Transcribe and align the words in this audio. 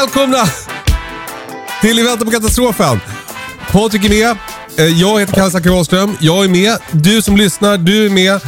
välkomna 0.00 0.44
till 1.80 1.98
I 1.98 2.02
väntan 2.02 2.26
på 2.26 2.32
katastrofen. 2.32 3.00
Patrik 3.70 4.04
är 4.04 4.08
med. 4.08 4.36
Eh, 4.78 5.00
Jag 5.00 5.20
heter 5.20 5.32
Kalle 5.34 5.50
Zackari 5.50 5.72
Wahlström. 5.72 6.16
Jag 6.20 6.44
är 6.44 6.48
med. 6.48 6.78
Du 6.92 7.22
som 7.22 7.36
lyssnar, 7.36 7.78
du 7.78 8.06
är 8.06 8.10
med. 8.10 8.40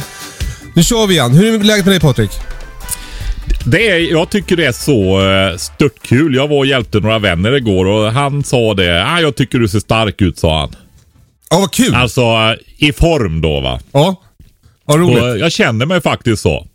Nu 0.75 0.83
kör 0.83 1.07
vi 1.07 1.13
igen. 1.13 1.31
Hur 1.31 1.53
är 1.59 1.63
läget 1.63 1.85
med 1.85 1.91
dig 1.93 1.99
Patrik? 1.99 2.31
Det 3.65 3.89
är, 3.89 3.97
jag 4.11 4.29
tycker 4.29 4.55
det 4.57 4.65
är 4.65 4.71
så 4.71 5.21
uh, 5.21 5.57
störtkul. 5.57 6.35
Jag 6.35 6.47
var 6.47 6.57
och 6.57 6.65
hjälpte 6.65 6.99
några 6.99 7.19
vänner 7.19 7.55
igår 7.55 7.85
och 7.85 8.11
han 8.11 8.43
sa 8.43 8.73
det. 8.73 9.05
Ah, 9.05 9.19
jag 9.19 9.35
tycker 9.35 9.59
du 9.59 9.67
ser 9.67 9.79
stark 9.79 10.21
ut, 10.21 10.39
sa 10.39 10.59
han. 10.59 10.75
Ja, 11.49 11.59
vad 11.59 11.71
kul. 11.71 11.95
Alltså 11.95 12.21
uh, 12.21 12.53
i 12.77 12.93
form 12.93 13.41
då 13.41 13.59
va. 13.61 13.79
Ja, 13.91 14.15
vad 14.85 15.01
Och, 15.01 15.07
roligt. 15.07 15.23
uh, 15.23 15.29
jag 15.29 15.51
känner 15.51 15.85
mig 15.85 16.01
faktiskt 16.01 16.41
så. 16.41 16.67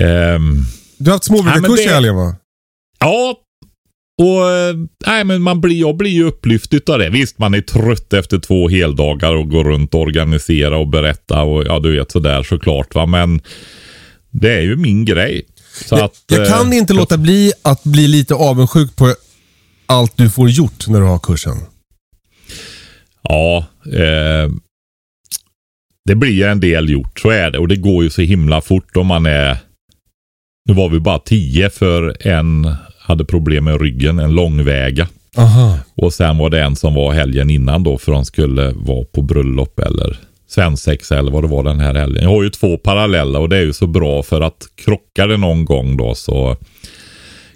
Ehm, 0.00 0.64
Du 0.98 1.10
har 1.10 1.12
haft 1.16 1.24
småbrukarkurs 1.24 1.80
i 1.80 1.88
helgen 1.88 2.16
va? 2.16 2.34
ja. 3.00 3.34
Och 4.22 4.50
eh, 4.50 4.76
nej, 5.06 5.24
men 5.24 5.42
man 5.42 5.60
blir, 5.60 5.80
jag 5.80 5.96
blir 5.96 6.10
ju 6.10 6.24
upplyft 6.24 6.74
utav 6.74 6.98
det. 6.98 7.10
Visst, 7.10 7.38
man 7.38 7.54
är 7.54 7.60
trött 7.60 8.12
efter 8.12 8.38
två 8.38 8.68
heldagar 8.68 9.34
och 9.34 9.50
går 9.50 9.64
runt 9.64 9.94
och 9.94 10.00
organisera 10.00 10.76
och 10.76 10.88
berätta 10.88 11.42
och 11.42 11.64
ja, 11.64 11.78
du 11.78 11.96
vet 11.96 12.10
sådär 12.10 12.42
såklart 12.42 12.94
va. 12.94 13.06
Men 13.06 13.40
det 14.30 14.54
är 14.54 14.60
ju 14.60 14.76
min 14.76 15.04
grej. 15.04 15.42
Så 15.84 15.94
Jag, 15.94 16.04
att, 16.04 16.24
jag 16.26 16.48
kan 16.48 16.72
eh, 16.72 16.78
inte 16.78 16.92
låta 16.92 17.18
bli 17.18 17.52
att 17.62 17.84
bli 17.84 18.08
lite 18.08 18.34
avundsjuk 18.34 18.96
på 18.96 19.14
allt 19.86 20.16
du 20.16 20.30
får 20.30 20.50
gjort 20.50 20.88
när 20.88 21.00
du 21.00 21.06
har 21.06 21.18
kursen. 21.18 21.56
Ja, 23.22 23.66
eh, 23.86 24.50
det 26.04 26.14
blir 26.14 26.46
en 26.46 26.60
del 26.60 26.90
gjort. 26.90 27.20
Så 27.20 27.30
är 27.30 27.50
det. 27.50 27.58
Och 27.58 27.68
det 27.68 27.76
går 27.76 28.04
ju 28.04 28.10
så 28.10 28.22
himla 28.22 28.60
fort 28.60 28.96
om 28.96 29.06
man 29.06 29.26
är... 29.26 29.58
Nu 30.68 30.74
var 30.74 30.88
vi 30.88 31.00
bara 31.00 31.18
tio 31.18 31.70
för 31.70 32.26
en 32.28 32.76
hade 33.06 33.24
problem 33.24 33.64
med 33.64 33.80
ryggen, 33.80 34.18
en 34.18 34.30
långväga. 34.34 35.08
Aha. 35.36 35.78
Och 35.94 36.14
sen 36.14 36.38
var 36.38 36.50
det 36.50 36.62
en 36.62 36.76
som 36.76 36.94
var 36.94 37.12
helgen 37.12 37.50
innan 37.50 37.82
då 37.82 37.98
för 37.98 38.12
de 38.12 38.24
skulle 38.24 38.72
vara 38.76 39.04
på 39.04 39.22
bröllop 39.22 39.78
eller 39.78 40.18
svensexa 40.48 41.18
eller 41.18 41.32
vad 41.32 41.42
det 41.44 41.48
var 41.48 41.62
den 41.64 41.80
här 41.80 41.94
helgen. 41.94 42.22
Jag 42.22 42.30
har 42.30 42.42
ju 42.42 42.50
två 42.50 42.76
parallella 42.76 43.38
och 43.38 43.48
det 43.48 43.56
är 43.56 43.62
ju 43.62 43.72
så 43.72 43.86
bra 43.86 44.22
för 44.22 44.40
att 44.40 44.66
krockar 44.84 45.28
det 45.28 45.36
någon 45.36 45.64
gång 45.64 45.96
då 45.96 46.14
så 46.14 46.56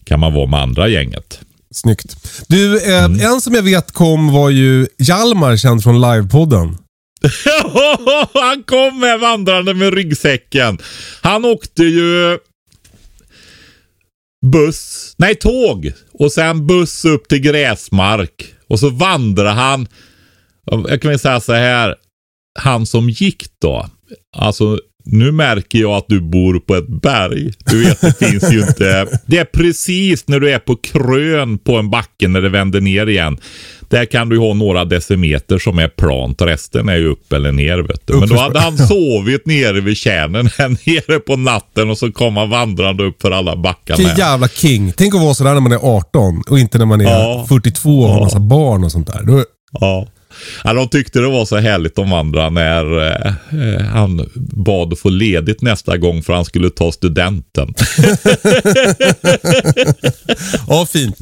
kan 0.05 0.21
man 0.21 0.35
vara 0.35 0.47
med 0.47 0.61
andra 0.61 0.89
gänget. 0.89 1.41
Snyggt. 1.71 2.17
Du, 2.49 2.77
eh, 2.95 3.05
Mm. 3.05 3.21
en 3.21 3.41
som 3.41 3.55
jag 3.55 3.63
vet 3.63 3.93
kom 3.93 4.33
var 4.33 4.51
ju 4.51 4.87
Hjalmar, 4.99 5.57
känd 5.57 5.83
från 5.83 6.01
livepodden. 6.01 6.79
Han 8.35 8.63
kom 8.63 9.01
med 9.01 9.21
vandrande 9.21 9.75
med 9.75 9.95
ryggsäcken. 9.95 10.79
Han 11.23 11.45
åkte 11.45 11.83
ju 11.83 12.39
buss, 14.47 15.15
nej 15.19 15.35
tåg 15.35 15.93
och 16.13 16.33
sen 16.33 16.67
buss 16.67 17.05
upp 17.05 17.29
till 17.29 17.41
Gräsmark 17.41 18.55
och 18.67 18.81
så 18.81 18.91
vandrar 18.91 19.55
han. 19.55 19.89
Jag 20.65 21.03
kan 21.03 21.11
väl 21.11 21.19
säga 21.19 21.41
så 21.41 21.53
här. 21.53 21.95
Han 22.59 22.87
som 22.87 23.09
gick 23.11 23.47
då. 23.61 23.87
Alltså 24.37 24.81
nu 25.11 25.33
märker 25.33 25.79
jag 25.79 25.91
att 25.93 26.05
du 26.09 26.21
bor 26.21 26.59
på 26.61 26.75
ett 26.77 26.89
berg. 26.89 27.53
Du 27.71 27.85
vet 27.85 28.01
det 28.01 28.19
finns 28.19 28.53
ju 28.53 28.61
inte. 28.61 29.07
Det 29.27 29.39
är 29.39 29.45
precis 29.45 30.29
när 30.29 30.41
du 30.41 30.51
är 30.51 30.59
på 30.59 30.77
krön 30.77 31.59
på 31.59 31.77
en 31.77 31.91
backe 31.91 32.29
när 32.29 32.41
det 32.41 32.49
vänder 32.49 32.81
ner 32.81 33.07
igen. 33.07 33.39
Där 33.89 34.05
kan 34.05 34.29
du 34.29 34.39
ha 34.39 34.55
några 34.55 34.85
decimeter 34.85 35.59
som 35.59 35.79
är 35.79 35.89
plant. 35.89 36.43
Resten 36.43 36.89
är 36.89 36.97
ju 36.97 37.07
upp 37.09 37.33
eller 37.33 37.53
ner. 37.53 37.79
Vet 37.79 38.07
du. 38.07 38.15
Men 38.17 38.29
då 38.29 38.37
hade 38.37 38.61
han 38.61 38.79
sovit 38.79 39.47
nere 39.47 39.81
vid 39.81 39.97
kärnen 39.97 40.51
här 40.59 40.69
nere 40.87 41.19
på 41.21 41.37
natten 41.37 41.91
och 41.91 41.99
så 41.99 42.13
kom 42.13 42.37
han 42.37 42.51
vandrande 42.51 43.05
upp 43.05 43.23
för 43.23 43.31
alla 43.31 43.57
backarna. 43.57 43.97
Vilken 43.97 44.17
jävla 44.17 44.49
king. 44.49 44.93
Tänk 44.97 45.15
att 45.15 45.21
vara 45.21 45.35
sådär 45.35 45.55
när 45.55 45.61
man 45.61 45.73
är 45.73 45.97
18 45.97 46.43
och 46.51 46.59
inte 46.59 46.79
när 46.79 46.87
man 46.87 47.01
är 47.01 47.05
Ja. 47.05 47.47
42 47.49 47.91
och 48.01 48.09
har 48.09 48.21
massa 48.21 48.41
barn 48.41 48.85
och 48.85 48.93
sånt 48.93 49.07
där. 49.07 49.23
Då, 49.23 49.45
Ja. 49.73 50.07
Ja. 50.65 50.73
De 50.73 50.89
tyckte 50.89 51.19
det 51.21 51.29
var 51.29 51.45
så 51.45 51.57
härligt 51.57 51.95
de 51.97 52.13
andra 52.13 52.51
när 52.51 53.07
eh, 53.07 53.33
eh, 53.63 53.81
han 53.85 54.31
bad 54.37 54.93
att 54.93 54.99
få 54.99 55.09
ledigt 55.09 55.63
nästa 55.63 55.97
gång 55.97 56.23
för 56.23 56.33
han 56.33 56.45
skulle 56.45 56.71
ta 56.71 56.93
studenten. 56.93 57.75
ja, 60.69 60.87
fint. 60.87 61.17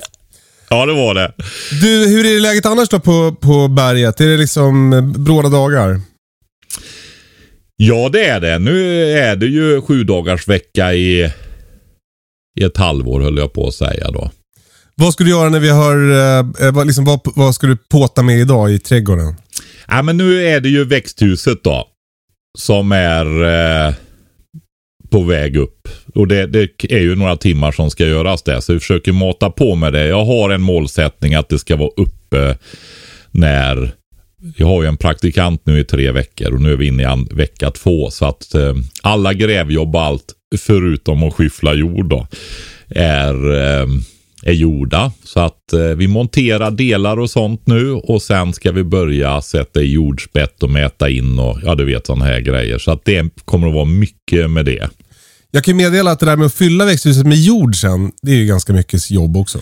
ja, 0.70 0.86
det 0.86 0.92
var 0.92 1.14
det. 1.14 1.32
Du, 1.80 2.08
hur 2.08 2.26
är 2.26 2.41
läget 2.41 2.66
annars 2.66 2.88
då 2.88 3.00
på, 3.00 3.36
på 3.41 3.69
berget? 3.69 4.20
Är 4.20 4.26
det 4.26 4.36
liksom 4.36 4.92
eh, 4.92 5.03
bråda 5.03 5.48
dagar? 5.48 6.00
Ja, 7.76 8.09
det 8.12 8.25
är 8.25 8.41
det. 8.41 8.59
Nu 8.59 9.03
är 9.12 9.36
det 9.36 9.47
ju 9.47 9.82
sju 9.82 10.04
dagars 10.04 10.48
vecka 10.48 10.94
i, 10.94 11.32
i 12.60 12.64
ett 12.64 12.76
halvår 12.76 13.20
höll 13.20 13.38
jag 13.38 13.53
på 13.53 13.69
att 13.69 13.75
säga 13.75 14.10
då. 14.10 14.30
Vad 15.00 15.12
ska 15.12 15.24
du 15.24 15.30
göra 15.30 15.48
när 15.48 15.60
vi 15.60 15.68
har, 15.68 16.10
eh, 16.10 16.66
eh, 16.66 16.72
vad, 16.72 16.86
liksom, 16.86 17.04
vad, 17.04 17.20
vad 17.24 17.54
ska 17.54 17.66
du 17.66 17.76
påta 17.76 18.22
med 18.22 18.38
idag 18.38 18.72
i 18.72 18.78
trädgården? 18.78 19.34
Ja, 19.88 20.02
men 20.02 20.16
nu 20.16 20.46
är 20.46 20.60
det 20.60 20.68
ju 20.68 20.84
växthuset 20.84 21.64
då. 21.64 21.88
Som 22.58 22.92
är 22.92 23.44
eh, 23.44 23.94
på 25.10 25.22
väg 25.22 25.56
upp. 25.56 25.88
Och 26.14 26.28
det, 26.28 26.46
det 26.46 26.84
är 26.92 27.00
ju 27.00 27.16
några 27.16 27.36
timmar 27.36 27.72
som 27.72 27.90
ska 27.90 28.06
göras 28.06 28.42
där. 28.42 28.60
Så 28.60 28.72
vi 28.72 28.80
försöker 28.80 29.12
mata 29.12 29.50
på 29.50 29.74
med 29.74 29.92
det. 29.92 30.06
Jag 30.06 30.24
har 30.24 30.50
en 30.50 30.62
målsättning 30.62 31.34
att 31.34 31.48
det 31.48 31.58
ska 31.58 31.76
vara 31.76 31.90
uppe 31.96 32.58
när 33.30 33.94
jag 34.56 34.66
har 34.66 34.82
ju 34.82 34.88
en 34.88 34.96
praktikant 34.96 35.66
nu 35.66 35.80
i 35.80 35.84
tre 35.84 36.10
veckor 36.10 36.54
och 36.54 36.60
nu 36.60 36.72
är 36.72 36.76
vi 36.76 36.86
inne 36.86 37.02
i 37.02 37.34
vecka 37.34 37.70
två. 37.70 38.10
Så 38.10 38.26
att 38.26 38.54
eh, 38.54 38.74
alla 39.02 39.34
grävjobb 39.34 39.96
och 39.96 40.02
allt 40.02 40.34
förutom 40.58 41.22
att 41.22 41.34
skyffla 41.34 41.74
jord 41.74 42.08
då 42.08 42.26
är, 42.88 43.54
eh, 43.54 43.86
är 44.46 44.52
gjorda. 44.52 45.12
Så 45.24 45.40
att 45.40 45.72
eh, 45.72 45.80
vi 45.80 46.08
monterar 46.08 46.70
delar 46.70 47.18
och 47.18 47.30
sånt 47.30 47.66
nu 47.66 47.92
och 47.92 48.22
sen 48.22 48.52
ska 48.52 48.72
vi 48.72 48.84
börja 48.84 49.42
sätta 49.42 49.80
i 49.80 49.92
jordspett 49.92 50.62
och 50.62 50.70
mäta 50.70 51.08
in 51.08 51.38
och 51.38 51.58
ja 51.62 51.74
du 51.74 51.84
vet 51.84 52.06
sådana 52.06 52.24
här 52.24 52.40
grejer. 52.40 52.78
Så 52.78 52.90
att 52.90 53.04
det 53.04 53.30
kommer 53.44 53.68
att 53.68 53.74
vara 53.74 53.84
mycket 53.84 54.50
med 54.50 54.64
det. 54.64 54.88
Jag 55.50 55.64
kan 55.64 55.76
meddela 55.76 56.10
att 56.10 56.20
det 56.20 56.26
där 56.26 56.36
med 56.36 56.46
att 56.46 56.54
fylla 56.54 56.84
växthuset 56.84 57.26
med 57.26 57.38
jord 57.38 57.76
sen, 57.76 58.12
det 58.22 58.30
är 58.30 58.36
ju 58.36 58.46
ganska 58.46 58.72
mycket 58.72 59.10
jobb 59.10 59.36
också. 59.36 59.58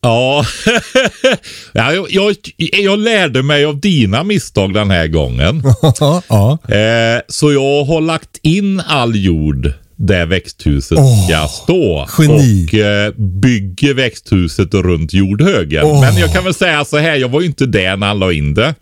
Ja, 0.00 0.44
ja 1.72 1.92
jag, 1.92 2.06
jag, 2.10 2.36
jag 2.56 2.98
lärde 2.98 3.42
mig 3.42 3.64
av 3.64 3.80
dina 3.80 4.24
misstag 4.24 4.74
den 4.74 4.90
här 4.90 5.06
gången. 5.06 5.62
ja. 6.28 6.58
Eh, 6.68 7.20
så 7.28 7.52
jag 7.52 7.84
har 7.84 8.00
lagt 8.00 8.38
in 8.42 8.80
all 8.80 9.16
jord 9.16 9.72
där 10.06 10.26
växthuset 10.26 10.98
Åh, 10.98 11.26
ska 11.26 11.48
stå. 11.48 12.08
geni. 12.18 12.66
Och 12.66 12.74
eh, 12.74 13.12
bygger 13.16 13.94
växthuset 13.94 14.74
runt 14.74 15.14
jordhögen. 15.14 15.84
Åh. 15.84 16.00
Men 16.00 16.16
jag 16.16 16.32
kan 16.32 16.44
väl 16.44 16.54
säga 16.54 16.84
så 16.84 16.98
här, 16.98 17.16
jag 17.16 17.28
var 17.28 17.40
ju 17.40 17.46
inte 17.46 17.66
där 17.66 17.96
när 17.96 18.06
han 18.06 18.18
la 18.18 18.32
in 18.32 18.54
det. 18.54 18.74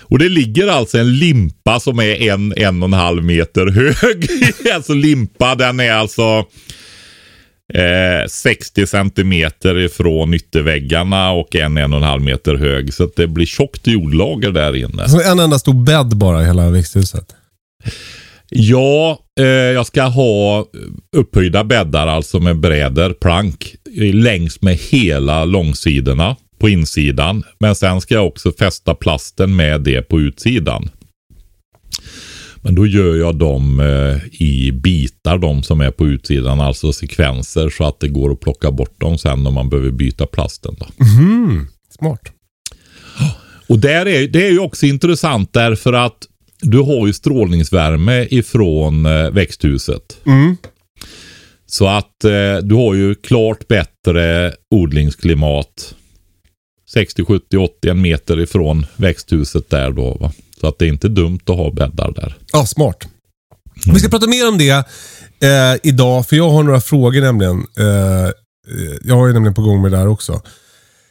Och 0.00 0.18
det 0.18 0.28
ligger 0.28 0.68
alltså 0.68 0.98
en 0.98 1.18
limpa 1.18 1.80
som 1.80 1.98
är 1.98 2.22
en, 2.22 2.54
en 2.56 2.82
och 2.82 2.88
en 2.88 2.92
halv 2.92 3.24
meter 3.24 3.66
hög. 3.66 4.28
alltså 4.74 4.94
limpa, 4.94 5.54
den 5.54 5.80
är 5.80 5.92
alltså 5.92 6.44
eh, 7.74 8.28
60 8.28 8.86
centimeter 8.86 9.78
ifrån 9.78 10.34
ytterväggarna 10.34 11.30
och 11.30 11.56
en, 11.56 11.76
en 11.76 11.92
och 11.92 11.98
en 11.98 12.04
halv 12.04 12.22
meter 12.22 12.54
hög. 12.54 12.94
Så 12.94 13.08
det 13.16 13.26
blir 13.26 13.46
tjockt 13.46 13.86
jordlager 13.86 14.50
där 14.50 14.76
inne. 14.76 15.08
Så 15.08 15.20
en 15.20 15.38
enda 15.38 15.58
stor 15.58 15.84
bädd 15.84 16.16
bara 16.16 16.42
i 16.42 16.44
hela 16.44 16.70
växthuset. 16.70 17.34
Ja, 18.50 19.18
eh, 19.40 19.46
jag 19.46 19.86
ska 19.86 20.02
ha 20.02 20.66
upphöjda 21.16 21.64
bäddar, 21.64 22.06
alltså 22.06 22.40
med 22.40 22.60
brädor, 22.60 23.12
plank, 23.12 23.74
längs 24.12 24.62
med 24.62 24.76
hela 24.76 25.44
långsidorna 25.44 26.36
på 26.58 26.68
insidan. 26.68 27.42
Men 27.58 27.74
sen 27.74 28.00
ska 28.00 28.14
jag 28.14 28.26
också 28.26 28.52
fästa 28.52 28.94
plasten 28.94 29.56
med 29.56 29.80
det 29.80 30.02
på 30.02 30.20
utsidan. 30.20 30.90
Men 32.56 32.74
då 32.74 32.86
gör 32.86 33.16
jag 33.16 33.36
dem 33.36 33.80
eh, 33.80 34.42
i 34.42 34.72
bitar, 34.72 35.38
de 35.38 35.62
som 35.62 35.80
är 35.80 35.90
på 35.90 36.06
utsidan, 36.06 36.60
alltså 36.60 36.92
sekvenser, 36.92 37.70
så 37.70 37.84
att 37.84 38.00
det 38.00 38.08
går 38.08 38.32
att 38.32 38.40
plocka 38.40 38.70
bort 38.70 39.00
dem 39.00 39.18
sen 39.18 39.46
om 39.46 39.54
man 39.54 39.68
behöver 39.68 39.90
byta 39.90 40.26
plasten. 40.26 40.76
Då. 40.78 40.86
Mhm. 41.04 41.68
Smart. 41.98 42.20
Och 43.68 43.78
där 43.78 44.06
är, 44.06 44.28
det 44.28 44.46
är 44.46 44.50
ju 44.50 44.58
också 44.58 44.86
intressant 44.86 45.52
därför 45.52 45.92
att 45.92 46.18
du 46.64 46.78
har 46.78 47.06
ju 47.06 47.12
strålningsvärme 47.12 48.26
ifrån 48.30 49.06
eh, 49.06 49.30
växthuset. 49.30 50.18
Mm. 50.26 50.56
Så 51.66 51.86
att 51.86 52.24
eh, 52.24 52.56
du 52.62 52.74
har 52.74 52.94
ju 52.94 53.14
klart 53.14 53.68
bättre 53.68 54.54
odlingsklimat 54.70 55.94
60, 56.90 57.24
70, 57.24 57.56
80 57.56 57.88
en 57.88 58.00
meter 58.00 58.40
ifrån 58.40 58.86
växthuset 58.96 59.70
där 59.70 59.90
då. 59.90 60.16
Va? 60.20 60.32
Så 60.60 60.66
att 60.66 60.78
det 60.78 60.84
är 60.84 60.88
inte 60.88 61.08
dumt 61.08 61.40
att 61.46 61.56
ha 61.56 61.70
bäddar 61.70 62.12
där. 62.12 62.36
Ja, 62.52 62.66
smart. 62.66 63.08
Vi 63.92 64.00
ska 64.00 64.08
prata 64.08 64.26
mer 64.26 64.48
om 64.48 64.58
det 64.58 64.70
eh, 64.70 65.80
idag, 65.82 66.26
för 66.26 66.36
jag 66.36 66.50
har 66.50 66.62
några 66.62 66.80
frågor 66.80 67.20
nämligen. 67.20 67.66
Eh, 67.78 68.24
eh, 68.24 68.32
jag 69.04 69.14
har 69.14 69.26
ju 69.26 69.32
nämligen 69.32 69.54
på 69.54 69.62
gång 69.62 69.82
med 69.82 69.92
det 69.92 69.96
där 69.96 70.06
också. 70.06 70.42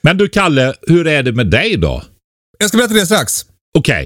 Men 0.02 0.18
du 0.18 0.30
Kalle, 0.30 0.74
hur 0.82 1.08
är 1.08 1.24
det 1.24 1.32
med 1.32 1.48
dig 1.48 1.78
då? 1.78 2.04
Jag 2.60 2.70
ska 2.70 2.78
berätta 2.78 2.94
det 2.94 3.06
strax. 3.06 3.46
Okej. 3.78 4.06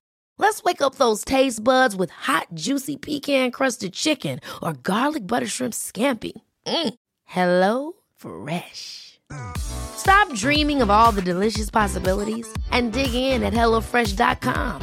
Let's 0.41 0.63
wake 0.63 0.81
up 0.81 0.95
those 0.95 1.23
taste 1.23 1.63
buds 1.63 1.95
with 1.95 2.09
hot, 2.09 2.47
juicy 2.55 2.97
pecan 2.97 3.51
crusted 3.51 3.93
chicken 3.93 4.39
or 4.63 4.73
garlic 4.73 5.27
butter 5.27 5.45
shrimp 5.45 5.73
scampi. 5.73 6.31
Mm. 6.65 6.93
Hello 7.25 7.93
Fresh. 8.17 9.19
Stop 9.57 10.33
dreaming 10.33 10.81
of 10.81 10.89
all 10.89 11.11
the 11.11 11.21
delicious 11.21 11.69
possibilities 11.69 12.47
and 12.71 12.91
dig 12.91 13.13
in 13.13 13.43
at 13.43 13.53
HelloFresh.com. 13.53 14.81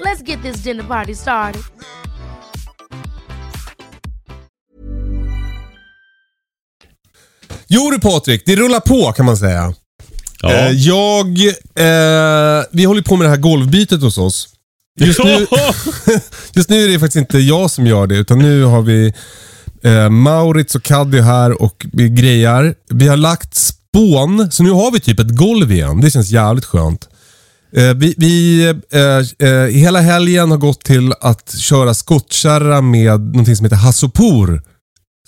Let's 0.00 0.22
get 0.22 0.42
this 0.42 0.56
dinner 0.64 0.82
party 0.82 1.14
started. 1.14 1.62
Jo 7.68 7.90
du 7.90 8.00
Patrik, 8.00 8.42
det 8.46 8.56
rullar 8.56 8.80
på 8.80 9.12
kan 9.12 9.26
man 9.26 9.36
säga. 9.36 9.74
Ja. 10.42 10.52
Eh, 10.52 10.70
jag, 10.70 11.26
eh, 11.74 12.64
vi 12.72 12.84
håller 12.84 13.02
på 13.02 13.16
med 13.16 13.26
det 13.26 13.30
här 13.30 13.36
golvbytet 13.36 14.02
hos 14.02 14.18
oss. 14.18 14.56
Just 15.00 15.24
nu, 15.24 15.46
just 16.54 16.70
nu 16.70 16.84
är 16.84 16.88
det 16.88 16.98
faktiskt 16.98 17.16
inte 17.16 17.38
jag 17.38 17.70
som 17.70 17.86
gör 17.86 18.06
det, 18.06 18.16
utan 18.16 18.38
nu 18.38 18.64
har 18.64 18.82
vi 18.82 19.12
eh, 19.82 20.10
Maurits 20.10 20.74
och 20.74 20.82
Kaddi 20.82 21.20
här 21.20 21.62
och 21.62 21.86
vi 21.92 22.08
grejar. 22.08 22.74
Vi 22.88 23.08
har 23.08 23.16
lagt 23.16 23.54
spån, 23.54 24.50
så 24.50 24.62
nu 24.62 24.70
har 24.70 24.92
vi 24.92 25.00
typ 25.00 25.20
ett 25.20 25.36
golv 25.36 25.72
igen. 25.72 26.00
Det 26.00 26.10
känns 26.10 26.30
jävligt 26.30 26.64
skönt. 26.64 27.08
Eh, 27.72 27.94
vi, 27.94 28.14
vi 28.16 28.62
eh, 28.92 29.48
eh, 29.48 29.66
hela 29.66 30.00
helgen 30.00 30.50
har 30.50 30.58
gått 30.58 30.84
till 30.84 31.12
att 31.20 31.54
köra 31.58 31.94
skottkärra 31.94 32.80
med 32.80 33.20
någonting 33.20 33.56
som 33.56 33.64
heter 33.64 33.76
Hasopor. 33.76 34.62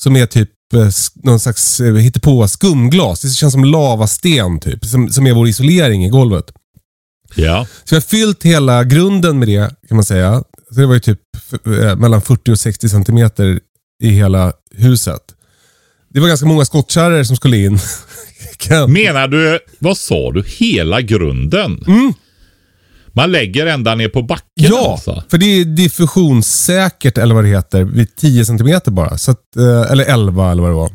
Som 0.01 0.17
är 0.17 0.27
typ 0.27 0.51
eh, 0.75 0.89
någon 1.23 1.41
slags 1.41 1.81
eh, 1.81 1.95
hittepå 1.95 2.49
skumglas. 2.49 3.21
Det 3.21 3.29
känns 3.29 3.53
som 3.53 3.65
lavasten 3.65 4.61
typ. 4.61 4.85
Som, 4.85 5.09
som 5.13 5.27
är 5.27 5.33
vår 5.33 5.49
isolering 5.49 6.05
i 6.05 6.09
golvet 6.09 6.45
ja. 7.35 7.67
Så 7.85 7.95
jag 7.95 8.01
har 8.01 8.07
fyllt 8.07 8.43
hela 8.43 8.85
grunden 8.85 9.39
med 9.39 9.49
det 9.49 9.75
kan 9.89 9.97
man 9.97 10.05
säga. 10.05 10.45
Så 10.71 10.81
det 10.81 10.87
var 10.87 10.95
ju 10.95 11.01
typ 11.01 11.19
eh, 11.67 11.97
mellan 11.97 12.23
40 12.23 12.53
och 12.53 12.59
60 12.59 12.89
centimeter 12.89 13.61
i 14.03 14.09
hela 14.09 14.53
huset. 14.75 15.21
Det 16.11 16.21
var 16.21 16.29
ganska 16.29 16.47
många 16.47 16.65
skottkärror 16.65 17.23
som 17.23 17.37
skulle 17.37 17.57
in. 17.57 17.79
Menar 18.89 19.29
du, 19.29 19.59
vad 19.79 19.97
sa 19.99 20.33
du, 20.33 20.43
hela 20.47 21.01
grunden? 21.01 21.85
Man 23.15 23.33
lägger 23.33 23.67
ända 23.67 23.95
ner 23.95 24.09
på 24.09 24.23
backen 24.23 24.45
Ja, 24.55 24.93
alltså? 24.93 25.23
för 25.31 25.39
det 25.39 25.47
är 25.47 25.65
diffusionssäkert 25.65 27.19
eller 27.19 27.35
vad 27.35 27.45
det 27.45 27.49
heter 27.51 27.85
vid 27.85 28.17
10 28.17 28.45
centimeter 28.45 28.91
bara. 28.91 29.19
Så 29.19 29.31
att, 29.31 29.57
eh, 29.57 29.93
eller 29.93 30.05
11 30.05 30.51
eller 30.53 30.63
vad 30.63 30.71
det 30.71 30.75
var. 30.75 30.91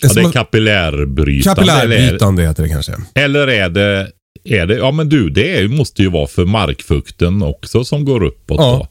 Ja, 0.00 0.08
det 0.14 0.20
är 0.20 0.32
kapillärbrytande. 0.32 1.62
Eller, 1.62 1.74
Kapillärbytande 1.80 2.42
heter 2.42 2.62
det 2.62 2.68
kanske. 2.68 2.92
eller 3.14 3.48
är 3.48 3.68
det, 3.68 4.08
är 4.46 4.66
det, 4.66 4.74
ja 4.76 4.90
men 4.92 5.08
du, 5.08 5.30
det 5.30 5.68
måste 5.70 6.02
ju 6.02 6.10
vara 6.10 6.26
för 6.26 6.44
markfukten 6.44 7.42
också 7.42 7.84
som 7.84 8.04
går 8.04 8.22
uppåt 8.22 8.60
Ja. 8.60 8.64
då. 8.78 8.88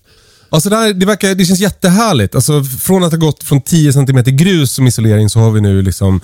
Alltså 0.49 0.69
det, 0.69 0.75
här, 0.75 0.93
det, 0.93 1.05
verkar, 1.05 1.35
det 1.35 1.45
känns 1.45 1.59
jättehärligt. 1.59 2.35
Alltså 2.35 2.63
från 2.63 3.03
att 3.03 3.11
ha 3.11 3.19
gått 3.19 3.43
från 3.43 3.61
10 3.61 3.93
cm 3.93 4.23
grus 4.25 4.71
som 4.71 4.87
isolering 4.87 5.29
så 5.29 5.39
har 5.39 5.51
vi 5.51 5.61
nu 5.61 5.81
liksom 5.81 6.21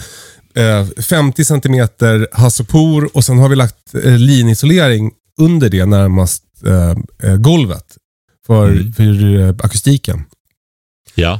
eh, 0.55 1.01
50 1.03 1.45
cm 1.45 1.87
hasopor 2.31 3.09
och 3.13 3.25
sen 3.25 3.37
har 3.39 3.49
vi 3.49 3.55
lagt 3.55 3.95
eh, 4.03 4.17
linisolering 4.17 5.11
under 5.39 5.69
det 5.69 5.85
närmast 5.85 6.43
eh, 6.65 7.29
eh, 7.29 7.37
golvet. 7.37 7.85
För, 8.47 8.69
Mm. 8.71 8.93
för 8.93 9.65
akustiken. 9.65 10.23
Ja. 11.15 11.39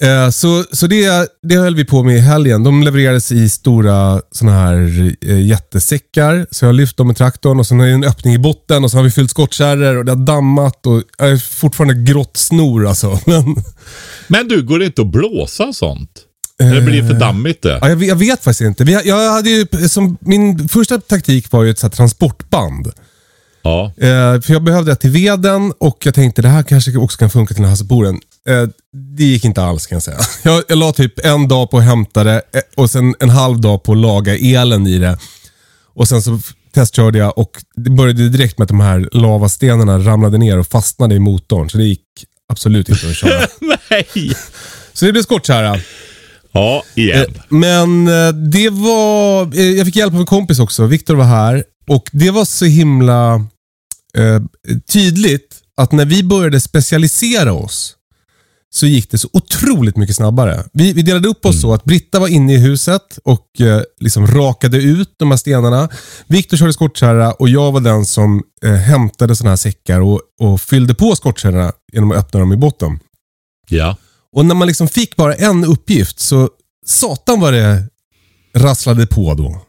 Eh, 0.00 0.30
så 0.30 0.64
så 0.72 0.86
det, 0.86 1.28
det 1.42 1.54
höll 1.56 1.74
vi 1.74 1.84
på 1.84 2.02
med 2.02 2.16
i 2.16 2.20
helgen. 2.20 2.64
De 2.64 2.82
levererades 2.82 3.32
i 3.32 3.48
stora 3.48 4.20
såna 4.30 4.52
här 4.52 5.12
eh, 5.20 5.40
jättesäckar. 5.46 6.46
Så 6.50 6.64
jag 6.64 6.68
har 6.68 6.72
lyft 6.72 6.96
dem 6.96 7.06
med 7.06 7.16
traktorn 7.16 7.58
och 7.60 7.66
sen 7.66 7.80
är 7.80 7.86
det 7.86 7.92
en 7.92 8.04
öppning 8.04 8.34
i 8.34 8.38
botten 8.38 8.84
och 8.84 8.90
så 8.90 8.96
har 8.96 9.04
vi 9.04 9.10
fyllt 9.10 9.30
skottkärror 9.30 9.96
och 9.96 10.04
det 10.04 10.12
har 10.12 10.16
dammat 10.26 10.86
och 10.86 11.02
jag 11.18 11.30
är 11.30 11.36
fortfarande 11.36 11.94
grått 12.12 12.36
snor 12.36 12.86
alltså. 12.86 13.18
Men, 13.26 13.56
Men 14.28 14.48
du, 14.48 14.62
går 14.62 14.78
det 14.78 14.86
inte 14.86 15.02
att 15.02 15.12
blåsa 15.12 15.72
sånt? 15.72 16.10
Eller 16.60 16.80
blir 16.80 17.02
det 17.02 17.08
för 17.08 17.14
dammigt 17.20 17.62
det? 17.62 17.78
ja, 17.80 17.88
jag, 17.88 17.96
vet- 17.96 18.08
jag 18.08 18.16
vet 18.16 18.44
faktiskt 18.44 18.60
inte. 18.60 18.84
Vi, 18.84 18.92
jag 19.04 19.32
hade 19.32 19.50
ju, 19.50 19.66
som, 19.88 20.16
min 20.20 20.68
första 20.68 21.00
taktik 21.00 21.52
var 21.52 21.62
ju 21.64 21.70
ett 21.70 21.78
så 21.78 21.88
transportband. 21.90 22.90
Ja. 23.62 23.92
Eh, 23.96 24.40
för 24.40 24.52
jag 24.52 24.62
behövde 24.62 24.92
det 24.92 24.96
till 24.96 25.10
veden 25.10 25.72
och 25.78 25.98
jag 26.04 26.14
tänkte 26.14 26.42
det 26.42 26.48
här 26.48 26.62
kanske 26.62 26.96
också 26.96 27.18
kan 27.18 27.30
funka 27.30 27.48
till 27.54 27.56
den 27.56 27.64
här 27.64 27.70
hasselboren. 27.70 28.20
Eh, 28.48 28.68
det 29.16 29.24
gick 29.24 29.44
inte 29.44 29.62
alls 29.62 29.86
kan 29.86 29.96
jag 29.96 30.02
säga. 30.02 30.18
Jag, 30.42 30.62
jag 30.68 30.78
la 30.78 30.92
typ 30.92 31.26
en 31.26 31.48
dag 31.48 31.70
på 31.70 31.78
att 31.78 31.84
hämta 31.84 32.24
det 32.24 32.42
eh, 32.52 32.60
och 32.76 32.90
sen 32.90 33.14
en 33.20 33.30
halv 33.30 33.60
dag 33.60 33.82
på 33.82 33.92
att 33.92 33.98
laga 33.98 34.36
elen 34.36 34.86
i 34.86 34.98
det. 34.98 35.18
Och 35.94 36.08
sen 36.08 36.22
så 36.22 36.40
testkörde 36.74 37.18
jag 37.18 37.38
och 37.38 37.50
det 37.76 37.90
började 37.90 38.28
direkt 38.28 38.58
med 38.58 38.64
att 38.64 38.68
de 38.68 38.80
här 38.80 39.08
lavastenarna 39.12 39.98
ramlade 39.98 40.38
ner 40.38 40.58
och 40.58 40.66
fastnade 40.66 41.14
i 41.14 41.18
motorn. 41.18 41.70
Så 41.70 41.78
det 41.78 41.84
gick 41.84 42.04
absolut 42.48 42.88
inte 42.88 43.08
att 43.08 43.16
köra. 43.16 43.46
Nej! 43.90 44.32
så 44.92 45.04
det 45.04 45.12
blev 45.12 45.22
skottkärra. 45.22 45.80
Ja, 46.52 46.82
igen. 46.94 47.20
Eh, 47.20 47.42
Men 47.48 48.04
det 48.50 48.70
var... 48.70 49.54
Jag 49.76 49.86
fick 49.86 49.96
hjälp 49.96 50.14
av 50.14 50.20
en 50.20 50.26
kompis 50.26 50.58
också. 50.58 50.86
Viktor 50.86 51.14
var 51.14 51.24
här. 51.24 51.64
Och 51.88 52.08
det 52.12 52.30
var 52.30 52.44
så 52.44 52.64
himla 52.64 53.34
eh, 54.18 54.42
tydligt 54.92 55.56
att 55.76 55.92
när 55.92 56.04
vi 56.04 56.22
började 56.24 56.60
specialisera 56.60 57.52
oss 57.52 57.96
så 58.74 58.86
gick 58.86 59.10
det 59.10 59.18
så 59.18 59.28
otroligt 59.32 59.96
mycket 59.96 60.16
snabbare. 60.16 60.64
Vi, 60.72 60.92
vi 60.92 61.02
delade 61.02 61.28
upp 61.28 61.46
oss 61.46 61.60
så 61.60 61.74
att 61.74 61.84
Britta 61.84 62.18
var 62.20 62.28
inne 62.28 62.54
i 62.54 62.58
huset 62.58 63.18
och 63.24 63.60
eh, 63.60 63.82
liksom 64.00 64.26
rakade 64.26 64.76
ut 64.76 65.14
de 65.16 65.30
här 65.30 65.38
stenarna. 65.38 65.88
Viktor 66.26 66.56
körde 66.56 66.72
skottkärra 66.72 67.32
och 67.32 67.48
jag 67.48 67.72
var 67.72 67.80
den 67.80 68.06
som 68.06 68.42
eh, 68.64 68.72
hämtade 68.72 69.36
sådana 69.36 69.50
här 69.50 69.56
säckar 69.56 70.00
och, 70.00 70.20
och 70.40 70.60
fyllde 70.60 70.94
på 70.94 71.16
skottkärrorna 71.16 71.72
genom 71.92 72.10
att 72.10 72.18
öppna 72.18 72.40
dem 72.40 72.52
i 72.52 72.56
botten. 72.56 72.98
Ja. 73.68 73.96
Och 74.32 74.46
när 74.46 74.54
man 74.54 74.68
liksom 74.68 74.88
fick 74.88 75.16
bara 75.16 75.34
en 75.34 75.64
uppgift 75.64 76.20
så 76.20 76.48
satan 76.86 77.40
vad 77.40 77.52
det 77.52 77.84
rasslade 78.54 79.06
på 79.06 79.34
då. 79.34 79.60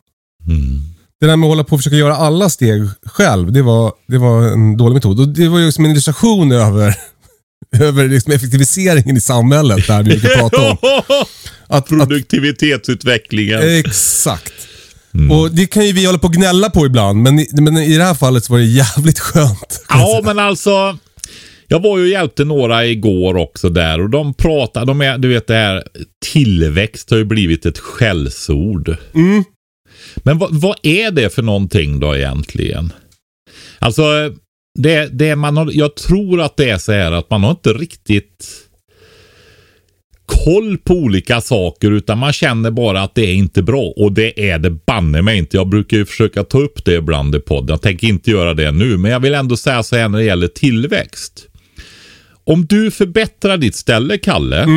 Mm. 0.47 0.81
Det 1.19 1.27
där 1.27 1.36
med 1.36 1.48
att 1.48 1.51
hålla 1.51 1.63
på 1.63 1.74
och 1.75 1.79
försöka 1.79 1.95
göra 1.95 2.15
alla 2.15 2.50
steg 2.50 2.81
själv, 3.05 3.51
det 3.51 3.62
var, 3.62 3.93
det 4.07 4.17
var 4.17 4.43
en 4.43 4.77
dålig 4.77 4.93
metod. 4.93 5.19
Och 5.19 5.27
det 5.27 5.48
var 5.48 5.60
ju 5.60 5.72
som 5.72 5.86
en 5.86 5.91
illustration 5.91 6.51
över, 6.51 6.98
över 7.79 8.08
liksom 8.08 8.34
effektiviseringen 8.34 9.17
i 9.17 9.22
samhället, 9.22 9.88
där 9.88 10.03
vi 10.03 10.10
brukar 10.10 10.38
prata 10.38 10.72
om. 10.72 10.77
Att, 11.67 11.77
att, 11.77 11.88
Produktivitetsutvecklingen. 11.88 13.79
exakt. 13.79 14.53
Och 15.32 15.51
det 15.51 15.65
kan 15.65 15.86
ju 15.86 15.93
vi 15.93 16.05
hålla 16.05 16.17
på 16.17 16.27
och 16.27 16.34
gnälla 16.34 16.70
på 16.70 16.86
ibland, 16.86 17.22
men 17.22 17.39
i, 17.39 17.48
men 17.51 17.77
i 17.77 17.98
det 17.98 18.03
här 18.03 18.13
fallet 18.13 18.43
så 18.46 18.53
var 18.53 18.60
det 18.60 18.65
jävligt 18.65 19.20
skönt. 19.20 19.86
Ja, 19.89 20.22
men 20.24 20.39
alltså. 20.39 20.98
Jag 21.67 21.79
var 21.79 21.98
ju 21.98 22.03
och 22.03 22.10
hjälpte 22.10 22.43
några 22.46 22.86
igår 22.86 23.36
också 23.36 23.70
där 23.70 24.01
och 24.01 24.10
de 24.10 24.34
pratar, 24.34 24.86
de 24.86 25.01
är, 25.01 25.17
du 25.17 25.27
vet 25.27 25.48
det 25.48 25.53
här 25.53 25.84
tillväxt 26.34 27.10
har 27.10 27.17
ju 27.17 27.25
blivit 27.25 27.65
ett 27.65 27.77
skällsord. 27.77 28.98
Men 30.15 30.38
vad, 30.38 30.55
vad 30.55 30.75
är 30.84 31.12
det 31.12 31.29
för 31.29 31.41
någonting 31.41 32.00
då 32.00 32.15
egentligen? 32.15 32.93
Alltså, 33.79 34.03
det, 34.80 35.10
det 35.20 35.36
man 35.36 35.58
har, 35.58 35.70
jag 35.74 35.96
tror 35.96 36.42
att 36.42 36.58
det 36.58 36.70
är 36.70 36.77
så 36.77 36.92
här 36.92 37.12
att 37.12 37.30
man 37.30 37.44
har 37.44 37.51
inte 37.51 37.74
riktigt 37.74 38.63
koll 40.25 40.77
på 40.77 40.94
olika 40.94 41.42
saker 41.42 41.92
utan 41.92 42.18
man 42.18 42.34
känner 42.34 42.72
bara 42.72 43.01
att 43.01 43.15
det 43.15 43.22
är 43.22 43.34
inte 43.34 43.63
bra 43.63 43.94
och 43.96 44.12
det 44.12 44.50
är 44.50 44.60
det 44.60 44.70
banne 44.70 45.22
mig 45.22 45.38
inte. 45.38 45.58
Jag 45.58 45.68
brukar 45.68 45.98
ju 45.98 46.06
försöka 46.06 46.44
ta 46.44 46.60
upp 46.60 46.86
det 46.86 46.96
ibland 46.96 47.36
i 47.36 47.39
podden. 47.39 47.70
Jag 47.70 47.82
tänker 47.82 48.08
inte 48.08 48.32
göra 48.32 48.53
det 48.53 48.72
nu 48.72 48.98
men 48.98 49.12
jag 49.12 49.20
vill 49.20 49.34
ändå 49.34 49.58
säga 49.58 49.84
så 49.84 49.96
här 49.96 50.10
när 50.10 50.18
det 50.18 50.25
gäller 50.25 50.48
tillväxt. 50.48 51.48
Om 52.44 52.65
du 52.65 52.92
förbättrar 52.92 53.58
ditt 53.58 53.75
ställe 53.75 54.18
Kalle. 54.18 54.68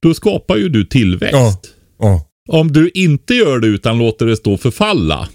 Då 0.00 0.14
skapar 0.14 0.56
ju 0.56 0.68
du 0.68 0.84
tillväxt. 0.84 1.34
Ja. 1.34 1.60
Ja. 1.98 2.24
Om 2.48 2.72
du 2.72 2.90
inte 2.94 3.34
gör 3.34 3.58
det 3.58 3.66
utan 3.66 3.98
låter 3.98 4.26
det 4.26 4.36
stå 4.36 4.56
förfalla. 4.56 5.28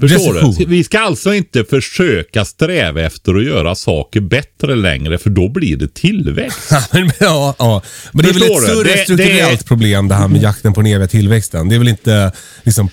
Förstår 0.00 0.32
Recession. 0.34 0.54
du? 0.58 0.64
Vi 0.64 0.84
ska 0.84 0.98
alltså 1.00 1.34
inte 1.34 1.64
försöka 1.64 2.44
sträva 2.44 3.00
efter 3.02 3.34
att 3.34 3.44
göra 3.44 3.74
saker 3.74 4.20
bättre 4.20 4.74
längre 4.74 5.18
för 5.18 5.30
då 5.30 5.48
blir 5.48 5.76
det 5.76 5.94
tillväxt. 5.94 6.70
Ja, 7.20 7.54
ja. 7.58 7.82
men 8.12 8.24
det 8.24 8.30
är 8.30 8.34
väl 8.34 8.42
ett 8.42 8.62
större 8.62 8.84
Det- 8.92 9.04
strukturellt 9.04 9.58
det- 9.60 9.66
problem 9.66 10.08
det 10.08 10.14
här 10.14 10.28
med 10.28 10.42
jakten 10.42 10.72
på 10.72 10.80
den 10.82 10.92
eviga 10.92 11.08
tillväxten. 11.08 11.68
Det 11.68 11.74
är 11.74 11.78
väl 11.78 11.88
inte 11.88 12.32
liksom... 12.62 12.88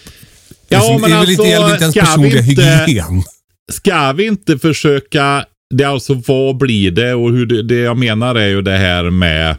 Ja, 0.69 0.77
liksom, 0.77 1.01
men 1.01 1.09
det 1.11 1.15
är 1.15 1.19
väl 1.19 1.29
inte, 1.29 1.41
alltså, 1.43 1.51
gäller 1.61 1.71
inte 1.73 1.83
ens 1.83 1.95
personliga 1.95 2.41
inte- 2.41 2.85
hygien. 2.87 3.23
Ska 3.71 4.11
vi 4.11 4.25
inte 4.25 4.57
försöka, 4.59 5.45
det 5.75 5.83
är 5.83 5.87
alltså 5.87 6.21
vad 6.27 6.57
blir 6.57 6.91
det 6.91 7.13
och 7.13 7.31
hur 7.31 7.45
det, 7.45 7.63
det 7.63 7.75
jag 7.79 7.97
menar 7.97 8.35
är 8.35 8.47
ju 8.47 8.61
det 8.61 8.77
här 8.77 9.09
med 9.09 9.55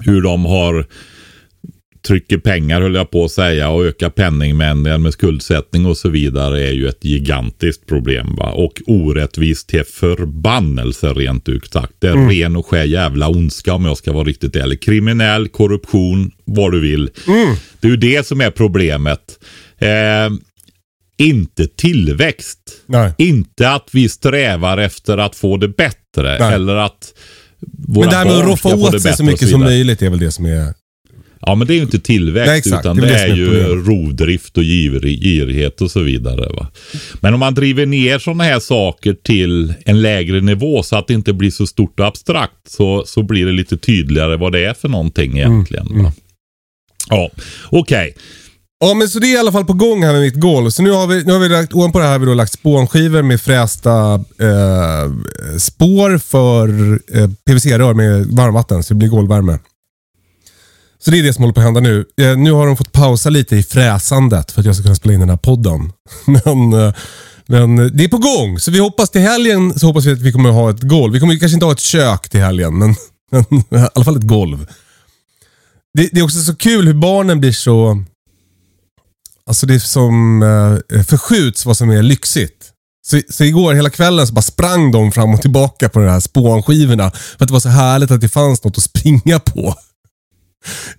hur 0.00 0.22
de 0.22 0.44
har 0.44 0.86
trycker 2.06 2.38
pengar 2.38 2.80
höll 2.80 2.94
jag 2.94 3.10
på 3.10 3.24
att 3.24 3.30
säga 3.30 3.68
och 3.68 3.84
ökar 3.84 4.10
penningmängden 4.10 5.02
med 5.02 5.12
skuldsättning 5.12 5.86
och 5.86 5.96
så 5.96 6.08
vidare 6.08 6.68
är 6.68 6.72
ju 6.72 6.88
ett 6.88 7.04
gigantiskt 7.04 7.86
problem. 7.86 8.36
Va? 8.36 8.52
Och 8.52 8.82
orättvist 8.86 9.68
till 9.68 9.84
förbannelse 9.84 11.06
rent 11.06 11.48
ut 11.48 11.72
sagt. 11.72 11.92
Det 11.98 12.08
är 12.08 12.12
mm. 12.12 12.30
ren 12.30 12.56
och 12.56 12.66
skär 12.66 12.84
jävla 12.84 13.28
ondska 13.28 13.74
om 13.74 13.84
jag 13.84 13.96
ska 13.96 14.12
vara 14.12 14.24
riktigt 14.24 14.56
ärlig. 14.56 14.82
Kriminell, 14.82 15.48
korruption, 15.48 16.30
vad 16.44 16.72
du 16.72 16.80
vill. 16.80 17.10
Mm. 17.26 17.56
Det 17.80 17.86
är 17.86 17.90
ju 17.90 17.96
det 17.96 18.26
som 18.26 18.40
är 18.40 18.50
problemet. 18.50 19.38
Eh, 19.78 20.30
inte 21.16 21.66
tillväxt. 21.66 22.58
Nej. 22.86 23.12
Inte 23.18 23.70
att 23.70 23.88
vi 23.92 24.08
strävar 24.08 24.78
efter 24.78 25.18
att 25.18 25.36
få 25.36 25.56
det 25.56 25.68
bättre. 25.68 26.38
Nej. 26.38 26.54
Eller 26.54 26.76
att 26.76 27.14
våra 27.88 28.04
Men 28.06 28.10
det 28.10 28.16
här 28.16 28.24
med 28.24 28.34
att 28.34 28.44
roffa 28.44 28.74
åt 28.74 29.02
sig 29.02 29.16
så 29.16 29.24
mycket 29.24 29.48
som 29.48 29.60
möjligt 29.60 30.02
är 30.02 30.10
väl 30.10 30.18
det 30.18 30.32
som 30.32 30.46
är 30.46 30.74
Ja 31.46 31.54
men 31.54 31.66
det 31.66 31.72
är 31.72 31.76
ju 31.76 31.82
inte 31.82 31.98
tillväxt 31.98 32.66
Nej, 32.70 32.80
utan 32.80 32.96
det, 32.96 33.06
det 33.06 33.14
är, 33.14 33.34
ju 33.34 33.48
rovdrift 33.84 34.58
och 34.58 34.62
girighet 34.62 35.80
och 35.80 35.90
så 35.90 36.00
vidare. 36.00 36.52
Va? 36.56 36.66
Men 37.20 37.34
om 37.34 37.40
man 37.40 37.54
driver 37.54 37.86
ner 37.86 38.18
sådana 38.18 38.44
här 38.44 38.60
saker 38.60 39.16
till 39.22 39.74
en 39.84 40.02
lägre 40.02 40.40
nivå 40.40 40.82
så 40.82 40.96
att 40.96 41.06
det 41.06 41.14
inte 41.14 41.32
blir 41.32 41.50
så 41.50 41.66
stort 41.66 42.00
och 42.00 42.06
abstrakt 42.06 42.70
så, 42.70 43.04
så 43.06 43.22
blir 43.22 43.46
det 43.46 43.52
lite 43.52 43.76
tydligare 43.76 44.36
vad 44.36 44.52
det 44.52 44.64
är 44.64 44.74
för 44.74 44.88
någonting 44.88 45.38
egentligen. 45.38 45.86
Mm, 45.86 46.00
mm. 46.00 46.12
Ja, 47.10 47.30
okej. 47.70 48.10
Okay. 48.10 48.12
Ja 48.80 48.94
men 48.94 49.08
så 49.08 49.18
det 49.18 49.26
är 49.26 49.34
i 49.34 49.38
alla 49.38 49.52
fall 49.52 49.64
på 49.64 49.72
gång 49.72 50.04
här 50.04 50.12
med 50.12 50.22
mitt 50.22 50.40
golv. 50.40 50.70
Så 50.70 50.82
nu 50.82 50.90
har 50.90 51.06
vi, 51.06 51.24
nu 51.24 51.32
har 51.32 51.40
vi 51.40 51.48
lagt, 51.48 51.74
ovanpå 51.74 51.98
det 51.98 52.04
här 52.04 52.12
har 52.12 52.18
vi 52.18 52.26
då 52.26 52.34
lagt 52.34 52.52
spånskivor 52.52 53.22
med 53.22 53.40
frästa 53.40 54.14
eh, 54.14 55.12
spår 55.58 56.18
för 56.18 56.68
eh, 57.18 57.30
PVC-rör 57.46 57.94
med 57.94 58.26
varmvatten 58.26 58.82
så 58.82 58.94
det 58.94 58.98
blir 58.98 59.08
golvvärme. 59.08 59.58
Så 61.04 61.10
det 61.10 61.18
är 61.18 61.22
det 61.22 61.32
som 61.32 61.42
håller 61.42 61.54
på 61.54 61.60
att 61.60 61.64
hända 61.64 61.80
nu. 61.80 62.04
Eh, 62.20 62.36
nu 62.36 62.52
har 62.52 62.66
de 62.66 62.76
fått 62.76 62.92
pausa 62.92 63.30
lite 63.30 63.56
i 63.56 63.62
fräsandet 63.62 64.52
för 64.52 64.60
att 64.60 64.66
jag 64.66 64.74
ska 64.74 64.82
kunna 64.82 64.94
spela 64.94 65.14
in 65.14 65.20
den 65.20 65.30
här 65.30 65.36
podden. 65.36 65.92
Men, 66.26 66.72
eh, 66.72 66.94
men 67.46 67.78
eh, 67.78 67.86
det 67.86 68.04
är 68.04 68.08
på 68.08 68.18
gång. 68.18 68.58
Så 68.58 68.70
vi 68.70 68.78
hoppas 68.78 69.10
till 69.10 69.20
helgen 69.20 69.78
så 69.78 69.86
hoppas 69.86 70.04
vi 70.04 70.12
att 70.12 70.20
vi 70.20 70.32
kommer 70.32 70.50
ha 70.50 70.70
ett 70.70 70.80
golv. 70.80 71.12
Vi 71.12 71.20
kommer 71.20 71.36
kanske 71.36 71.54
inte 71.54 71.66
ha 71.66 71.72
ett 71.72 71.80
kök 71.80 72.28
till 72.28 72.40
helgen, 72.40 72.78
men, 72.78 72.94
men 73.30 73.44
eh, 73.70 73.84
i 73.84 73.88
alla 73.94 74.04
fall 74.04 74.16
ett 74.16 74.26
golv. 74.26 74.66
Det, 75.94 76.08
det, 76.12 76.20
är 76.20 76.24
också 76.24 76.40
så 76.40 76.56
kul 76.56 76.86
hur 76.86 76.94
barnen 76.94 77.40
blir 77.40 77.52
så... 77.52 78.04
Alltså 79.46 79.66
det 79.66 79.74
är 79.74 79.78
som 79.78 80.42
eh, 80.42 81.02
förskjuts 81.02 81.66
vad 81.66 81.76
som 81.76 81.90
är 81.90 82.02
lyxigt. 82.02 82.70
Så, 83.06 83.20
så 83.28 83.44
igår 83.44 83.74
hela 83.74 83.90
kvällen 83.90 84.26
så 84.26 84.32
bara 84.32 84.42
sprang 84.42 84.92
de 84.92 85.12
fram 85.12 85.34
och 85.34 85.42
tillbaka 85.42 85.88
på 85.88 85.98
de 85.98 86.08
här 86.08 86.20
spånskivorna. 86.20 87.10
För 87.10 87.44
att 87.44 87.48
det 87.48 87.52
var 87.52 87.60
så 87.60 87.68
härligt 87.68 88.10
att 88.10 88.20
det 88.20 88.28
fanns 88.28 88.64
något 88.64 88.78
att 88.78 88.84
springa 88.84 89.38
på. 89.38 89.74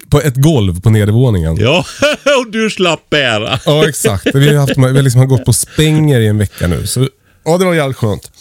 På 0.10 0.22
ett 0.22 0.36
golv 0.36 0.82
på 0.82 0.90
nedervåningen. 0.90 1.58
Ja, 1.60 1.86
och 2.40 2.52
du 2.52 2.70
slapp 2.70 3.10
bära. 3.10 3.60
Ja, 3.66 3.90
exakt. 3.90 4.28
Vi 4.34 4.48
har, 4.48 4.56
haft, 4.56 4.78
vi 4.78 4.82
har 4.82 5.02
liksom 5.02 5.28
gått 5.28 5.46
på 5.46 5.54
spänger 5.54 6.20
i 6.20 6.28
en 6.28 6.38
vecka 6.38 6.68
nu. 6.68 6.88
Så 6.88 7.10
ja, 7.46 7.58
det 7.58 7.66
var 7.66 7.74
jävligt 7.74 7.98
skönt. 7.98 8.32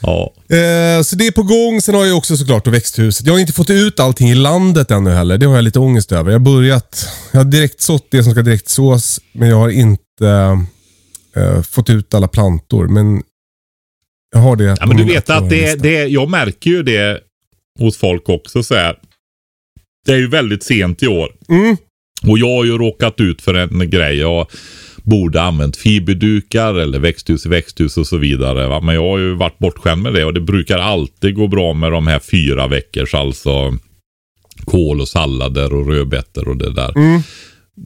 Ja. 0.00 0.32
Eh, 0.56 1.02
så 1.02 1.16
det 1.16 1.26
är 1.26 1.32
på 1.32 1.42
gång. 1.42 1.80
Sen 1.80 1.94
har 1.94 2.04
jag 2.04 2.16
också 2.16 2.36
såklart 2.36 2.66
växthuset. 2.66 3.26
Jag 3.26 3.34
har 3.34 3.40
inte 3.40 3.52
fått 3.52 3.70
ut 3.70 4.00
allting 4.00 4.30
i 4.30 4.34
landet 4.34 4.90
ännu 4.90 5.10
heller. 5.10 5.38
Det 5.38 5.46
har 5.46 5.54
jag 5.54 5.64
lite 5.64 5.78
ångest 5.78 6.12
över. 6.12 6.30
Jag 6.30 6.38
har 6.38 6.44
börjat. 6.44 7.08
Jag 7.32 7.40
har 7.40 7.44
direkt 7.44 7.80
sått 7.80 8.06
det 8.10 8.22
som 8.22 8.32
ska 8.32 8.42
direkt 8.42 8.68
sås. 8.68 9.20
Men 9.32 9.48
jag 9.48 9.56
har 9.56 9.68
inte 9.68 10.58
eh, 11.36 11.62
fått 11.62 11.90
ut 11.90 12.14
alla 12.14 12.28
plantor. 12.28 12.88
Men 12.88 13.22
jag 14.32 14.40
har 14.40 14.56
det. 14.56 14.76
Ja, 14.80 14.86
men 14.86 14.96
du 14.96 15.04
vet 15.04 15.30
att 15.30 15.50
det, 15.50 15.74
det, 15.74 16.06
jag 16.06 16.30
märker 16.30 16.70
ju 16.70 16.82
det 16.82 17.20
hos 17.78 17.96
folk 17.96 18.28
också 18.28 18.62
så 18.62 18.74
här. 18.74 18.96
Det 20.06 20.12
är 20.12 20.18
ju 20.18 20.28
väldigt 20.28 20.62
sent 20.62 21.02
i 21.02 21.06
år. 21.06 21.28
Mm. 21.48 21.76
Och 22.26 22.38
jag 22.38 22.56
har 22.56 22.64
ju 22.64 22.78
råkat 22.78 23.20
ut 23.20 23.42
för 23.42 23.54
en 23.54 23.90
grej. 23.90 24.18
Jag 24.18 24.46
borde 25.02 25.42
använt 25.42 25.76
fiberdukar 25.76 26.74
eller 26.74 26.98
växthus 26.98 27.46
i 27.46 27.48
växthus 27.48 27.96
och 27.96 28.06
så 28.06 28.16
vidare. 28.16 28.68
Va? 28.68 28.80
Men 28.80 28.94
jag 28.94 29.02
har 29.02 29.18
ju 29.18 29.34
varit 29.34 29.58
bortskämd 29.58 30.02
med 30.02 30.14
det 30.14 30.24
och 30.24 30.34
det 30.34 30.40
brukar 30.40 30.78
alltid 30.78 31.34
gå 31.34 31.46
bra 31.46 31.72
med 31.74 31.92
de 31.92 32.06
här 32.06 32.18
fyra 32.18 32.68
veckors 32.68 33.14
alltså 33.14 33.74
kål 34.64 35.00
och 35.00 35.08
sallader 35.08 35.72
och 35.74 35.86
rödbetor 35.86 36.48
och 36.48 36.56
det 36.56 36.72
där. 36.72 36.96
Mm. 36.96 37.20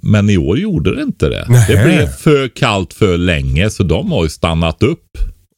Men 0.03 0.31
i 0.31 0.39
år 0.39 0.59
gjorde 0.59 0.97
det 0.97 1.03
inte 1.03 1.29
det. 1.29 1.47
Nähe. 1.49 1.77
Det 1.77 1.85
blev 1.85 2.07
för 2.07 2.49
kallt 2.49 2.95
för 2.95 3.19
länge 3.19 3.71
så 3.71 3.83
de 3.83 4.13
har 4.13 4.23
ju 4.23 4.31
stannat 4.31 4.83
upp. 4.83 5.07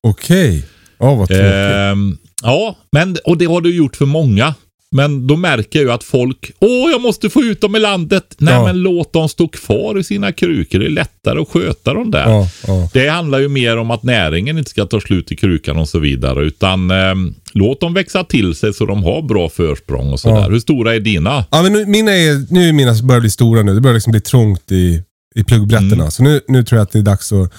Okej. 0.03 0.49
Okay. 0.49 0.63
Ja, 0.99 1.15
vad 1.15 1.29
tråkigt. 1.29 1.45
Ehm, 1.45 2.17
ja, 2.43 2.77
men, 2.93 3.17
och 3.25 3.39
det 3.39 3.45
har 3.45 3.61
du 3.61 3.77
gjort 3.77 3.97
för 3.97 4.07
många. 4.07 4.55
Men 4.95 5.27
då 5.27 5.37
märker 5.37 5.79
jag 5.79 5.87
ju 5.87 5.93
att 5.93 6.05
folk, 6.05 6.53
åh 6.59 6.91
jag 6.91 7.01
måste 7.01 7.31
få 7.31 7.43
ut 7.43 7.61
dem 7.61 7.77
i 7.77 7.79
landet. 7.79 8.35
Nej 8.39 8.55
ja. 8.55 8.65
men 8.65 8.83
låt 8.83 9.13
dem 9.13 9.29
stå 9.29 9.49
kvar 9.49 9.99
i 9.99 10.05
sina 10.05 10.33
krukor. 10.33 10.79
Det 10.79 10.87
är 10.87 10.91
lättare 10.91 11.41
att 11.41 11.49
sköta 11.49 11.95
dem 11.95 12.11
där. 12.11 12.31
Ja, 12.31 12.49
ja. 12.67 12.89
Det 12.93 13.09
handlar 13.09 13.39
ju 13.39 13.49
mer 13.49 13.77
om 13.77 13.91
att 13.91 14.03
näringen 14.03 14.59
inte 14.59 14.71
ska 14.71 14.87
ta 14.87 15.01
slut 15.01 15.33
i 15.33 15.37
krukan 15.37 15.77
och 15.77 15.89
så 15.89 15.99
vidare. 15.99 16.45
Utan 16.45 16.91
eh, 16.91 17.15
låt 17.53 17.81
dem 17.81 17.95
växa 17.95 18.25
till 18.25 18.55
sig 18.55 18.75
så 18.75 18.87
de 18.87 19.05
har 19.05 19.23
bra 19.23 19.49
försprång 19.49 20.13
och 20.13 20.21
sådär. 20.21 20.51
Hur 20.51 20.61
stora 20.61 20.95
är 20.95 21.01
dina? 21.01 21.45
Ja 21.51 21.63
men 21.63 21.73
nu, 21.73 21.87
mina 21.87 22.13
är, 22.13 22.53
nu 22.53 22.69
är 22.69 22.73
mina 22.73 22.95
börjar 23.03 23.21
bli 23.21 23.31
stora 23.31 23.63
nu. 23.63 23.75
Det 23.75 23.81
börjar 23.81 23.95
liksom 23.95 24.11
bli 24.11 24.21
trångt 24.21 24.73
i, 24.73 25.03
i 25.35 25.45
pluggbrätterna. 25.45 25.95
Mm. 25.95 26.11
Så 26.11 26.23
nu, 26.23 26.41
nu 26.49 26.65
tror 26.65 26.79
jag 26.79 26.83
att 26.83 26.93
det 26.93 26.99
är 26.99 27.03
dags 27.03 27.33
att 27.33 27.53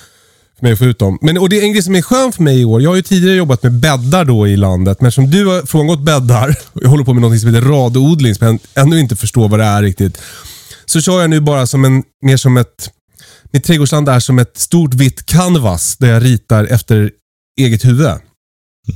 mig 0.64 0.72
att 0.72 0.80
få 0.80 0.86
ut 0.86 1.00
dem. 1.00 1.18
Men, 1.22 1.38
och 1.38 1.50
det 1.50 1.60
är 1.60 1.64
en 1.64 1.72
grej 1.72 1.84
som 1.84 1.96
är 1.96 2.02
skön 2.02 2.32
för 2.32 2.44
mig 2.44 2.62
i 2.62 2.66
år. 2.66 2.82
Jag 2.82 2.90
har 2.90 2.96
ju 2.96 3.02
tidigare 3.02 3.36
jobbat 3.36 3.64
med 3.64 3.74
bäddar 3.74 4.26
då 4.26 4.48
i 4.48 4.56
landet, 4.58 5.02
men 5.02 5.12
som 5.12 5.32
du 5.32 5.46
har 5.46 5.66
frångått 5.66 6.02
bäddar 6.02 6.56
och 6.74 6.82
jag 6.84 6.90
håller 6.90 7.04
på 7.04 7.14
med 7.14 7.22
något 7.22 7.40
som 7.40 7.54
heter 7.54 7.68
radodling 7.68 8.36
som 8.36 8.48
jag 8.48 8.84
ännu 8.84 9.00
inte 9.00 9.16
förstår 9.16 9.50
vad 9.50 9.60
det 9.60 9.66
är 9.66 9.82
riktigt. 9.82 10.22
Så 10.86 11.02
kör 11.02 11.22
jag 11.22 11.30
nu 11.30 11.40
bara 11.40 11.68
som 11.68 11.86
en, 11.86 12.04
mer 12.26 12.38
som 12.38 12.58
ett, 12.58 12.90
mitt 13.52 13.64
trädgårdsland 13.64 14.10
är 14.10 14.20
som 14.20 14.40
ett 14.40 14.58
stort 14.58 14.94
vitt 14.94 15.26
canvas 15.26 15.98
där 15.98 16.14
jag 16.14 16.24
ritar 16.24 16.66
efter 16.66 17.12
eget 17.62 17.86
huvud. 17.86 18.08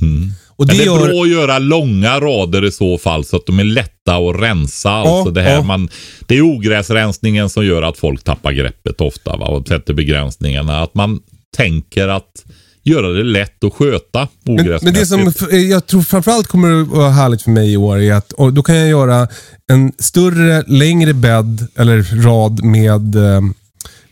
Mm. 0.00 0.32
Och 0.58 0.66
det, 0.66 0.74
det 0.74 0.82
är 0.82 0.86
gör... 0.86 1.06
bra 1.06 1.22
att 1.22 1.28
göra 1.28 1.58
långa 1.58 2.20
rader 2.20 2.64
i 2.64 2.72
så 2.72 2.98
fall 2.98 3.24
så 3.24 3.36
att 3.36 3.46
de 3.46 3.58
är 3.58 3.64
lätta 3.64 4.16
att 4.16 4.40
rensa. 4.40 4.88
Ja, 4.88 5.16
alltså 5.16 5.30
det, 5.30 5.42
här 5.42 5.54
ja. 5.54 5.62
man, 5.62 5.88
det 6.26 6.36
är 6.36 6.42
ogräsrensningen 6.42 7.50
som 7.50 7.66
gör 7.66 7.82
att 7.82 7.98
folk 7.98 8.24
tappar 8.24 8.52
greppet 8.52 9.00
ofta 9.00 9.36
va? 9.36 9.46
och 9.46 9.68
sätter 9.68 9.94
begränsningarna. 9.94 10.82
Att 10.82 10.94
man 10.94 11.20
tänker 11.56 12.08
att 12.08 12.44
göra 12.82 13.08
det 13.08 13.22
lätt 13.22 13.64
att 13.64 13.72
sköta 13.72 14.28
men, 14.42 14.78
men 14.82 14.94
det 14.94 15.06
som 15.06 15.32
jag 15.50 15.86
tror 15.86 16.02
framförallt 16.02 16.46
kommer 16.46 16.82
att 16.82 16.88
vara 16.88 17.10
härligt 17.10 17.42
för 17.42 17.50
mig 17.50 17.72
i 17.72 17.76
år 17.76 18.00
är 18.00 18.12
att 18.12 18.28
då 18.52 18.62
kan 18.62 18.76
jag 18.76 18.88
göra 18.88 19.28
en 19.70 19.92
större, 19.98 20.62
längre 20.66 21.14
bädd 21.14 21.66
eller 21.76 22.22
rad 22.22 22.64
med 22.64 23.16
eh, 23.16 23.40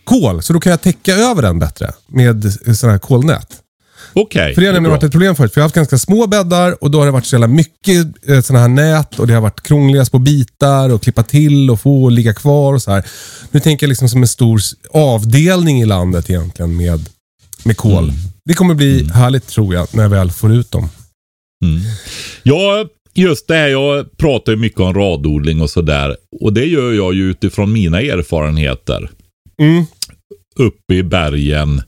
kol. 0.05 0.43
Så 0.43 0.53
då 0.53 0.61
kan 0.61 0.71
jag 0.71 0.81
täcka 0.81 1.15
över 1.15 1.43
den 1.43 1.59
bättre 1.59 1.93
med 2.07 2.53
sådana 2.77 2.93
här 2.93 2.99
kolnät. 2.99 3.63
Okej. 4.13 4.23
Okay, 4.23 4.55
för 4.55 4.61
det 4.61 4.67
har 4.67 4.75
nämligen 4.75 4.93
varit 4.93 5.03
ett 5.03 5.13
problem 5.13 5.37
förut. 5.37 5.53
För 5.53 5.61
jag 5.61 5.63
har 5.63 5.67
haft 5.67 5.75
ganska 5.75 5.99
små 5.99 6.27
bäddar 6.27 6.85
och 6.85 6.91
då 6.91 6.99
har 6.99 7.07
det 7.07 7.13
varit 7.13 7.27
så 7.27 7.35
jävla 7.35 7.47
mycket 7.47 8.07
eh, 8.29 8.41
sådana 8.41 8.61
här 8.61 8.69
nät 8.69 9.19
och 9.19 9.27
det 9.27 9.35
har 9.35 9.41
varit 9.41 9.63
krångliga 9.63 10.05
små 10.05 10.19
bitar 10.19 10.91
och 10.91 11.03
klippa 11.03 11.23
till 11.23 11.71
och 11.71 11.81
få 11.81 12.05
och 12.05 12.13
ligga 12.13 12.35
kvar 12.35 12.75
och 12.75 12.83
så 12.83 12.91
här. 12.91 13.07
Nu 13.51 13.61
tänker 13.61 13.87
jag 13.87 13.89
liksom 13.89 14.09
som 14.09 14.23
en 14.23 14.29
stor 14.29 14.61
avdelning 14.91 15.83
i 15.83 15.85
landet 15.85 16.31
egentligen 16.31 16.77
med, 16.77 17.09
med 17.67 17.77
kol. 17.77 18.05
Mm. 18.05 18.15
Det 18.45 18.55
kommer 18.55 18.75
bli 18.75 19.01
mm. 19.01 19.13
härligt 19.13 19.47
tror 19.47 19.75
jag 19.75 19.95
när 19.95 20.03
jag 20.03 20.11
väl 20.11 20.31
får 20.31 20.53
ut 20.53 20.71
dem. 20.71 20.89
Mm. 21.65 21.81
Ja, 22.43 22.87
just 23.15 23.49
det 23.49 23.55
här. 23.55 23.69
Jag 23.69 24.17
pratar 24.17 24.53
ju 24.53 24.59
mycket 24.59 24.81
om 24.81 24.95
radodling 24.95 25.61
och 25.61 25.71
sådär. 25.71 26.17
Och 26.41 26.53
det 26.53 26.65
gör 26.65 26.93
jag 26.93 27.15
ju 27.15 27.31
utifrån 27.31 27.73
mina 27.73 28.01
erfarenheter. 28.01 29.11
Mm. 29.59 29.85
Uppe 30.57 30.95
i 30.95 31.03
bergen 31.03 31.83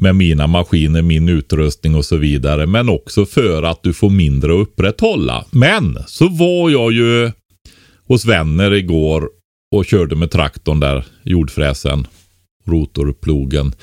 med 0.00 0.16
mina 0.16 0.46
maskiner, 0.46 1.02
min 1.02 1.28
utrustning 1.28 1.94
och 1.94 2.04
så 2.04 2.16
vidare. 2.16 2.66
Men 2.66 2.88
också 2.88 3.26
för 3.26 3.62
att 3.62 3.82
du 3.82 3.92
får 3.92 4.10
mindre 4.10 4.52
att 4.52 4.68
upprätthålla. 4.68 5.44
Men 5.50 5.98
så 6.06 6.28
var 6.28 6.70
jag 6.70 6.92
ju 6.92 7.32
hos 8.06 8.24
vänner 8.24 8.74
igår 8.74 9.28
och 9.74 9.84
körde 9.84 10.16
med 10.16 10.30
traktorn 10.30 10.80
där, 10.80 11.04
jordfräsen, 11.22 12.06
rotorplogen. 12.66 13.74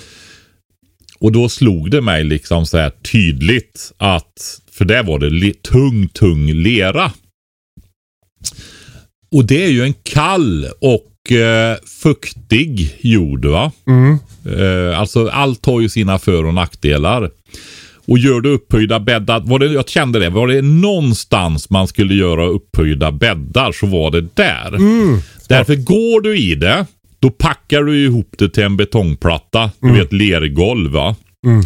Och 1.22 1.32
då 1.32 1.50
slog 1.50 1.92
det 1.92 2.02
mig 2.02 2.24
liksom 2.24 2.66
så 2.66 2.78
här 2.78 2.90
tydligt 2.90 3.92
att, 3.98 4.62
för 4.72 4.86
där 4.86 5.04
var 5.04 5.20
det 5.20 5.64
tung, 5.64 6.08
tung 6.08 6.54
lera. 6.54 7.12
Och 9.32 9.46
det 9.46 9.64
är 9.64 9.70
ju 9.70 9.84
en 9.84 9.94
kall 9.94 10.68
och 10.82 11.32
eh, 11.32 11.78
fuktig 12.04 12.98
jord 13.00 13.46
va. 13.46 13.72
Mm. 13.88 14.18
Eh, 14.46 15.00
alltså 15.00 15.28
allt 15.28 15.66
har 15.66 15.82
ju 15.82 15.90
sina 15.90 16.20
för 16.20 16.46
och 16.46 16.54
nackdelar. 16.54 17.30
Och 18.08 18.18
gör 18.18 18.42
du 18.42 18.50
upphöjda 18.50 19.00
bäddar, 19.00 19.40
var 19.40 19.60
det, 19.60 19.66
jag 19.66 19.90
kände 19.90 20.20
det, 20.20 20.30
var 20.30 20.48
det 20.48 20.62
någonstans 20.62 21.70
man 21.70 21.88
skulle 21.88 22.14
göra 22.14 22.46
upphöjda 22.46 23.12
bäddar 23.12 23.72
så 23.72 23.86
var 23.86 24.12
det 24.12 24.36
där. 24.36 24.68
Mm. 24.68 25.20
Därför 25.48 25.76
går 25.76 26.22
du 26.22 26.38
i 26.38 26.56
det, 26.56 26.86
då 27.20 27.30
packar 27.30 27.84
du 27.84 28.06
ihop 28.06 28.36
det 28.38 28.50
till 28.50 28.64
en 28.64 28.78
betongplatta, 28.78 29.72
du 29.80 29.88
mm. 29.88 30.00
vet 30.00 30.14
lergolv 30.14 30.92
va. 30.92 31.16
Mm. 31.46 31.64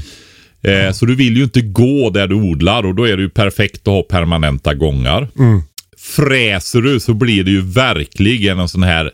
Eh, 0.64 0.92
så 0.92 1.06
du 1.06 1.16
vill 1.16 1.38
ju 1.38 1.44
inte 1.44 1.62
gå 1.62 2.10
där 2.10 2.28
du 2.28 2.36
odlar 2.36 2.86
och 2.86 2.96
då 2.96 3.08
är 3.08 3.18
det 3.18 3.24
ju 3.24 3.30
perfekt 3.30 3.88
att 3.88 3.94
ha 3.94 4.04
permanenta 4.04 4.74
gångar. 4.74 5.28
Mm. 5.40 5.62
fräser 5.98 6.82
du 6.82 7.00
så 7.00 7.14
blir 7.14 7.44
det 7.44 7.52
ju 7.52 7.62
verkligen 7.62 8.60
en 8.60 8.70
sån 8.70 8.84
här, 8.84 9.12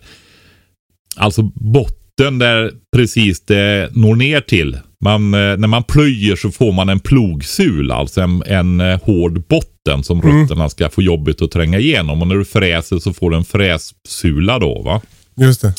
alltså 1.16 1.42
botten 1.56 2.40
där 2.40 2.72
precis 2.96 3.46
det 3.46 3.90
når 3.94 4.16
ner 4.16 4.42
till. 4.42 4.78
Man, 5.04 5.34
eh, 5.34 5.58
när 5.58 5.68
man 5.68 5.84
plöjer 5.84 6.36
så 6.36 6.52
får 6.52 6.72
man 6.72 6.90
en 6.90 7.00
plogsul, 7.00 7.92
alltså 7.92 8.22
en, 8.22 8.44
en 8.46 8.82
eh, 8.82 9.02
hård 9.02 9.48
botten 9.48 10.04
som 10.04 10.22
rötterna 10.22 10.70
ska 10.70 10.90
få 10.90 11.02
jobbigt 11.02 11.42
att 11.42 11.52
tränga 11.52 11.80
igenom. 11.80 12.22
Och 12.22 12.28
när 12.28 12.36
du 12.36 12.46
fräser 12.46 13.00
så 13.00 13.14
får 13.14 13.30
du 13.30 13.38
en 13.38 13.46
frässula 13.46 14.60
då. 14.60 14.82
va. 14.82 15.02
Just 15.40 15.62
det. 15.62 15.74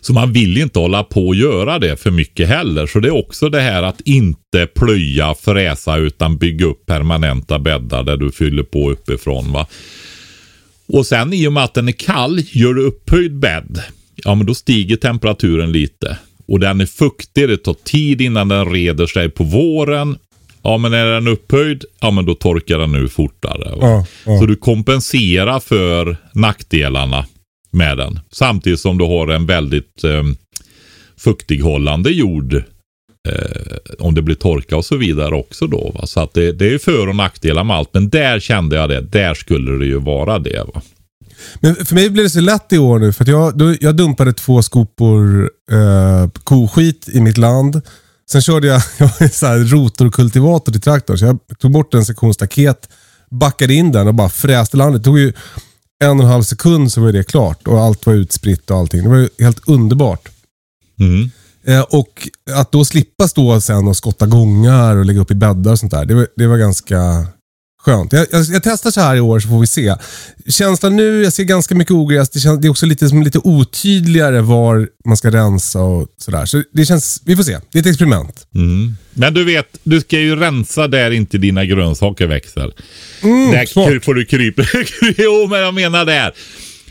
Så 0.00 0.12
man 0.12 0.32
vill 0.32 0.58
inte 0.58 0.78
hålla 0.78 1.04
på 1.04 1.28
och 1.28 1.34
göra 1.34 1.78
det 1.78 1.96
för 1.96 2.10
mycket 2.10 2.48
heller. 2.48 2.86
Så 2.86 3.00
det 3.00 3.08
är 3.08 3.18
också 3.18 3.48
det 3.48 3.60
här 3.60 3.82
att 3.82 4.00
inte 4.00 4.66
plöja, 4.66 5.34
fräsa 5.34 5.96
utan 5.96 6.36
bygga 6.36 6.66
upp 6.66 6.86
permanenta 6.86 7.58
bäddar 7.58 8.02
där 8.02 8.16
du 8.16 8.32
fyller 8.32 8.62
på 8.62 8.90
uppifrån. 8.90 9.52
Va? 9.52 9.66
Och 10.88 11.06
sen 11.06 11.32
i 11.32 11.46
och 11.46 11.52
med 11.52 11.64
att 11.64 11.74
den 11.74 11.88
är 11.88 11.92
kall, 11.92 12.40
gör 12.50 12.74
du 12.74 12.82
upphöjd 12.82 13.38
bädd, 13.38 13.82
ja 14.16 14.34
men 14.34 14.46
då 14.46 14.54
stiger 14.54 14.96
temperaturen 14.96 15.72
lite. 15.72 16.18
Och 16.46 16.60
den 16.60 16.80
är 16.80 16.86
fuktig, 16.86 17.48
det 17.48 17.56
tar 17.56 17.76
tid 17.84 18.20
innan 18.20 18.48
den 18.48 18.72
reder 18.72 19.06
sig 19.06 19.28
på 19.30 19.44
våren. 19.44 20.16
Ja 20.62 20.78
men 20.78 20.92
är 20.92 21.06
den 21.06 21.28
upphöjd, 21.28 21.84
ja 22.00 22.10
men 22.10 22.26
då 22.26 22.34
torkar 22.34 22.78
den 22.78 22.94
ur 22.94 23.08
fortare. 23.08 23.72
Ja, 23.80 24.06
ja. 24.26 24.38
Så 24.38 24.46
du 24.46 24.56
kompenserar 24.56 25.60
för 25.60 26.16
nackdelarna 26.32 27.26
med 27.72 27.98
den. 27.98 28.20
Samtidigt 28.32 28.80
som 28.80 28.98
du 28.98 29.04
har 29.04 29.28
en 29.28 29.46
väldigt 29.46 30.04
eh, 30.04 30.22
fuktighållande 31.16 32.10
jord. 32.10 32.54
Eh, 33.28 33.76
om 33.98 34.14
det 34.14 34.22
blir 34.22 34.34
torka 34.34 34.76
och 34.76 34.84
så 34.84 34.96
vidare 34.96 35.34
också 35.34 35.66
då. 35.66 35.90
Va? 35.94 36.06
Så 36.06 36.20
att 36.20 36.34
det, 36.34 36.52
det 36.52 36.74
är 36.74 36.78
för 36.78 37.08
och 37.08 37.16
nackdelar 37.16 37.64
med 37.64 37.76
allt. 37.76 37.90
Men 37.92 38.08
där 38.08 38.40
kände 38.40 38.76
jag 38.76 38.88
det. 38.88 39.00
Där 39.00 39.34
skulle 39.34 39.78
det 39.78 39.86
ju 39.86 39.98
vara 39.98 40.38
det. 40.38 40.64
Va? 40.74 40.82
Men 41.60 41.74
för 41.74 41.94
mig 41.94 42.10
blev 42.10 42.24
det 42.24 42.30
så 42.30 42.40
lätt 42.40 42.72
i 42.72 42.78
år 42.78 42.98
nu, 42.98 43.12
för 43.12 43.24
att 43.24 43.28
jag, 43.28 43.58
då, 43.58 43.74
jag 43.80 43.96
dumpade 43.96 44.32
två 44.32 44.62
skopor 44.62 45.50
eh, 45.70 46.30
koskit 46.44 47.08
i 47.08 47.20
mitt 47.20 47.38
land. 47.38 47.80
Sen 48.30 48.42
körde 48.42 48.66
jag, 48.66 48.82
jag 48.98 49.22
en 49.22 49.30
så 49.30 49.46
här 49.46 49.58
rotorkultivator 49.58 50.72
till 50.72 50.80
traktorn, 50.80 51.18
så 51.18 51.24
jag 51.24 51.38
tog 51.58 51.70
bort 51.70 51.94
en 51.94 52.04
sektion 52.04 52.34
staket, 52.34 52.88
backade 53.30 53.74
in 53.74 53.92
den 53.92 54.08
och 54.08 54.14
bara 54.14 54.28
fräste 54.28 54.76
landet. 54.76 55.02
Det 55.02 55.04
tog 55.04 55.18
ju 55.18 55.32
en 56.02 56.18
och 56.18 56.24
en 56.24 56.30
halv 56.30 56.42
sekund 56.42 56.92
så 56.92 57.00
var 57.00 57.12
det 57.12 57.24
klart 57.24 57.68
och 57.68 57.80
allt 57.80 58.06
var 58.06 58.14
utspritt 58.14 58.70
och 58.70 58.76
allting. 58.76 59.02
Det 59.02 59.08
var 59.08 59.16
ju 59.16 59.28
helt 59.38 59.68
underbart. 59.68 60.28
Mm. 61.00 61.30
Eh, 61.64 61.80
och 61.80 62.28
att 62.52 62.72
då 62.72 62.84
slippa 62.84 63.28
stå 63.28 63.60
sen 63.60 63.88
och 63.88 63.96
skotta 63.96 64.26
gångar 64.26 64.96
och 64.96 65.04
lägga 65.04 65.20
upp 65.20 65.30
i 65.30 65.34
bäddar 65.34 65.72
och 65.72 65.78
sånt 65.78 65.92
där. 65.92 66.04
Det 66.04 66.14
var, 66.14 66.28
det 66.36 66.46
var 66.46 66.56
ganska 66.56 67.26
skönt. 67.84 68.12
Jag, 68.12 68.26
jag, 68.30 68.44
jag 68.44 68.62
testar 68.62 68.90
så 68.90 69.00
här 69.00 69.16
i 69.16 69.20
år 69.20 69.40
så 69.40 69.48
får 69.48 69.60
vi 69.60 69.66
se. 69.66 69.94
Känslan 70.48 70.96
nu, 70.96 71.22
jag 71.22 71.32
ser 71.32 71.44
ganska 71.44 71.74
mycket 71.74 71.92
ogräs. 71.92 72.30
Det, 72.30 72.40
känns, 72.40 72.60
det 72.60 72.68
är 72.68 72.70
också 72.70 72.86
lite, 72.86 73.08
som 73.08 73.22
lite 73.22 73.38
otydligare 73.38 74.40
var 74.40 74.88
man 75.04 75.16
ska 75.16 75.30
rensa 75.30 75.80
och 75.80 76.08
sådär. 76.18 76.46
Så 76.46 76.62
det 76.72 76.86
känns, 76.86 77.22
vi 77.24 77.36
får 77.36 77.42
se. 77.42 77.58
Det 77.72 77.78
är 77.78 77.80
ett 77.80 77.86
experiment. 77.86 78.46
Mm. 78.54 78.96
Men 79.14 79.34
du 79.34 79.44
vet, 79.44 79.78
du 79.82 80.00
ska 80.00 80.18
ju 80.18 80.36
rensa 80.36 80.88
där 80.88 81.10
inte 81.10 81.38
dina 81.38 81.64
grönsaker 81.64 82.26
växer. 82.26 82.72
där 83.52 83.66
smart. 83.66 84.04
får 84.04 84.14
du 84.14 84.24
krypa. 84.24 84.62
jo, 85.18 85.46
men 85.50 85.60
jag 85.60 85.74
menar 85.74 86.04
där. 86.04 86.32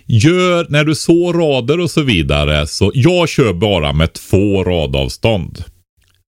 Gör, 0.06 0.66
när 0.70 0.84
du 0.84 0.96
sår 0.96 1.34
rader 1.34 1.80
och 1.80 1.92
så 1.92 2.02
vidare, 2.02 2.68
så 2.68 2.92
jag 2.94 3.30
kör 3.30 3.54
bara 3.54 3.94
med 3.94 4.14
två 4.14 4.64
radavstånd. 4.64 5.64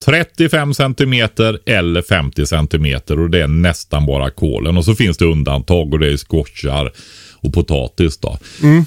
35 0.04 0.75
centimeter 0.75 1.58
eller 1.66 2.02
50 2.02 2.46
centimeter 2.46 3.20
och 3.20 3.30
det 3.30 3.42
är 3.42 3.46
nästan 3.46 4.06
bara 4.06 4.30
kålen. 4.30 4.76
Och 4.76 4.84
så 4.84 4.94
finns 4.94 5.16
det 5.16 5.25
undantag 5.25 5.92
och 5.92 5.99
det 5.99 6.12
är 6.12 6.16
squashar 6.16 6.92
och 7.37 7.54
potatis 7.54 8.18
då. 8.18 8.38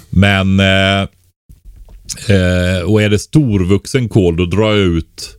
Men 0.10 0.60
eh, 0.60 1.02
eh, 2.36 2.82
och 2.86 3.02
är 3.02 3.10
det 3.10 3.20
storvuxen 3.20 4.10
kål 4.10 4.38
då 4.38 4.46
drar 4.46 4.70
jag 4.70 4.78
ut 4.78 5.38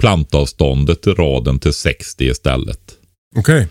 plantavståndet 0.00 1.06
i 1.06 1.10
raden 1.10 1.58
till 1.58 1.72
60 1.72 2.24
istället. 2.24 2.80
Okej. 3.36 3.68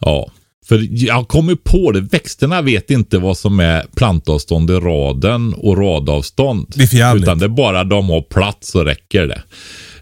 Ja, 0.00 0.30
för 0.68 0.88
jag 0.90 1.28
kommer 1.28 1.54
på 1.54 1.92
det. 1.92 2.00
Växterna 2.00 2.62
vet 2.62 2.90
inte 2.90 3.18
vad 3.18 3.38
som 3.38 3.60
är 3.60 3.86
plantavstånd 3.96 4.70
i 4.70 4.74
raden 4.74 5.54
och 5.54 5.78
radavstånd. 5.78 6.66
Det 6.74 6.82
är 6.82 6.86
för 6.86 6.96
jävligt. 6.96 7.22
Utan 7.22 7.38
det 7.38 7.44
är 7.44 7.48
bara 7.48 7.84
de 7.84 8.08
har 8.08 8.22
plats 8.22 8.68
så 8.68 8.84
räcker 8.84 9.26
det. 9.26 9.42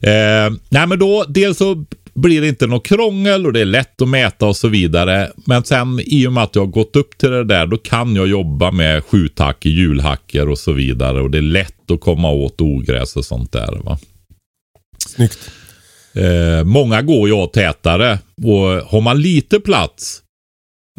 Eh, 0.07 0.53
nej 0.69 0.87
men 0.87 0.99
då, 0.99 1.25
dels 1.29 1.59
så 1.59 1.85
blir 2.15 2.41
det 2.41 2.49
inte 2.49 2.67
något 2.67 2.87
krångel 2.87 3.47
och 3.47 3.53
det 3.53 3.61
är 3.61 3.65
lätt 3.65 4.03
att 4.03 4.09
mäta 4.09 4.47
och 4.47 4.57
så 4.57 4.69
vidare. 4.69 5.33
Men 5.47 5.65
sen 5.65 6.01
i 6.05 6.27
och 6.27 6.33
med 6.33 6.43
att 6.43 6.55
jag 6.55 6.63
har 6.63 6.67
gått 6.67 6.97
upp 6.97 7.19
till 7.19 7.31
det 7.31 7.45
där, 7.45 7.67
då 7.67 7.77
kan 7.77 8.17
jag 8.17 8.27
jobba 8.27 8.71
med 8.71 9.05
skjuthackor, 9.05 9.73
hjulhackor 9.73 10.49
och 10.49 10.59
så 10.59 10.73
vidare. 10.73 11.21
Och 11.21 11.31
det 11.31 11.39
är 11.39 11.43
lätt 11.43 11.91
att 11.91 12.01
komma 12.01 12.31
åt 12.31 12.61
ogräs 12.61 13.17
och 13.17 13.25
sånt 13.25 13.53
där. 13.53 13.83
Va? 13.85 13.99
Snyggt. 14.99 15.51
Eh, 16.15 16.65
många 16.65 17.03
går 17.03 17.29
ju 17.29 17.47
tätare 17.47 18.19
och 18.43 18.91
har 18.91 19.01
man 19.01 19.23
lite 19.23 19.61
plats, 19.61 20.23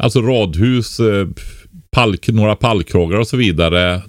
alltså 0.02 0.22
radhus, 0.22 1.00
eh, 1.00 1.28
pall, 1.90 2.16
några 2.28 2.56
pallkragar 2.56 3.18
och 3.18 3.28
så 3.28 3.36
vidare, 3.36 4.02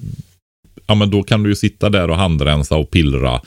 ja 0.87 0.95
men 0.95 1.09
då 1.09 1.23
kan 1.23 1.43
du 1.43 1.49
ju 1.49 1.55
sitta 1.55 1.89
där 1.89 2.09
och 2.09 2.17
handrensa 2.17 2.75
och 2.75 2.91
pillra 2.91 3.41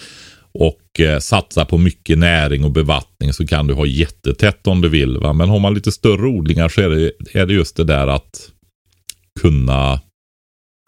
och 0.54 1.00
eh, 1.00 1.18
satsa 1.18 1.64
på 1.64 1.78
mycket 1.78 2.18
näring 2.18 2.64
och 2.64 2.70
bevattning 2.70 3.32
så 3.32 3.46
kan 3.46 3.66
du 3.66 3.74
ha 3.74 3.86
jättetätt 3.86 4.66
om 4.66 4.80
du 4.80 4.88
vill. 4.88 5.18
Va? 5.18 5.32
Men 5.32 5.48
har 5.48 5.58
man 5.58 5.74
lite 5.74 5.92
större 5.92 6.26
odlingar 6.26 6.68
så 6.68 6.80
är 6.80 6.88
det, 6.88 7.12
är 7.40 7.46
det 7.46 7.54
just 7.54 7.76
det 7.76 7.84
där 7.84 8.06
att 8.06 8.50
kunna 9.40 10.00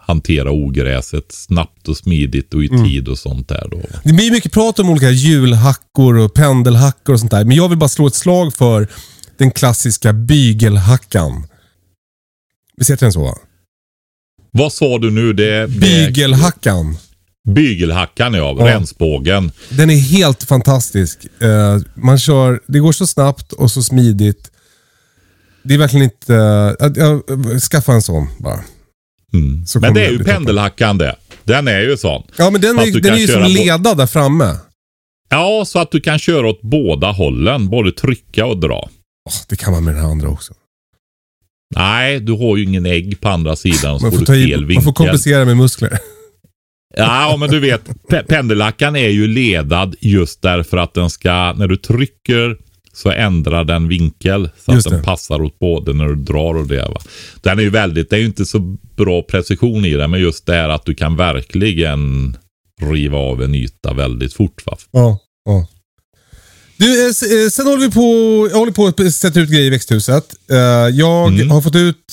hantera 0.07 0.51
ogräset 0.51 1.33
snabbt 1.33 1.89
och 1.89 1.97
smidigt 1.97 2.55
och 2.55 2.65
i 2.65 2.69
tid 2.69 3.09
och 3.09 3.19
sånt 3.19 3.49
där 3.49 3.69
då. 3.71 3.81
Det 4.05 4.13
blir 4.13 4.31
mycket 4.31 4.53
prat 4.53 4.79
om 4.79 4.91
olika 4.91 5.11
hjulhackor 5.11 6.19
och 6.19 6.35
pendelhackor 6.35 7.13
och 7.13 7.21
sånt 7.21 7.31
där. 7.31 7.45
Men 7.45 7.57
jag 7.57 7.69
vill 7.69 7.79
bara 7.79 7.89
slå 7.89 8.07
ett 8.07 8.15
slag 8.15 8.55
för 8.55 8.89
den 9.39 9.51
klassiska 9.51 10.13
bygelhackan. 10.13 11.47
Visst 12.77 12.91
heter 12.91 13.07
den 13.07 13.13
så? 13.13 13.39
Vad 14.51 14.73
sa 14.73 14.99
du 14.99 15.11
nu? 15.11 15.33
Det, 15.33 15.61
det 15.61 15.69
Bygelhackan. 15.69 16.97
Bygelhackan 17.49 18.35
ja, 18.35 18.57
Ja. 18.59 18.67
rensbågen. 18.67 19.53
Den 19.69 19.91
är 19.91 19.97
helt 19.97 20.43
fantastisk. 20.43 21.27
Eh, 21.41 21.79
man 21.95 22.19
kör, 22.19 22.61
det 22.67 22.79
går 22.79 22.93
så 22.93 23.07
snabbt 23.07 23.53
och 23.53 23.71
så 23.71 23.83
smidigt. 23.83 24.51
Det 25.63 25.75
är 25.75 25.79
verkligen 25.79 26.05
inte... 26.05 26.33
Uh, 26.83 27.39
uh, 27.53 27.59
skaffa 27.59 27.93
en 27.93 28.03
sån 28.03 28.29
bara. 28.39 28.61
Mm. 29.33 29.67
Så 29.67 29.81
Men 29.81 29.95
det 29.95 30.07
är 30.07 30.11
ju 30.11 30.25
pendelhackan 30.25 30.99
det. 30.99 31.17
Den 31.45 31.69
är 31.69 31.81
ju 31.81 31.97
sån. 31.97 32.23
Ja, 32.37 32.51
men 32.51 32.61
den 32.61 32.79
är, 32.79 33.01
den 33.01 33.15
är 33.15 33.19
ju 33.19 33.27
som 33.27 33.43
leda 33.43 33.95
där 33.95 34.07
framme. 34.07 34.57
Ja, 35.29 35.65
så 35.67 35.79
att 35.79 35.91
du 35.91 36.01
kan 36.01 36.19
köra 36.19 36.49
åt 36.49 36.63
båda 36.63 37.13
hållen. 37.13 37.69
Både 37.69 37.93
trycka 37.93 38.47
och 38.47 38.61
dra. 38.61 38.89
Åh, 39.29 39.35
det 39.49 39.57
kan 39.57 39.73
man 39.73 39.85
med 39.85 39.95
den 39.95 40.03
här 40.05 40.11
andra 40.11 40.29
också. 40.29 40.55
Nej, 41.77 42.21
du 42.21 42.33
har 42.33 42.57
ju 42.57 42.65
ingen 42.65 42.87
ägg 42.87 43.21
på 43.21 43.29
andra 43.29 43.57
sidan 43.57 43.99
så 43.99 44.05
Man 44.05 44.13
får 44.13 44.19
får, 44.19 44.27
du 44.27 44.33
fel 44.33 44.51
i, 44.51 44.57
man 44.57 44.67
vinkel. 44.67 44.85
får 44.85 44.93
kompensera 44.93 45.45
med 45.45 45.57
muskler. 45.57 45.99
Ja, 46.97 47.37
men 47.41 47.51
du 47.51 47.61
vet, 47.61 47.89
pe- 48.11 48.23
pendelhackan 48.29 48.97
är 48.97 49.09
ju 49.09 49.27
ledad 49.27 49.95
just 50.01 50.43
därför 50.43 50.77
att 50.77 50.95
den 50.95 51.11
ska, 51.11 51.53
när 51.53 51.69
du 51.69 51.77
trycker 51.77 52.57
så 52.93 53.11
ändrar 53.11 53.65
den 53.65 53.89
vinkel 53.89 54.51
så 54.59 54.73
Just 54.73 54.87
att 54.87 54.91
den 54.91 55.01
det. 55.01 55.07
passar 55.07 55.43
åt 55.43 55.59
både 55.59 55.93
när 55.93 56.09
du 56.09 56.15
drar 56.15 56.55
och 56.55 56.67
det. 56.67 56.83
Va? 56.89 57.01
Den 57.41 57.59
är 57.59 57.63
ju 57.63 57.71
väldigt, 57.71 58.11
det 58.11 58.17
är 58.17 58.21
ju 58.21 58.27
inte 58.27 58.45
så 58.47 58.59
bra 58.97 59.23
precision 59.23 59.85
i 59.85 59.95
den, 59.95 60.11
men 60.11 60.21
just 60.21 60.47
det 60.47 60.53
här 60.55 60.69
att 60.69 60.85
du 60.87 60.95
kan 60.95 61.17
verkligen 61.17 62.37
riva 62.83 63.19
av 63.19 63.43
en 63.43 63.55
yta 63.55 63.93
väldigt 63.95 64.35
fort. 64.35 64.67
Va? 64.67 64.77
Ja, 64.91 65.19
ja. 65.45 65.67
Du, 66.77 67.01
eh, 67.03 67.07
eh, 67.07 67.49
sen 67.51 67.67
håller 67.67 67.87
vi 67.87 67.91
på, 67.93 68.49
jag 68.51 68.59
håller 68.59 68.73
på 68.73 68.87
att 68.87 69.15
sätta 69.15 69.41
ut 69.41 69.49
grejer 69.51 69.67
i 69.67 69.71
växthuset. 69.71 70.35
Eh, 70.51 70.57
Jag 70.93 71.29
Mm. 71.29 71.51
har 71.51 71.61
fått 71.63 71.77
ut 71.77 72.13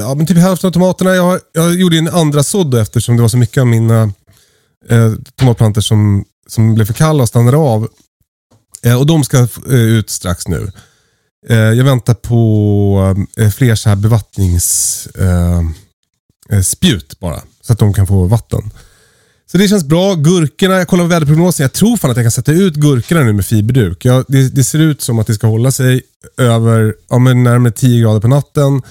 ja, 0.00 0.14
men 0.14 0.26
typ 0.26 0.36
hälften 0.36 0.68
av 0.68 0.72
tomaterna. 0.72 1.14
Jag, 1.14 1.40
jag 1.52 1.74
gjorde 1.74 1.98
en 1.98 2.08
andra 2.08 2.42
sådd 2.42 2.74
eftersom 2.74 3.16
det 3.16 3.22
var 3.22 3.28
så 3.28 3.36
mycket 3.36 3.60
av 3.60 3.66
mina 3.66 4.02
eh, 4.90 5.12
tomatplantor 5.38 5.80
som, 5.80 6.24
som 6.48 6.74
blev 6.74 6.84
för 6.86 6.94
kalla 6.94 7.22
och 7.22 7.28
stannade 7.28 7.56
av. 7.56 7.88
Eh, 8.82 8.98
och 8.98 9.06
de 9.06 9.24
ska 9.24 9.38
eh, 9.38 9.48
ut 9.74 10.10
strax 10.10 10.48
nu. 10.48 10.72
Jag 11.48 11.84
väntar 11.84 12.14
på 12.14 13.26
fler 13.56 13.74
så 13.74 13.88
här 13.88 13.96
bevattningsspjut 13.96 15.16
spjut 16.62 17.20
bara. 17.20 17.42
Så 17.62 17.72
att 17.72 17.78
de 17.78 17.92
kan 17.94 18.06
få 18.06 18.24
vatten. 18.26 18.70
Så 19.46 19.58
det 19.58 19.68
känns 19.68 19.84
bra. 19.84 20.14
Gurkorna, 20.14 20.74
jag 20.74 20.88
kollar 20.88 21.04
på 21.04 21.08
väderprognosen. 21.08 21.64
Jag 21.64 21.72
tror 21.72 21.96
fan 21.96 22.10
att 22.10 22.16
jag 22.16 22.24
kan 22.24 22.30
sätta 22.30 22.52
ut 22.52 22.74
gurkorna 22.74 23.22
nu 23.22 23.32
med 23.32 23.46
fiberduk. 23.46 24.04
Jag, 24.04 24.24
det, 24.28 24.48
det 24.48 24.64
ser 24.64 24.78
ut 24.78 25.02
som 25.02 25.18
att 25.18 25.26
det 25.26 25.34
ska 25.34 25.46
hålla 25.46 25.70
sig 25.70 26.02
över 26.36 26.94
ja, 27.10 27.18
men 27.18 27.42
närmare 27.42 27.72
10 27.72 28.00
grader 28.02 28.20
på 28.20 28.28
natten. 28.28 28.82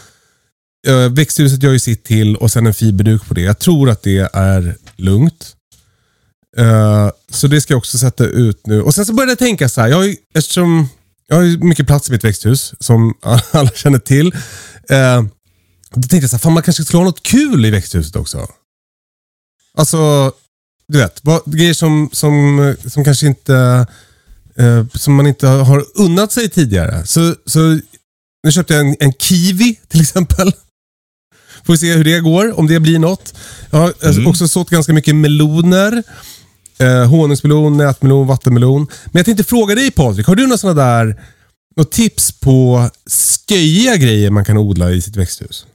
Eh, 0.88 1.10
Växthuset 1.10 1.63
gör 1.63 1.72
ju 1.72 1.80
sitt 1.80 2.04
till 2.04 2.36
och 2.36 2.52
sen 2.52 2.68
en 2.68 2.74
fiberduk 2.74 3.28
på 3.28 3.34
det. 3.34 3.42
Jag 3.42 3.60
tror 3.60 3.89
att 3.89 4.04
det 4.04 4.30
är 4.34 4.76
lugnt. 4.96 5.56
Uh, 6.60 7.10
så 7.30 7.48
det 7.48 7.62
ska 7.62 7.74
jag 7.74 7.78
också 7.78 7.98
sätta 7.98 8.26
ut 8.26 8.68
nu. 8.68 8.82
Och 8.82 8.96
Sen 8.96 9.06
så 9.06 9.13
började 9.13 9.32
jag 9.32 9.39
tänka 9.39 9.70
så 9.70 9.82
här. 9.82 9.88
Jag 9.88 9.98
har 9.98 10.04
ju, 10.04 10.16
eftersom 10.34 10.88
jag 11.28 11.36
har 11.36 11.44
ju 11.44 11.58
mycket 11.58 11.88
plats 11.88 12.10
i 12.10 12.12
mitt 12.12 12.24
växthus, 12.24 12.74
som 12.80 13.13
alla 13.52 13.70
känner 13.70 14.00
till. 14.00 14.28
Uh, 14.92 15.24
Då 15.94 16.02
tänkte 16.02 16.16
jag 16.16 16.30
så 16.30 16.36
här, 16.36 16.39
fan 16.42 16.54
man 16.54 16.63
kanske 16.63 16.84
skulle 16.84 17.00
ha 17.00 17.06
något 17.06 17.24
kul 17.24 17.66
i 17.66 17.70
växthuset 17.70 18.16
också. 18.16 18.48
Alltså, 19.78 20.32
du 20.88 20.98
vet, 20.98 21.19
vad, 21.24 21.41
grejer 21.46 21.74
som, 21.74 22.10
som, 22.13 22.76
som 22.88 23.04
kanske 23.04 23.28
inte, 23.28 23.86
eh, 24.58 24.86
som 24.93 25.15
man 25.15 25.28
inte 25.28 25.48
har 25.48 25.86
unnat 25.96 26.32
sig 26.32 26.50
tidigare. 26.50 27.06
Så, 27.06 27.36
så 27.46 27.80
nu 28.43 28.52
köpte 28.52 28.74
jag 28.74 28.88
en, 28.88 28.96
en 29.00 29.13
kiwi 29.13 29.80
till 29.88 30.02
exempel. 30.02 30.52
Får 31.65 31.74
vi 31.74 31.78
se 31.78 31.93
hur 31.93 32.04
det 32.04 32.19
går, 32.19 32.60
om 32.60 32.67
det 32.67 32.80
blir 32.80 33.00
något. 33.00 33.34
Jag 33.69 33.80
har 33.80 33.93
mm. 34.04 34.28
också 34.28 34.48
sått 34.48 34.69
ganska 34.69 34.93
mycket 34.93 35.15
meloner. 35.15 36.04
Eh, 36.78 37.06
honungsmelon, 37.10 37.78
nätmelon, 37.78 38.28
vattenmelon. 38.28 38.88
Men 39.06 39.19
jag 39.19 39.26
tänkte 39.26 39.43
fråga 39.43 39.76
dig 39.76 39.91
Patrik, 39.91 40.28
har 40.28 40.36
du 40.36 40.43
några 40.43 40.58
sådana 40.58 40.82
där 40.84 41.22
något 41.76 41.91
tips 41.91 42.32
på 42.39 42.89
sköjiga 43.50 43.96
grejer 43.96 44.30
man 44.30 44.46
kan 44.46 44.58
odla 44.58 44.91
i 44.91 45.02
sitt 45.02 45.15
växthus? 45.15 45.65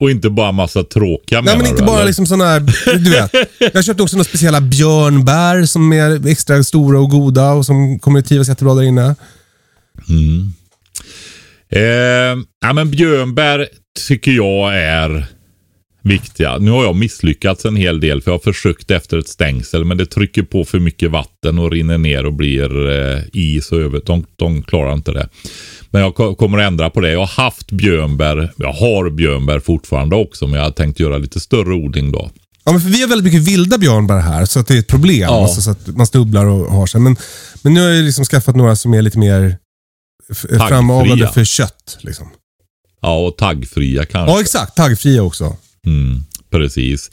Och 0.00 0.10
inte 0.10 0.30
bara 0.30 0.52
massa 0.52 0.82
tråkiga 0.82 1.40
Nej 1.40 1.56
men 1.56 1.66
inte 1.66 1.82
bara 1.82 2.04
liksom 2.04 2.26
sådana 2.26 2.44
här, 2.44 2.60
du 2.98 3.10
vet. 3.10 3.32
Jag 3.74 3.84
köpte 3.84 4.02
också 4.02 4.16
några 4.16 4.24
speciella 4.24 4.60
björnbär 4.60 5.64
som 5.64 5.92
är 5.92 6.28
extra 6.28 6.64
stora 6.64 7.00
och 7.00 7.10
goda 7.10 7.50
och 7.50 7.66
som 7.66 7.98
kommer 7.98 8.22
trivas 8.22 8.48
jättebra 8.48 8.74
där 8.74 8.82
inne. 8.82 9.14
Mm. 10.08 10.52
Eh, 11.70 12.44
ja 12.60 12.72
men 12.72 12.90
björnbär 12.90 13.68
tycker 14.08 14.30
jag 14.30 14.76
är 14.76 15.26
viktiga. 16.08 16.58
Nu 16.58 16.70
har 16.70 16.84
jag 16.84 16.96
misslyckats 16.96 17.64
en 17.64 17.76
hel 17.76 18.00
del 18.00 18.22
för 18.22 18.30
jag 18.30 18.38
har 18.38 18.52
försökt 18.52 18.90
efter 18.90 19.18
ett 19.18 19.28
stängsel 19.28 19.84
men 19.84 19.96
det 19.98 20.06
trycker 20.06 20.42
på 20.42 20.64
för 20.64 20.78
mycket 20.78 21.10
vatten 21.10 21.58
och 21.58 21.70
rinner 21.70 21.98
ner 21.98 22.26
och 22.26 22.32
blir 22.32 22.90
eh, 22.90 23.22
is 23.32 23.72
och 23.72 23.78
övrigt. 23.78 24.06
De, 24.06 24.24
de 24.36 24.62
klarar 24.62 24.92
inte 24.92 25.12
det. 25.12 25.28
Men 25.90 26.02
jag 26.02 26.38
kommer 26.38 26.58
att 26.58 26.66
ändra 26.66 26.90
på 26.90 27.00
det. 27.00 27.10
Jag 27.10 27.18
har 27.18 27.44
haft 27.44 27.70
björnbär. 27.70 28.52
Jag 28.56 28.72
har 28.72 29.10
björnbär 29.10 29.60
fortfarande 29.60 30.16
också 30.16 30.46
men 30.46 30.58
jag 30.58 30.66
har 30.66 30.70
tänkt 30.70 31.00
göra 31.00 31.18
lite 31.18 31.40
större 31.40 31.74
odling 31.74 32.12
då. 32.12 32.30
Ja, 32.64 32.72
men 32.72 32.80
för 32.80 32.88
vi 32.88 33.00
har 33.00 33.08
väldigt 33.08 33.32
mycket 33.32 33.48
vilda 33.48 33.78
björnbär 33.78 34.20
här 34.20 34.44
så 34.44 34.60
att 34.60 34.66
det 34.66 34.74
är 34.74 34.78
ett 34.78 34.86
problem. 34.86 35.20
Ja. 35.20 35.42
Alltså, 35.42 35.60
så 35.60 35.70
att 35.70 35.86
man 35.86 36.06
snubblar 36.06 36.46
och 36.46 36.72
har 36.72 36.86
sig. 36.86 37.00
Men, 37.00 37.16
men 37.62 37.74
nu 37.74 37.80
har 37.80 37.88
jag 37.88 38.04
liksom 38.04 38.24
skaffat 38.24 38.56
några 38.56 38.76
som 38.76 38.94
är 38.94 39.02
lite 39.02 39.18
mer 39.18 39.56
framavlade 40.68 41.28
för 41.28 41.44
kött. 41.44 41.98
Liksom. 42.00 42.28
Ja, 43.02 43.26
och 43.26 43.36
taggfria 43.36 44.04
kanske. 44.04 44.34
Ja, 44.34 44.40
exakt. 44.40 44.76
Taggfria 44.76 45.22
också. 45.22 45.56
Mm, 45.88 46.20
precis. 46.50 47.10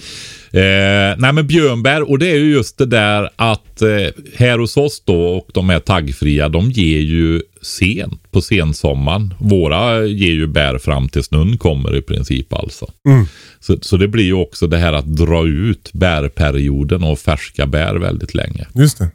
Eh, 0.52 1.16
nej 1.18 1.34
men 1.34 1.48
björnbär 1.48 2.10
och 2.10 2.20
det 2.20 2.32
är 2.32 2.36
ju 2.36 2.52
just 2.52 2.78
det 2.78 2.86
där 2.86 3.30
att 3.36 3.82
eh, 3.82 3.88
här 4.36 4.60
hos 4.60 4.78
oss 4.78 5.04
då 5.06 5.28
och 5.28 5.50
de 5.54 5.70
här 5.70 5.80
taggfria 5.80 6.50
de 6.50 6.72
ger 6.72 7.00
ju 7.00 7.42
sent 7.62 8.32
på 8.32 8.42
sensommaren. 8.42 9.34
Våra 9.40 10.06
ger 10.06 10.34
ju 10.34 10.48
bär 10.48 10.78
fram 10.78 11.10
till 11.10 11.24
snön 11.24 11.58
kommer 11.58 11.96
i 11.96 12.02
princip 12.02 12.54
alltså. 12.54 12.92
Mm. 13.08 13.26
Så, 13.60 13.78
så 13.82 13.98
det 13.98 14.08
blir 14.08 14.24
ju 14.24 14.34
också 14.34 14.68
det 14.68 14.78
här 14.78 14.94
att 14.94 15.16
dra 15.16 15.48
ut 15.48 15.90
bärperioden 15.94 17.04
och 17.04 17.20
färska 17.20 17.68
bär 17.68 17.96
väldigt 17.96 18.34
länge. 18.34 18.68
Just 18.74 18.98
det. 18.98 19.12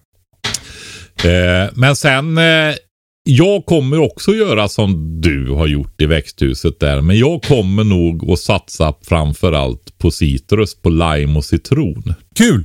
Eh, 1.31 1.71
men 1.75 1.97
sen 1.97 2.39
eh, 2.39 2.75
jag 3.23 3.67
kommer 3.67 3.99
också 3.99 4.35
göra 4.35 4.69
som 4.69 5.21
du 5.21 5.51
har 5.51 5.67
gjort 5.67 6.01
i 6.01 6.07
växthuset 6.07 6.81
där. 6.81 7.01
Men 7.01 7.19
jag 7.19 7.43
kommer 7.43 7.85
nog 7.85 8.31
att 8.31 8.39
satsa 8.39 8.95
framförallt 9.03 9.99
på 9.99 10.11
citrus, 10.11 10.75
på 10.75 10.91
lime 10.91 11.39
och 11.39 11.45
citron. 11.45 12.15
Kul! 12.35 12.65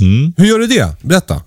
Mm. 0.00 0.32
Hur 0.36 0.46
gör 0.46 0.58
du 0.58 0.66
det? 0.66 0.96
Berätta. 1.02 1.42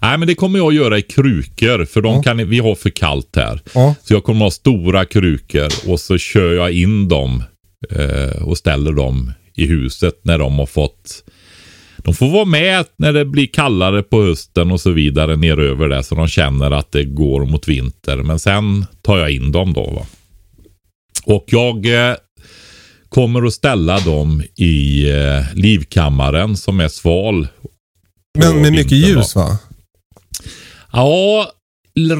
Nej 0.00 0.18
men 0.18 0.28
det 0.28 0.34
kommer 0.34 0.58
jag 0.58 0.72
göra 0.72 0.98
i 0.98 1.02
krukor 1.02 1.84
för 1.84 2.02
de 2.02 2.14
ja. 2.14 2.22
kan 2.22 2.48
vi 2.48 2.58
har 2.58 2.74
för 2.74 2.90
kallt 2.90 3.36
här. 3.36 3.60
Ja. 3.72 3.94
Så 4.02 4.14
jag 4.14 4.24
kommer 4.24 4.40
ha 4.40 4.50
stora 4.50 5.04
krukor 5.04 5.68
och 5.86 6.00
så 6.00 6.18
kör 6.18 6.52
jag 6.52 6.72
in 6.72 7.08
dem 7.08 7.42
eh, 7.90 8.42
och 8.42 8.58
ställer 8.58 8.92
dem 8.92 9.32
i 9.54 9.66
huset 9.66 10.20
när 10.22 10.38
de 10.38 10.58
har 10.58 10.66
fått 10.66 11.24
de 12.06 12.14
får 12.14 12.28
vara 12.28 12.44
med 12.44 12.86
när 12.96 13.12
det 13.12 13.24
blir 13.24 13.46
kallare 13.46 14.02
på 14.02 14.22
hösten 14.22 14.72
och 14.72 14.80
så 14.80 14.90
vidare 14.90 15.36
neröver 15.36 15.88
det 15.88 16.02
så 16.02 16.14
de 16.14 16.28
känner 16.28 16.70
att 16.70 16.92
det 16.92 17.04
går 17.04 17.46
mot 17.46 17.68
vinter. 17.68 18.16
Men 18.16 18.38
sen 18.38 18.86
tar 19.02 19.18
jag 19.18 19.30
in 19.30 19.52
dem 19.52 19.72
då. 19.72 19.90
Va? 19.90 20.06
Och 21.24 21.44
jag 21.46 21.86
eh, 21.86 22.16
kommer 23.08 23.46
att 23.46 23.52
ställa 23.52 24.00
dem 24.00 24.42
i 24.56 25.10
eh, 25.10 25.54
livkammaren 25.54 26.56
som 26.56 26.80
är 26.80 26.88
sval. 26.88 27.48
Men 28.38 28.60
med 28.60 28.72
mycket 28.72 28.92
ljus 28.92 29.34
då. 29.34 29.40
va? 29.40 29.58
Ja, 30.92 31.50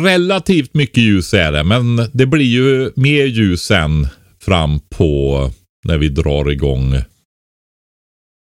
relativt 0.04 0.74
mycket 0.74 1.02
ljus 1.02 1.34
är 1.34 1.52
det. 1.52 1.64
Men 1.64 2.10
det 2.12 2.26
blir 2.26 2.46
ju 2.46 2.90
mer 2.96 3.24
ljus 3.24 3.62
sen 3.62 4.08
fram 4.40 4.80
på 4.80 5.50
när 5.84 5.98
vi 5.98 6.08
drar 6.08 6.50
igång 6.50 7.02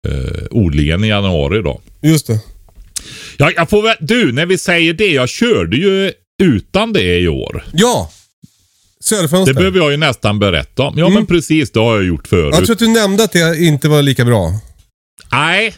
eh, 0.04 0.42
odlingen 0.50 1.04
i 1.04 1.08
januari 1.08 1.62
då. 1.62 1.80
Just 2.02 2.26
det. 2.26 2.40
Ja, 3.36 3.50
jag 3.56 3.70
får 3.70 3.82
väl, 3.82 3.96
du, 4.00 4.32
när 4.32 4.46
vi 4.46 4.58
säger 4.58 4.92
det. 4.92 5.08
Jag 5.08 5.28
körde 5.28 5.76
ju 5.76 6.12
utan 6.42 6.92
det 6.92 7.18
i 7.18 7.28
år. 7.28 7.64
Ja. 7.72 8.10
Söderfönster. 9.00 9.52
Det 9.52 9.58
behöver 9.58 9.78
jag 9.78 9.90
ju 9.90 9.96
nästan 9.96 10.38
berätta 10.38 10.82
om. 10.82 10.94
Ja, 10.98 11.06
mm. 11.06 11.14
men 11.14 11.26
precis. 11.26 11.70
Det 11.70 11.80
har 11.80 11.94
jag 11.94 12.04
gjort 12.04 12.28
förut. 12.28 12.54
Jag 12.54 12.64
tror 12.64 12.72
att 12.72 12.78
du 12.78 12.88
nämnde 12.88 13.24
att 13.24 13.32
det 13.32 13.58
inte 13.58 13.88
var 13.88 14.02
lika 14.02 14.24
bra. 14.24 14.52
Nej. 15.32 15.74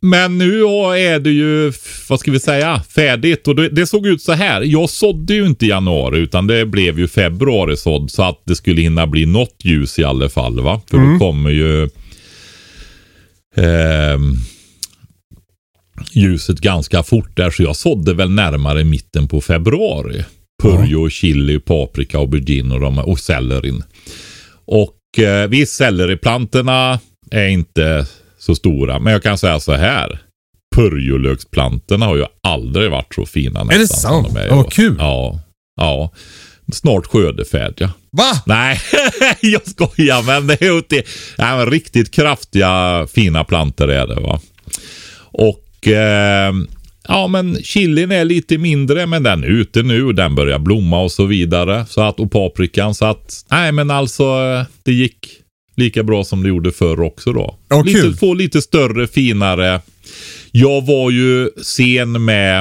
Men 0.00 0.38
nu 0.38 0.60
är 0.60 1.18
det 1.18 1.30
ju, 1.30 1.72
vad 2.08 2.20
ska 2.20 2.30
vi 2.30 2.40
säga, 2.40 2.82
färdigt. 2.94 3.48
Och 3.48 3.56
det, 3.56 3.68
det 3.68 3.86
såg 3.86 4.06
ut 4.06 4.22
så 4.22 4.32
här. 4.32 4.62
Jag 4.62 4.90
sådde 4.90 5.34
ju 5.34 5.46
inte 5.46 5.66
i 5.66 5.68
januari 5.68 6.18
utan 6.18 6.46
det 6.46 6.66
blev 6.66 6.98
ju 6.98 7.08
februari 7.08 7.76
sådd. 7.76 8.10
Så 8.10 8.22
att 8.22 8.42
det 8.44 8.56
skulle 8.56 8.82
hinna 8.82 9.06
bli 9.06 9.26
något 9.26 9.56
ljus 9.64 9.98
i 9.98 10.04
alla 10.04 10.28
fall. 10.28 10.60
va. 10.60 10.80
För 10.90 10.96
mm. 10.96 11.12
då 11.12 11.18
kommer 11.18 11.50
ju 11.50 11.88
eh, 13.56 14.18
ljuset 16.12 16.60
ganska 16.60 17.02
fort 17.02 17.36
där. 17.36 17.50
Så 17.50 17.62
jag 17.62 17.76
sådde 17.76 18.14
väl 18.14 18.30
närmare 18.30 18.84
mitten 18.84 19.28
på 19.28 19.40
februari. 19.40 20.24
Purjo, 20.62 21.08
chili, 21.10 21.58
paprika, 21.58 22.18
aubergine 22.18 22.74
och, 22.74 22.80
de, 22.80 22.98
och 22.98 23.18
sellerin. 23.18 23.82
Och 24.64 25.18
eh, 25.18 25.48
visst, 25.48 25.72
selleriplantorna 25.72 27.00
är 27.30 27.46
inte 27.46 28.06
så 28.38 28.54
stora. 28.54 28.98
Men 28.98 29.12
jag 29.12 29.22
kan 29.22 29.38
säga 29.38 29.60
så 29.60 29.72
här. 29.72 30.18
Purjolöksplantorna 30.76 32.06
har 32.06 32.16
ju 32.16 32.24
aldrig 32.42 32.90
varit 32.90 33.14
så 33.14 33.26
fina. 33.26 33.60
Är 33.60 33.78
det 33.78 33.88
sant? 33.88 34.28
Vad 34.50 34.72
kul. 34.72 34.96
Ja. 34.98 35.40
ja. 35.76 36.12
Snart 36.72 37.06
skördefärdiga. 37.06 37.90
Va? 38.10 38.42
Nej, 38.46 38.80
jag 39.40 39.66
skojar 39.66 40.22
men 40.22 40.46
det 40.46 40.62
är 40.62 40.76
inte, 40.76 41.02
ja, 41.38 41.66
riktigt 41.68 42.10
kraftiga 42.10 43.06
fina 43.14 43.44
plantor 43.44 43.90
är 43.90 44.06
det 44.06 44.20
va. 44.20 44.40
Och 45.18 45.88
eh, 45.88 46.52
ja 47.08 47.26
men 47.26 47.56
chilin 47.62 48.12
är 48.12 48.24
lite 48.24 48.58
mindre 48.58 49.06
men 49.06 49.22
den 49.22 49.44
är 49.44 49.48
ute 49.48 49.82
nu 49.82 50.12
den 50.12 50.34
börjar 50.34 50.58
blomma 50.58 51.02
och 51.02 51.12
så 51.12 51.24
vidare. 51.24 51.86
Så 51.88 52.00
att, 52.00 52.20
och 52.20 52.32
paprikan 52.32 52.94
så 52.94 53.04
att, 53.04 53.44
nej 53.50 53.72
men 53.72 53.90
alltså 53.90 54.24
det 54.82 54.92
gick 54.92 55.28
lika 55.76 56.02
bra 56.02 56.24
som 56.24 56.42
det 56.42 56.48
gjorde 56.48 56.72
förr 56.72 57.00
också 57.00 57.32
då. 57.32 57.58
Oh, 57.70 57.84
lite, 57.84 58.12
få 58.12 58.34
lite 58.34 58.62
större, 58.62 59.06
finare. 59.06 59.80
Jag 60.50 60.86
var 60.86 61.10
ju 61.10 61.50
sen 61.62 62.24
med 62.24 62.60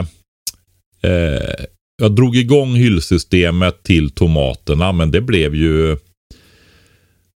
eh, 1.01 1.65
jag 1.97 2.15
drog 2.15 2.35
igång 2.35 2.75
hyllsystemet 2.75 3.83
till 3.83 4.09
tomaterna 4.09 4.91
men 4.91 5.11
det 5.11 5.21
blev 5.21 5.55
ju 5.55 5.97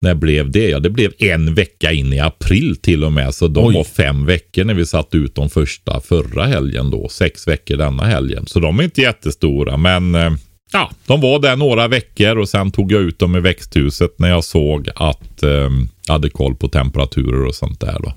när 0.02 0.14
blev 0.14 0.50
det? 0.50 0.68
Ja, 0.68 0.78
det 0.78 0.90
blev 0.90 1.12
en 1.18 1.54
vecka 1.54 1.92
in 1.92 2.12
i 2.12 2.18
april 2.18 2.76
till 2.76 3.04
och 3.04 3.12
med. 3.12 3.34
Så 3.34 3.48
de 3.48 3.66
Oj. 3.66 3.74
var 3.74 3.84
fem 3.84 4.26
veckor 4.26 4.64
när 4.64 4.74
vi 4.74 4.86
satte 4.86 5.16
ut 5.16 5.34
de 5.34 5.50
första 5.50 6.00
förra 6.00 6.46
helgen 6.46 6.90
då. 6.90 7.08
Sex 7.08 7.48
veckor 7.48 7.76
denna 7.76 8.04
helgen. 8.04 8.46
Så 8.46 8.60
de 8.60 8.78
är 8.78 8.82
inte 8.82 9.00
jättestora 9.00 9.76
men 9.76 10.14
eh, 10.14 10.32
ja, 10.72 10.90
de 11.06 11.20
var 11.20 11.38
där 11.38 11.56
några 11.56 11.88
veckor 11.88 12.38
och 12.38 12.48
sen 12.48 12.70
tog 12.70 12.92
jag 12.92 13.02
ut 13.02 13.18
dem 13.18 13.36
i 13.36 13.40
växthuset 13.40 14.18
när 14.18 14.28
jag 14.28 14.44
såg 14.44 14.88
att 14.94 15.42
eh, 15.42 15.70
jag 16.06 16.12
hade 16.12 16.30
koll 16.30 16.54
på 16.54 16.68
temperaturer 16.68 17.46
och 17.46 17.54
sånt 17.54 17.80
där 17.80 17.98
då. 18.02 18.14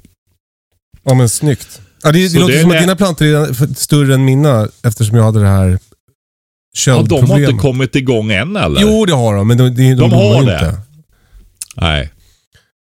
Ja 1.04 1.14
men 1.14 1.30
snyggt. 1.30 1.82
Ja, 2.04 2.12
det, 2.12 2.34
det 2.34 2.40
låter 2.40 2.54
det, 2.54 2.62
som 2.62 2.72
att 2.72 2.80
dina 2.80 2.96
plantor 2.96 3.28
är 3.28 3.76
större 3.76 4.14
än 4.14 4.26
mina 4.26 4.68
eftersom 4.84 5.18
jag 5.18 5.24
hade 5.24 5.40
det 5.40 5.48
här 5.48 5.80
Ja, 6.88 7.02
de 7.02 7.30
har 7.30 7.40
inte 7.40 7.62
kommit 7.62 7.96
igång 7.96 8.32
än 8.32 8.56
eller? 8.56 8.82
Jo, 8.82 9.06
det 9.06 9.14
har 9.14 9.36
de. 9.36 9.48
Men 9.48 9.58
de, 9.58 9.70
de, 9.70 9.90
de, 9.90 9.96
de 9.96 10.12
har 10.12 10.46
det? 10.46 10.54
Inte. 10.54 10.82
Nej. 11.76 12.12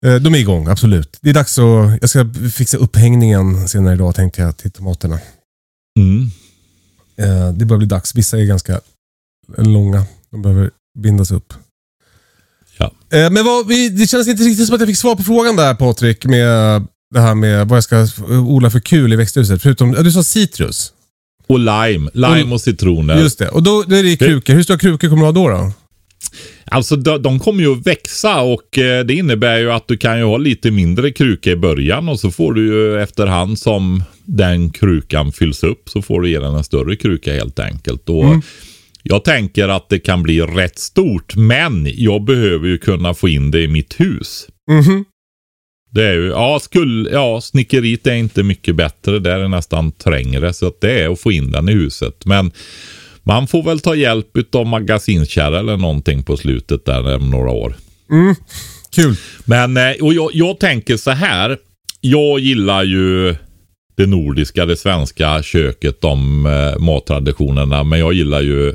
Eh, 0.07 0.15
de 0.15 0.35
är 0.35 0.39
igång, 0.39 0.69
absolut. 0.69 1.19
Det 1.21 1.31
är 1.31 1.35
dags 1.35 1.59
att... 1.59 1.99
Jag 2.01 2.11
ska 2.11 2.27
fixa 2.53 2.77
upphängningen 2.77 3.69
senare 3.69 3.95
idag 3.95 4.15
tänkte 4.15 4.43
jag 4.43 4.57
till 4.57 4.71
tomaterna. 4.71 5.19
Mm. 5.99 6.31
Eh, 7.17 7.53
det 7.53 7.65
börjar 7.65 7.79
bli 7.79 7.87
dags. 7.87 8.15
Vissa 8.15 8.39
är 8.39 8.45
ganska 8.45 8.81
långa. 9.59 10.07
De 10.31 10.43
behöver 10.43 10.71
bindas 10.99 11.31
upp. 11.31 11.55
Ja. 12.79 12.93
Eh, 13.13 13.31
men 13.31 13.45
vad, 13.45 13.69
det 13.69 14.11
känns 14.11 14.29
inte 14.29 14.43
riktigt 14.43 14.67
som 14.67 14.75
att 14.75 14.81
jag 14.81 14.89
fick 14.89 14.99
svar 14.99 15.17
på 15.17 15.23
frågan 15.23 15.57
där 15.57 15.75
Patrik. 15.75 16.25
Med 16.25 16.87
det 17.15 17.21
här 17.21 17.35
med 17.35 17.69
vad 17.69 17.77
jag 17.77 17.85
ska 17.85 18.07
odla 18.29 18.71
för 18.71 18.81
kul 18.81 19.13
i 19.13 19.17
växthuset. 19.17 19.63
Förutom, 19.63 19.93
du 19.93 20.13
sa 20.13 20.23
citrus. 20.23 20.93
Och 21.51 21.59
lime. 21.59 22.11
Lime 22.15 22.43
och, 22.43 22.53
och 22.53 22.61
citroner. 22.61 23.21
Just 23.21 23.39
det. 23.39 23.49
Och 23.49 23.63
då, 23.63 23.85
då 23.87 23.97
är 23.97 24.03
det 24.03 24.17
krukor. 24.17 24.55
Hur 24.55 24.63
stora 24.63 24.79
krukor 24.79 25.09
kommer 25.09 25.23
du 25.23 25.27
ha 25.27 25.33
då? 25.33 25.49
då? 25.49 25.73
Alltså 26.65 26.97
de, 26.97 27.23
de 27.23 27.39
kommer 27.39 27.63
ju 27.63 27.73
att 27.73 27.87
växa 27.87 28.41
och 28.41 28.79
eh, 28.79 29.05
det 29.05 29.15
innebär 29.15 29.59
ju 29.59 29.73
att 29.73 29.89
du 29.89 29.97
kan 29.97 30.19
ju 30.19 30.25
ha 30.25 30.37
lite 30.37 30.71
mindre 30.71 31.11
kruka 31.11 31.51
i 31.51 31.57
början 31.57 32.09
och 32.09 32.21
så 32.21 32.31
får 32.31 32.53
du 32.53 32.67
ju 32.67 33.01
efterhand 33.03 33.59
som 33.59 34.05
den 34.25 34.71
krukan 34.71 35.33
fylls 35.33 35.63
upp 35.63 35.89
så 35.89 36.03
får 36.03 36.21
du 36.21 36.31
ge 36.31 36.39
den 36.39 36.55
en 36.55 36.65
större 36.65 36.97
kruka 36.97 37.33
helt 37.33 37.59
enkelt. 37.59 38.09
Och 38.09 38.25
Mm. 38.25 38.43
Jag 39.03 39.25
tänker 39.25 39.69
att 39.69 39.89
det 39.89 39.99
kan 39.99 40.23
bli 40.23 40.41
rätt 40.41 40.79
stort 40.79 41.37
men 41.37 41.89
jag 41.95 42.25
behöver 42.25 42.69
ju 42.69 42.79
kunna 42.79 43.15
få 43.15 43.29
in 43.29 43.51
det 43.51 43.63
i 43.63 43.69
mitt 43.69 44.01
hus. 44.01 44.47
Mhm. 44.71 45.05
Det 45.91 46.05
är 46.05 46.13
ju, 46.13 46.27
ja, 46.27 46.61
skull, 46.63 47.09
ja, 47.13 47.41
snickeriet 47.41 48.07
är 48.07 48.15
inte 48.15 48.43
mycket 48.43 48.77
bättre. 48.77 49.19
Det 49.19 49.33
är 49.33 49.49
nästan 49.49 49.93
trängre. 49.93 50.53
Så 50.53 50.67
att 50.67 50.81
det 50.81 51.01
är 51.01 51.13
att 51.13 51.21
få 51.21 51.33
in 51.33 51.53
den 51.53 51.69
i 51.69 51.73
huset. 51.73 52.27
Men 52.27 52.51
man 53.23 53.47
får 53.47 53.63
väl 53.63 53.81
ta 53.81 53.95
hjälp 53.95 54.55
av 54.55 54.67
magasinskärra 54.67 55.59
eller 55.59 55.77
någonting 55.77 56.23
på 56.23 56.37
slutet 56.37 56.85
där 56.85 57.17
om 57.17 57.31
några 57.31 57.51
år. 57.51 57.75
Kul. 58.95 59.17
Men 59.45 59.77
eh, 59.77 59.93
och 60.01 60.15
jag, 60.15 60.31
jag 60.35 60.59
tänker 60.61 60.97
så 60.97 61.11
här. 61.11 61.59
Jag 62.01 62.41
gillar 62.41 62.83
ju 62.85 63.35
det 63.97 64.07
nordiska, 64.07 64.67
det 64.67 64.77
svenska 64.77 65.43
köket, 65.43 66.01
de 66.01 66.47
eh, 66.47 66.79
mattraditionerna. 66.79 67.85
Men 67.85 67.99
jag 67.99 68.13
gillar 68.13 68.41
ju 68.41 68.75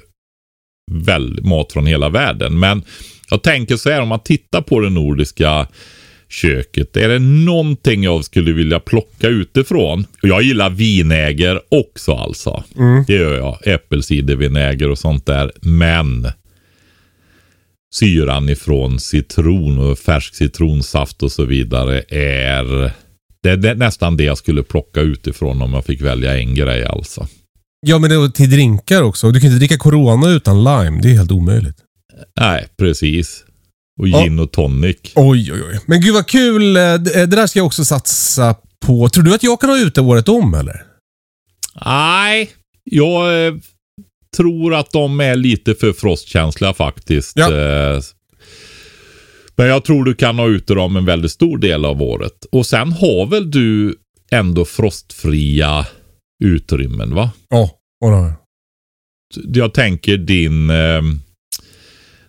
väl 0.92 1.44
mat 1.44 1.74
från 1.74 1.86
hela 1.86 2.10
världen. 2.10 2.60
Men 2.60 2.84
jag 3.30 3.44
tänker 3.44 3.78
så 3.78 3.90
här 3.90 4.02
om 4.02 4.08
man 4.08 4.20
tittar 4.20 4.62
på 4.62 4.80
det 4.80 4.90
nordiska 4.90 5.68
köket. 6.30 6.98
Är 6.98 7.10
det 7.10 7.20
någonting 7.20 8.04
jag 8.04 8.26
skulle 8.26 8.52
vilja 8.54 8.80
plocka 8.80 9.28
utifrån? 9.28 10.06
Jag 10.22 10.42
gillar 10.44 10.70
vinäger 10.70 11.62
också 11.72 12.12
alltså. 12.14 12.64
Det 13.08 13.14
gör 13.14 13.38
jag. 13.38 13.68
Äppelcidervinäger 13.68 14.90
och 14.90 14.98
sånt 15.00 15.26
där. 15.26 15.52
Men 15.62 16.28
syran 17.96 18.50
ifrån 18.50 19.00
citron 19.00 19.78
och 19.80 19.98
färsk 20.00 20.36
citronsaft 20.36 21.24
och 21.24 21.32
så 21.32 21.46
vidare 21.46 22.04
är 22.10 22.92
det 23.44 23.50
är 23.50 23.58
nä- 23.58 23.74
nästan 23.74 24.18
det 24.18 24.24
jag 24.24 24.38
skulle 24.38 24.64
plocka 24.64 25.02
utifrån 25.02 25.62
om 25.62 25.74
jag 25.74 25.86
fick 25.86 26.02
välja 26.02 26.38
en 26.38 26.56
grej 26.56 26.86
alltså. 26.86 27.28
Ja, 27.88 28.00
men 28.00 28.10
det 28.10 28.16
är 28.16 28.28
till 28.28 28.50
drinkar 28.52 29.02
också. 29.02 29.32
Du 29.32 29.40
kan 29.40 29.48
inte 29.48 29.60
dricka 29.60 29.78
Corona 29.78 30.30
utan 30.30 30.64
lime. 30.64 31.02
Det 31.02 31.10
är 31.12 31.14
helt 31.14 31.32
omöjligt. 31.32 31.76
Nej, 32.40 32.68
precis. 32.78 33.44
Och 34.00 34.08
Ja. 34.08 34.24
gin 34.24 34.40
och 34.40 34.52
tonic. 34.52 34.98
Oj, 35.16 35.54
oj, 35.54 35.64
oj. 35.72 35.80
Men 35.86 36.02
gud 36.02 36.14
vad 36.14 36.28
kul. 36.28 36.78
Eh, 36.78 36.82
Det 36.82 37.00
det 37.00 37.26
där 37.26 37.48
ska 37.48 37.60
jag 37.60 37.66
också 37.66 37.86
satsa 37.86 38.56
på. 38.86 39.10
Tror 39.10 39.24
du 39.24 39.36
att 39.36 39.44
jag 39.44 39.62
kan 39.62 39.70
ha 39.70 39.78
ute 39.80 40.02
året 40.02 40.30
om 40.30 40.54
eller? 40.54 40.84
Nej, 41.86 42.52
jag 42.84 43.48
eh, 43.48 43.54
tror 44.38 44.74
att 44.76 44.92
de 44.92 45.20
är 45.20 45.36
lite 45.36 45.76
för 45.76 45.94
frostkänsliga 45.94 46.74
faktiskt. 46.74 47.32
Ja. 47.38 47.54
Eh, 47.54 48.00
Men 49.58 49.68
jag 49.68 49.84
tror 49.86 50.04
du 50.06 50.16
kan 50.16 50.40
ha 50.40 50.48
ute 50.48 50.74
dem 50.74 50.96
en 50.98 51.06
väldigt 51.06 51.32
stor 51.32 51.58
del 51.58 51.86
av 51.86 52.02
året. 52.02 52.46
Och 52.52 52.66
sen 52.66 52.92
har 52.92 53.28
väl 53.30 53.52
du 53.52 53.96
ändå 54.32 54.66
frostfria 54.66 55.86
utrymmen 56.44 57.16
va? 57.16 57.30
Ja, 57.50 57.70
ja, 58.00 58.08
det 58.10 58.16
har 58.16 58.24
jag. 58.24 58.36
Jag 59.56 59.74
tänker 59.74 60.18
din 60.18 60.70
eh, 60.70 61.02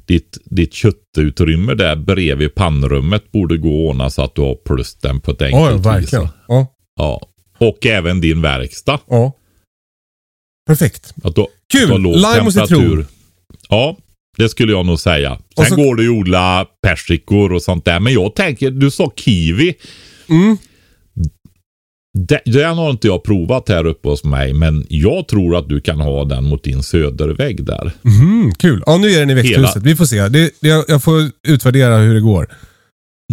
ditt, 0.06 0.38
ditt 0.44 0.74
köttutrymme 0.74 1.74
där 1.74 1.96
bredvid 1.96 2.54
pannrummet 2.54 3.32
borde 3.32 3.56
gå 3.56 3.68
att 3.68 3.90
ordna 3.94 4.10
så 4.10 4.22
att 4.22 4.34
du 4.34 4.42
har 4.42 4.54
plus 4.54 4.94
den 4.94 5.20
på 5.20 5.30
ett 5.30 5.42
enkelt 5.42 5.84
ja, 5.84 5.98
vis. 5.98 6.12
Ja, 6.12 6.66
Ja. 6.96 7.20
Och 7.58 7.86
även 7.86 8.20
din 8.20 8.42
verkstad. 8.42 8.98
ja. 9.08 9.32
Perfekt. 10.66 11.14
Att 11.24 11.34
du, 11.34 11.46
Kul! 11.72 12.00
låg 12.00 12.14
Lime 12.16 12.40
och 12.46 12.52
citron. 12.52 13.06
Ja, 13.68 13.96
det 14.36 14.48
skulle 14.48 14.72
jag 14.72 14.86
nog 14.86 15.00
säga. 15.00 15.38
Sen 15.56 15.66
så- 15.66 15.76
går 15.76 15.96
det 15.96 16.02
ju 16.02 16.10
att 16.10 16.16
odla 16.20 16.66
persikor 16.82 17.52
och 17.52 17.62
sånt 17.62 17.84
där. 17.84 18.00
Men 18.00 18.12
jag 18.12 18.34
tänker, 18.34 18.70
du 18.70 18.90
sa 18.90 19.12
kiwi. 19.16 19.74
Mm. 20.28 20.56
Det- 22.28 22.42
Den 22.44 22.76
har 22.76 22.90
inte 22.90 23.06
jag 23.06 23.24
provat 23.24 23.68
här 23.68 23.86
uppe 23.86 24.08
hos 24.08 24.24
mig. 24.24 24.52
Men 24.52 24.86
jag 24.88 25.28
tror 25.28 25.56
att 25.56 25.68
du 25.68 25.80
kan 25.80 26.00
ha 26.00 26.24
den 26.24 26.44
mot 26.44 26.64
din 26.64 26.82
södervägg 26.82 27.64
där. 27.64 27.92
Mhm, 28.02 28.52
kul. 28.58 28.82
Ja, 28.86 28.96
nu 28.98 29.08
är 29.10 29.20
den 29.20 29.30
i 29.30 29.34
växthuset. 29.34 29.74
Hela- 29.76 29.84
Vi 29.84 29.96
får 29.96 30.04
se. 30.04 30.28
Det, 30.28 30.50
det, 30.60 30.84
jag 30.88 31.02
får 31.02 31.22
utvärdera 31.48 31.96
hur 31.98 32.14
det 32.14 32.20
går. 32.20 32.46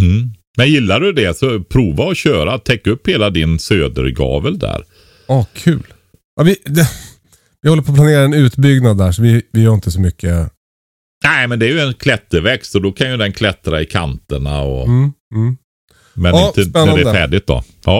Mm. 0.02 0.30
Men 0.58 0.68
gillar 0.72 1.00
du 1.00 1.14
det 1.14 1.38
så 1.38 1.64
prova 1.64 2.12
att 2.12 2.18
köra. 2.18 2.58
Täck 2.60 2.88
upp 2.88 3.08
hela 3.08 3.30
din 3.30 3.60
södergavel 3.60 4.60
där. 4.60 4.84
Ja, 5.28 5.46
kul. 5.54 5.84
Ja, 6.36 6.44
vi, 6.44 6.56
det, 6.66 6.90
vi 7.62 7.70
håller 7.70 7.82
på 7.84 7.92
att 7.92 7.98
planera 7.98 8.22
en 8.24 8.34
utbyggnad 8.34 8.98
där, 8.98 9.12
så 9.12 9.22
vi, 9.22 9.42
vi 9.52 9.62
gör 9.62 9.74
inte 9.74 9.92
så 9.92 10.00
mycket. 10.02 10.50
Nej, 11.26 11.48
men 11.48 11.60
det 11.60 11.66
är 11.66 11.70
ju 11.70 11.80
en 11.80 11.94
klätterväxt 11.94 12.76
och 12.76 12.82
då 12.82 12.92
kan 12.92 13.12
ju 13.12 13.18
den 13.18 13.34
klättra 13.34 13.82
i 13.82 13.86
kanterna. 13.86 14.62
Och, 14.62 14.88
Mm, 14.88 15.12
mm. 15.36 15.58
Men 16.14 16.36
Ja, 16.36 16.48
inte 16.48 16.60
när 16.60 16.66
det 16.66 16.70
spännande. 16.70 17.10
är 17.10 17.14
färdigt 17.14 17.48
då. 17.48 17.64
Ja. 17.86 18.00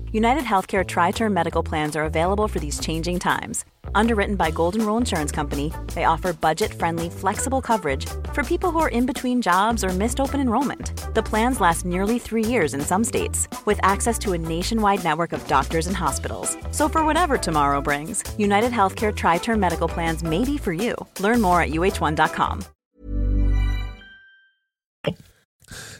United 0.13 0.43
Healthcare 0.43 0.85
Tri 0.85 1.11
Term 1.11 1.33
Medical 1.33 1.63
Plans 1.63 1.95
are 1.95 2.03
available 2.03 2.49
for 2.49 2.59
these 2.59 2.81
changing 2.81 3.17
times. 3.17 3.63
Underwritten 3.95 4.35
by 4.35 4.51
Golden 4.51 4.85
Rule 4.85 4.97
Insurance 4.97 5.31
Company, 5.31 5.71
they 5.93 6.03
offer 6.03 6.33
budget 6.33 6.73
friendly, 6.73 7.09
flexible 7.09 7.61
coverage 7.61 8.05
for 8.33 8.43
people 8.43 8.71
who 8.71 8.79
are 8.79 8.89
in 8.89 9.05
between 9.05 9.41
jobs 9.41 9.85
or 9.85 9.89
missed 9.93 10.19
open 10.19 10.41
enrollment. 10.41 10.91
The 11.15 11.23
plans 11.23 11.61
last 11.61 11.85
nearly 11.85 12.19
three 12.19 12.43
years 12.43 12.73
in 12.73 12.81
some 12.81 13.05
states, 13.05 13.47
with 13.65 13.79
access 13.83 14.19
to 14.19 14.33
a 14.33 14.37
nationwide 14.37 15.01
network 15.01 15.31
of 15.31 15.47
doctors 15.47 15.87
and 15.87 15.95
hospitals. 15.95 16.57
So, 16.71 16.89
for 16.89 17.05
whatever 17.05 17.37
tomorrow 17.37 17.79
brings, 17.79 18.21
United 18.37 18.71
Healthcare 18.71 19.15
Tri 19.15 19.37
Term 19.37 19.61
Medical 19.61 19.87
Plans 19.87 20.23
may 20.23 20.43
be 20.43 20.57
for 20.57 20.73
you. 20.73 20.93
Learn 21.21 21.39
more 21.41 21.61
at 21.61 21.69
uh1.com. 21.69 22.65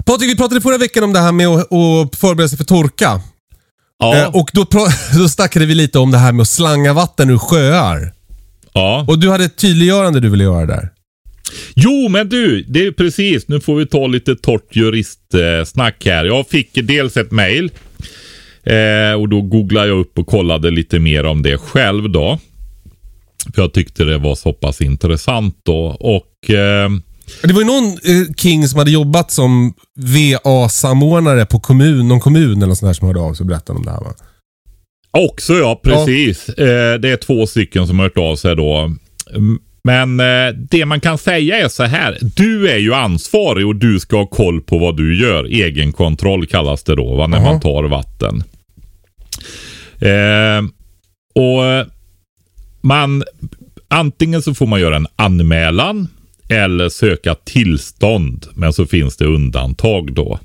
Patrik, 0.05 0.29
vi 0.29 0.37
pratade 0.37 0.61
förra 0.61 0.77
veckan 0.77 1.03
om 1.03 1.13
det 1.13 1.19
här 1.19 1.31
med 1.31 1.47
att, 1.47 2.15
förbereda 2.15 2.49
sig 2.49 2.57
för 2.57 2.65
torka. 2.65 3.21
Ja, 4.01 4.17
Eh, 4.17 4.35
och 4.35 4.49
då, 4.53 4.65
då 5.17 5.29
snackade 5.29 5.65
vi 5.65 5.75
lite 5.75 5.99
om 5.99 6.11
det 6.11 6.17
här 6.17 6.31
med 6.31 6.41
att 6.41 6.49
slanga 6.49 6.93
vatten 6.93 7.29
ur 7.29 7.37
sjöar. 7.37 8.13
ja. 8.73 9.05
Och 9.07 9.19
du 9.19 9.29
hade 9.29 9.43
ett 9.43 9.57
tydliggörande 9.57 10.19
du 10.19 10.29
ville 10.29 10.43
göra 10.43 10.65
där. 10.65 10.89
Jo, 11.75 12.09
men 12.09 12.29
du, 12.29 12.63
det 12.63 12.85
är 12.85 12.91
precis. 12.91 13.47
Nu 13.47 13.59
får 13.59 13.75
vi 13.75 13.85
ta 13.85 14.07
lite 14.07 14.35
torrt 14.35 14.75
juristsnack 14.75 16.05
här. 16.05 16.25
Jag 16.25 16.47
fick 16.47 16.69
dels 16.73 17.17
ett 17.17 17.31
mail 17.31 17.71
eh, 18.63 19.13
och 19.19 19.29
då 19.29 19.41
googlade 19.41 19.87
jag 19.87 19.99
upp 19.99 20.19
och 20.19 20.27
kollade 20.27 20.71
lite 20.71 20.99
mer 20.99 21.23
om 21.25 21.41
det 21.41 21.57
själv 21.57 22.09
då. 22.09 22.39
För 23.55 23.61
jag 23.61 23.73
tyckte 23.73 24.03
det 24.03 24.17
var 24.17 24.35
så 24.35 24.53
pass 24.53 24.81
intressant 24.81 25.57
då. 25.63 25.85
Och 25.99 26.49
eh, 26.49 26.89
Det 27.41 27.53
var 27.53 27.61
ju 27.61 27.67
någon 27.67 27.85
eh, 27.85 28.33
King 28.37 28.67
som 28.67 28.79
hade 28.79 28.91
jobbat 28.91 29.31
som 29.31 29.73
VA-samordnare 29.95 31.45
på 31.45 31.59
kommun, 31.59 32.07
någon 32.07 32.19
kommun 32.19 32.57
eller 32.57 32.67
något 32.67 32.77
sånt 32.77 32.89
där 32.89 32.93
som 32.93 33.07
hörde 33.07 33.19
av 33.19 33.33
sig 33.33 33.43
och 33.43 33.47
berättade 33.47 33.79
om 33.79 33.85
det 33.85 33.91
här 33.91 33.99
va? 33.99 34.13
också 35.13 35.53
ja, 35.53 35.79
precis. 35.83 36.49
Eh, 36.49 36.99
det 36.99 37.09
är 37.09 37.17
två 37.17 37.47
stycken 37.47 37.87
som 37.87 37.99
har 37.99 38.05
hört 38.05 38.17
av 38.17 38.35
sig 38.35 38.55
då. 38.55 38.91
Mm, 39.35 39.59
Men 39.83 40.19
eh, 40.19 40.53
det 40.69 40.85
man 40.85 40.99
kan 40.99 41.17
säga 41.17 41.57
är 41.57 41.67
så 41.67 41.83
här. 41.83 42.17
Du 42.21 42.69
är 42.69 42.77
ju 42.77 42.93
ansvarig 42.93 43.67
och 43.67 43.75
du 43.75 43.99
ska 43.99 44.17
ha 44.17 44.25
koll 44.25 44.61
på 44.61 44.77
vad 44.77 44.97
du 44.97 45.21
gör. 45.21 45.43
Egenkontroll 45.43 46.47
kallas 46.47 46.83
det 46.83 46.95
då 46.95 47.15
va, 47.15 47.27
när 47.27 47.37
Jaha. 47.37 47.51
man 47.51 47.59
tar 47.61 47.83
vatten. 47.83 48.43
Eh, 49.99 50.63
och 51.35 51.87
man 52.81 53.23
Antingen 53.93 54.41
så 54.41 54.53
får 54.53 54.67
man 54.67 54.79
göra 54.79 54.95
en 54.95 55.07
anmälan 55.15 56.07
eller 56.51 56.89
söka 56.89 57.35
tillstånd. 57.35 58.45
Men 58.55 58.73
så 58.73 58.85
finns 58.85 59.17
det 59.17 59.25
undantag 59.25 60.13
då. 60.13 60.39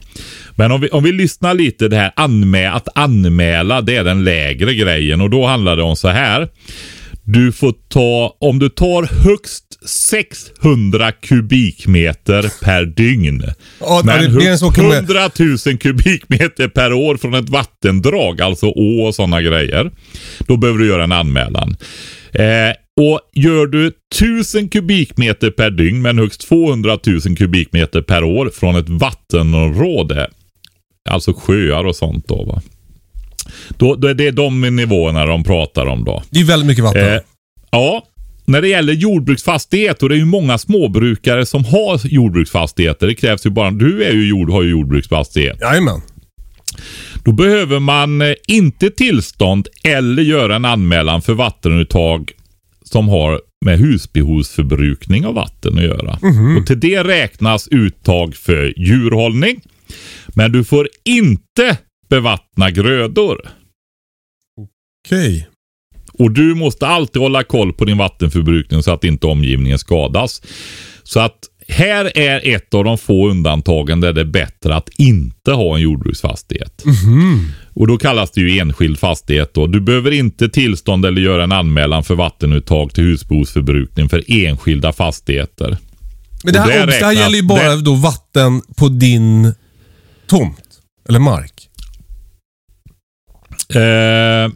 Men 0.56 0.72
om 0.72 0.80
vi, 0.80 0.88
om 0.88 1.04
vi 1.04 1.12
lyssnar 1.12 1.54
lite 1.54 1.88
det 1.88 1.96
här 1.96 2.12
anmä 2.16 2.70
att 2.70 2.88
anmäla 2.94 3.80
det 3.80 3.96
är 3.96 4.04
den 4.04 4.24
lägre 4.24 4.74
grejen 4.74 5.20
och 5.20 5.30
då 5.30 5.46
handlar 5.46 5.76
det 5.76 5.82
om 5.82 5.96
så 5.96 6.08
här. 6.08 6.48
Du 7.24 7.52
får 7.52 7.74
ta, 7.88 8.36
om 8.40 8.58
du 8.58 8.68
tar 8.68 9.02
högst 9.24 9.62
600 9.88 11.12
kubikmeter 11.12 12.50
per 12.64 12.84
dygn. 12.84 13.42
Ja, 13.80 14.02
men 14.04 14.18
det- 14.22 14.28
det 14.28 14.34
är 14.34 14.40
en 14.40 14.46
högst 14.48 14.60
så 14.60 14.70
kan 14.70 14.84
man- 14.84 14.94
100 14.96 15.30
000 15.66 15.78
kubikmeter 15.78 16.68
per 16.68 16.92
år 16.92 17.16
från 17.16 17.34
ett 17.34 17.48
vattendrag, 17.48 18.40
alltså 18.40 18.66
å 18.66 19.06
och 19.06 19.14
sådana 19.14 19.42
grejer. 19.42 19.90
Då 20.46 20.56
behöver 20.56 20.78
du 20.78 20.86
göra 20.86 21.04
en 21.04 21.12
anmälan. 21.12 21.76
Eh, 22.32 22.42
och 23.00 23.20
gör 23.32 23.66
du 23.66 23.92
1000 24.14 24.68
kubikmeter 24.68 25.50
per 25.50 25.70
dygn 25.70 26.02
men 26.02 26.18
högst 26.18 26.48
200 26.48 26.98
000 27.06 27.36
kubikmeter 27.36 28.02
per 28.02 28.24
år 28.24 28.50
från 28.54 28.76
ett 28.76 28.88
vattenområde, 28.88 30.30
alltså 31.08 31.32
sjöar 31.32 31.84
och 31.84 31.96
sånt 31.96 32.28
då 32.28 32.44
va. 32.44 32.62
Då, 33.68 33.94
då 33.94 34.08
är 34.08 34.14
det 34.14 34.30
de 34.30 34.60
nivåerna 34.60 35.26
de 35.26 35.44
pratar 35.44 35.86
om 35.86 36.04
då. 36.04 36.22
Det 36.30 36.40
är 36.40 36.44
väldigt 36.44 36.66
mycket 36.66 36.84
vatten. 36.84 37.14
Eh, 37.14 37.20
ja, 37.70 38.02
när 38.44 38.62
det 38.62 38.68
gäller 38.68 38.92
jordbruksfastighet 38.92 40.02
och 40.02 40.08
det 40.08 40.14
är 40.14 40.18
ju 40.18 40.24
många 40.24 40.58
småbrukare 40.58 41.46
som 41.46 41.64
har 41.64 42.06
jordbruksfastigheter. 42.06 43.06
Det 43.06 43.14
krävs 43.14 43.46
ju 43.46 43.50
bara, 43.50 43.70
du 43.70 44.04
är 44.04 44.12
ju 44.12 44.28
jord, 44.28 44.50
har 44.50 44.62
ju 44.62 44.70
jordbruksfastighet. 44.70 45.60
Jajamän. 45.60 46.00
Då 47.24 47.32
behöver 47.32 47.78
man 47.78 48.22
eh, 48.22 48.34
inte 48.48 48.90
tillstånd 48.90 49.68
eller 49.84 50.22
göra 50.22 50.56
en 50.56 50.64
anmälan 50.64 51.22
för 51.22 51.34
vattenuttag 51.34 52.32
som 52.90 53.08
har 53.08 53.40
med 53.64 53.78
husbehovsförbrukning 53.78 55.26
av 55.26 55.34
vatten 55.34 55.78
att 55.78 55.84
göra. 55.84 56.18
Och 56.58 56.66
till 56.66 56.80
det 56.80 57.04
räknas 57.04 57.68
uttag 57.68 58.34
för 58.34 58.74
djurhållning. 58.76 59.60
Men 60.28 60.52
du 60.52 60.64
får 60.64 60.88
inte 61.04 61.78
bevattna 62.08 62.70
grödor. 62.70 63.48
Okej. 65.06 65.48
Och 66.12 66.30
du 66.30 66.54
måste 66.54 66.86
alltid 66.86 67.22
hålla 67.22 67.42
koll 67.42 67.72
på 67.72 67.84
din 67.84 67.98
vattenförbrukning 67.98 68.82
så 68.82 68.92
att 68.92 69.04
inte 69.04 69.26
omgivningen 69.26 69.78
skadas. 69.78 70.42
Så 71.02 71.20
att 71.20 71.38
här 71.68 72.18
är 72.18 72.54
ett 72.54 72.74
av 72.74 72.84
de 72.84 72.98
få 72.98 73.28
undantagen 73.28 74.00
där 74.00 74.12
det 74.12 74.20
är 74.20 74.24
bättre 74.24 74.74
att 74.74 74.88
inte 74.98 75.52
ha 75.52 75.76
en 75.76 75.82
jordbruksfastighet. 75.82 76.82
Och 77.76 77.86
då 77.86 77.98
kallas 77.98 78.30
det 78.30 78.40
ju 78.40 78.58
enskild 78.58 78.98
fastighet 78.98 79.54
då. 79.54 79.66
Du 79.66 79.80
behöver 79.80 80.10
inte 80.10 80.48
tillstånd 80.48 81.06
eller 81.06 81.20
göra 81.22 81.44
en 81.44 81.52
anmälan 81.52 82.04
för 82.04 82.14
vattenuttag 82.14 82.94
till 82.94 83.04
husbehovsförbrukning 83.04 84.08
för 84.08 84.22
enskilda 84.26 84.92
fastigheter. 84.92 85.78
Men 86.44 86.52
det 86.54 86.60
här, 86.60 86.68
det 86.68 86.82
obs, 86.84 86.86
det 86.98 87.04
här 87.06 87.12
räknas- 87.12 87.20
gäller 87.22 87.36
ju 87.36 87.42
bara 87.42 87.74
det- 87.74 87.82
då 87.82 87.94
vatten 87.94 88.62
på 88.76 88.88
din 88.88 89.54
tomt. 90.26 90.62
Eller 91.08 91.18
mark. 91.18 91.68
Eh, 93.74 94.52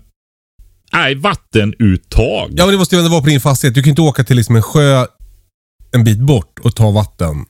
nej, 0.93 1.15
vattenuttag. 1.15 2.51
Ja, 2.57 2.65
men 2.65 2.73
det 2.73 2.79
måste 2.79 2.95
ju 2.97 2.99
ändå 2.99 3.11
vara 3.11 3.21
på 3.23 3.27
din 3.29 3.41
fastighet. 3.41 3.75
Du 3.75 3.83
kan 3.83 3.91
inte 3.91 4.03
åka 4.03 4.25
till 4.25 4.37
liksom 4.37 4.57
en 4.57 4.63
sjö 4.63 5.07
en 5.93 6.05
bit 6.05 6.19
bort 6.21 6.59
och 6.63 6.77
ta 6.77 6.91
vatten. 6.91 7.45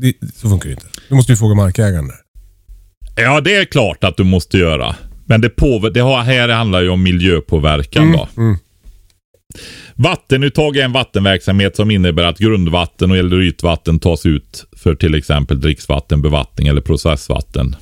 Det, 0.00 0.14
så 0.36 0.48
funkar 0.48 0.68
det 0.68 0.72
inte. 0.72 0.86
Du 1.08 1.14
måste 1.14 1.32
ju 1.32 1.36
fråga 1.36 1.54
markägaren 1.54 2.06
där. 2.08 2.16
Ja, 3.22 3.40
det 3.40 3.54
är 3.56 3.64
klart 3.64 4.04
att 4.04 4.16
du 4.16 4.24
måste 4.24 4.58
göra. 4.58 4.96
Men 5.26 5.40
det, 5.40 5.48
påver- 5.48 5.90
det 5.90 6.00
har, 6.00 6.22
här 6.22 6.48
handlar 6.48 6.80
ju 6.82 6.88
om 6.88 7.02
miljöpåverkan 7.02 8.02
Mm, 8.02 8.16
då. 8.16 8.28
Vattenuttag 9.94 10.76
är 10.76 10.84
en 10.84 10.92
vattenverksamhet 10.92 11.76
som 11.76 11.90
innebär 11.90 12.22
att 12.24 12.38
grundvatten 12.38 13.10
och 13.10 13.16
eller 13.16 13.42
ytvatten 13.42 13.98
tas 13.98 14.26
ut 14.26 14.64
för 14.76 14.94
till 14.94 15.14
exempel 15.14 15.60
dricksvatten, 15.60 16.22
bevattning 16.22 16.68
eller 16.68 16.80
processvatten. 16.80 17.76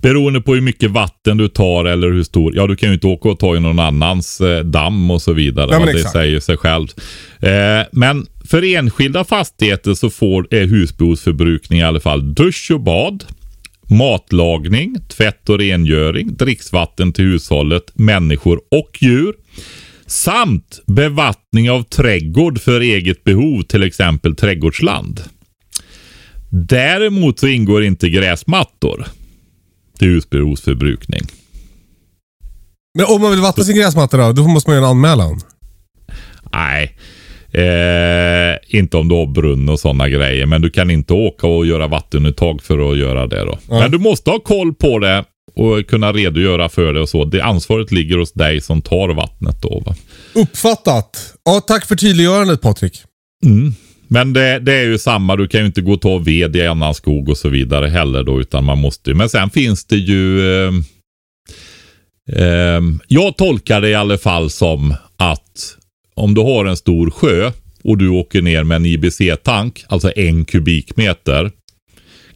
Beroende 0.00 0.40
på 0.40 0.54
hur 0.54 0.60
mycket 0.60 0.90
vatten 0.90 1.36
du 1.36 1.48
tar 1.48 1.84
eller 1.84 2.10
hur 2.10 2.22
stor. 2.22 2.52
Ja, 2.56 2.66
du 2.66 2.76
kan 2.76 2.88
ju 2.88 2.94
inte 2.94 3.06
åka 3.06 3.28
och 3.28 3.38
ta 3.38 3.56
i 3.56 3.60
någon 3.60 3.78
annans 3.78 4.40
eh, 4.40 4.64
damm 4.64 5.10
och 5.10 5.22
så 5.22 5.32
vidare. 5.32 5.68
Ja, 5.72 5.84
det 5.84 5.90
exakt. 5.92 6.12
säger 6.12 6.40
sig 6.40 6.56
självt. 6.56 7.00
Eh, 7.40 7.80
men 7.92 8.26
för 8.44 8.74
enskilda 8.74 9.24
fastigheter 9.24 9.94
så 9.94 10.10
får 10.10 10.54
är 10.54 10.66
husbehovsförbrukning 10.66 11.78
i 11.78 11.82
alla 11.82 12.00
fall 12.00 12.34
dusch 12.34 12.70
och 12.74 12.80
bad, 12.80 13.24
matlagning, 13.86 14.96
tvätt 15.08 15.48
och 15.48 15.58
rengöring, 15.58 16.36
dricksvatten 16.36 17.12
till 17.12 17.24
hushållet, 17.24 17.84
människor 17.94 18.60
och 18.70 19.02
djur. 19.02 19.34
Samt 20.06 20.80
bevattning 20.86 21.70
av 21.70 21.82
trädgård 21.82 22.60
för 22.60 22.80
eget 22.80 23.24
behov, 23.24 23.62
till 23.62 23.82
exempel 23.82 24.36
trädgårdsland. 24.36 25.20
Däremot 26.50 27.38
så 27.38 27.46
ingår 27.46 27.84
inte 27.84 28.08
gräsmattor 28.08 29.06
till 29.98 30.08
husbehovsförbrukning. 30.08 31.22
Men 32.94 33.06
om 33.06 33.20
man 33.20 33.30
vill 33.30 33.40
vattna 33.40 33.64
sin 33.64 33.76
gräsmatta 33.76 34.16
då, 34.16 34.32
då 34.32 34.48
måste 34.48 34.70
man 34.70 34.76
göra 34.76 34.86
en 34.86 34.90
anmälan. 34.90 35.40
Nej, 36.52 36.96
eh, 37.56 38.78
inte 38.78 38.96
om 38.96 39.08
du 39.08 39.14
har 39.14 39.26
brunn 39.26 39.68
och 39.68 39.80
sådana 39.80 40.08
grejer. 40.08 40.46
Men 40.46 40.62
du 40.62 40.70
kan 40.70 40.90
inte 40.90 41.14
åka 41.14 41.46
och 41.46 41.66
göra 41.66 41.86
vattenuttag 41.86 42.62
för 42.62 42.90
att 42.92 42.98
göra 42.98 43.26
det 43.26 43.44
då. 43.44 43.58
Ja. 43.68 43.80
Men 43.80 43.90
du 43.90 43.98
måste 43.98 44.30
ha 44.30 44.38
koll 44.38 44.74
på 44.74 44.98
det 44.98 45.24
och 45.56 45.86
kunna 45.86 46.12
redogöra 46.12 46.68
för 46.68 46.92
det 46.92 47.00
och 47.00 47.08
så. 47.08 47.24
Det 47.24 47.40
ansvaret 47.40 47.92
ligger 47.92 48.18
hos 48.18 48.32
dig 48.32 48.60
som 48.60 48.82
tar 48.82 49.08
vattnet 49.08 49.62
då. 49.62 49.82
Va? 49.86 49.94
Uppfattat. 50.34 51.34
Ja, 51.44 51.60
tack 51.60 51.86
för 51.86 51.96
tydliggörandet 51.96 52.60
Patrik. 52.60 53.02
Mm. 53.44 53.74
Men 54.08 54.32
det, 54.32 54.58
det 54.58 54.72
är 54.72 54.84
ju 54.84 54.98
samma, 54.98 55.36
du 55.36 55.48
kan 55.48 55.60
ju 55.60 55.66
inte 55.66 55.80
gå 55.80 55.92
och 55.92 56.00
ta 56.00 56.18
ved 56.18 56.56
i 56.56 56.66
annan 56.66 56.94
skog 56.94 57.28
och 57.28 57.38
så 57.38 57.48
vidare 57.48 57.86
heller 57.86 58.22
då, 58.22 58.40
utan 58.40 58.64
man 58.64 58.78
måste 58.78 59.10
ju. 59.10 59.16
Men 59.16 59.28
sen 59.28 59.50
finns 59.50 59.84
det 59.84 59.96
ju... 59.96 60.50
Eh, 60.66 60.72
eh, 62.32 62.80
jag 63.08 63.36
tolkar 63.36 63.80
det 63.80 63.88
i 63.88 63.94
alla 63.94 64.18
fall 64.18 64.50
som 64.50 64.94
att 65.16 65.76
om 66.16 66.34
du 66.34 66.40
har 66.40 66.64
en 66.64 66.76
stor 66.76 67.10
sjö 67.10 67.52
och 67.84 67.98
du 67.98 68.08
åker 68.08 68.42
ner 68.42 68.64
med 68.64 68.76
en 68.76 68.86
IBC-tank, 68.86 69.84
alltså 69.88 70.12
en 70.16 70.44
kubikmeter, 70.44 71.50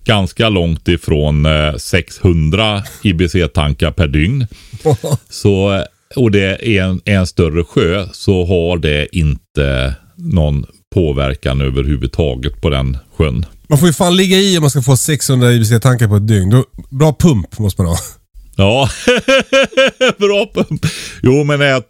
ganska 0.05 0.49
långt 0.49 0.89
ifrån 0.89 1.47
eh, 1.47 1.77
600 1.77 2.83
IBC-tankar 3.03 3.91
per 3.91 4.09
dygn. 4.09 4.47
Så, 5.29 5.85
och 6.17 6.31
det 6.31 6.77
är 6.77 6.83
en, 6.83 7.01
en 7.05 7.27
större 7.27 7.65
sjö 7.65 8.07
så 8.13 8.45
har 8.45 8.79
det 8.79 9.17
inte 9.17 9.95
någon 10.17 10.67
påverkan 10.95 11.61
överhuvudtaget 11.61 12.61
på 12.61 12.71
den 12.71 12.99
sjön. 13.17 13.47
Man 13.69 13.79
får 13.79 13.89
ju 13.89 13.95
fan 13.95 14.17
ligga 14.17 14.37
i 14.37 14.57
om 14.57 14.61
man 14.61 14.71
ska 14.71 14.83
få 14.83 14.97
600 14.97 15.53
IBC-tankar 15.53 16.09
på 16.09 16.17
ett 16.17 16.29
dygn. 16.29 16.51
Då, 16.51 16.65
bra 16.91 17.17
pump 17.21 17.59
måste 17.59 17.83
man 17.83 17.91
ha. 17.91 17.99
Ja, 18.57 18.89
bra 20.19 20.51
pump. 20.55 20.87
Jo, 21.23 21.45
men 21.45 21.59
när 21.59 21.67
jag 21.67 21.89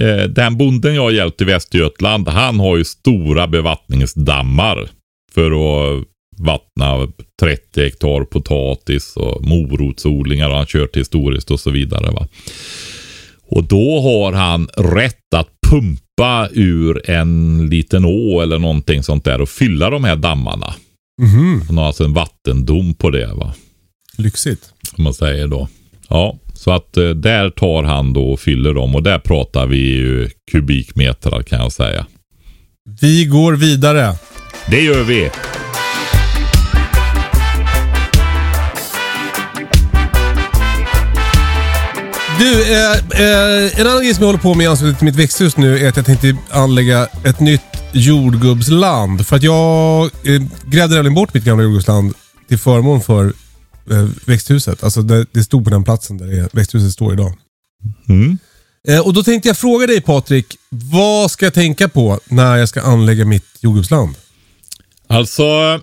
eh, 0.00 0.24
den 0.24 0.56
bonden 0.56 0.94
jag 0.94 1.02
har 1.02 1.10
hjälpt 1.10 1.40
i 1.40 1.44
Västergötland, 1.44 2.28
han 2.28 2.60
har 2.60 2.76
ju 2.76 2.84
stora 2.84 3.46
bevattningsdammar 3.46 4.88
för 5.34 5.50
att 5.50 6.04
vattna 6.38 7.12
30 7.40 7.82
hektar 7.82 8.24
potatis 8.24 9.16
och 9.16 9.44
morotsodlingar 9.44 10.50
och 10.50 10.56
han 10.56 10.66
kört 10.66 10.96
historiskt 10.96 11.50
och 11.50 11.60
så 11.60 11.70
vidare. 11.70 12.10
Va? 12.10 12.28
Och 13.42 13.64
då 13.64 14.00
har 14.00 14.32
han 14.32 14.68
rätt 14.76 15.34
att 15.34 15.48
pumpa 15.70 16.48
ur 16.52 17.10
en 17.10 17.66
liten 17.70 18.04
å 18.04 18.40
eller 18.40 18.58
någonting 18.58 19.02
sånt 19.02 19.24
där 19.24 19.40
och 19.40 19.48
fylla 19.48 19.90
de 19.90 20.04
här 20.04 20.16
dammarna. 20.16 20.74
Mhm. 21.22 21.62
Han 21.66 21.78
har 21.78 21.86
alltså 21.86 22.04
en 22.04 22.12
vattendom 22.12 22.94
på 22.94 23.10
det. 23.10 23.34
va. 23.34 23.54
Lyxigt. 24.16 24.72
Om 24.96 25.04
man 25.04 25.14
säger 25.14 25.48
då. 25.48 25.68
Ja, 26.08 26.38
så 26.60 26.70
att 26.70 26.96
eh, 26.96 27.08
där 27.08 27.50
tar 27.50 27.82
han 27.82 28.12
då 28.12 28.32
och 28.32 28.40
fyller 28.40 28.74
dem 28.74 28.94
och 28.94 29.02
där 29.02 29.18
pratar 29.18 29.66
vi 29.66 29.76
ju 29.76 30.30
kubikmetrar 30.52 31.42
kan 31.42 31.60
jag 31.60 31.72
säga. 31.72 32.06
Vi 33.00 33.24
går 33.24 33.52
vidare. 33.52 34.14
Det 34.70 34.80
gör 34.80 35.02
vi. 35.02 35.30
Du, 42.38 42.74
eh, 42.74 42.92
eh, 42.92 43.80
en 43.80 43.86
annan 43.86 44.02
grej 44.02 44.14
som 44.14 44.22
jag 44.22 44.28
håller 44.28 44.38
på 44.38 44.54
med 44.54 44.64
i 44.64 44.66
anslutning 44.66 44.96
till 44.96 45.04
mitt 45.04 45.16
växthus 45.16 45.56
nu 45.56 45.78
är 45.78 45.88
att 45.88 45.96
jag 45.96 46.06
tänkte 46.06 46.36
anlägga 46.50 47.06
ett 47.24 47.40
nytt 47.40 47.62
jordgubbsland. 47.92 49.26
För 49.26 49.36
att 49.36 49.42
jag 49.42 50.04
eh, 50.04 50.42
grävde 50.66 50.94
nämligen 50.94 51.14
bort 51.14 51.34
mitt 51.34 51.44
gamla 51.44 51.64
jordgubbsland 51.64 52.14
till 52.48 52.58
förmån 52.58 53.00
för 53.00 53.32
växthuset. 54.24 54.84
Alltså 54.84 55.02
det, 55.02 55.26
det 55.32 55.44
stod 55.44 55.64
på 55.64 55.70
den 55.70 55.84
platsen 55.84 56.18
där 56.18 56.26
det, 56.26 56.48
växthuset 56.54 56.92
står 56.92 57.12
idag. 57.12 57.32
Mm. 58.08 58.38
Eh, 58.88 59.06
och 59.06 59.14
då 59.14 59.22
tänkte 59.22 59.48
jag 59.48 59.56
fråga 59.56 59.86
dig 59.86 60.00
Patrik, 60.00 60.46
vad 60.68 61.30
ska 61.30 61.46
jag 61.46 61.54
tänka 61.54 61.88
på 61.88 62.20
när 62.28 62.56
jag 62.56 62.68
ska 62.68 62.82
anlägga 62.82 63.24
mitt 63.24 63.46
jordgubbsland? 63.60 64.14
Alltså, 65.06 65.80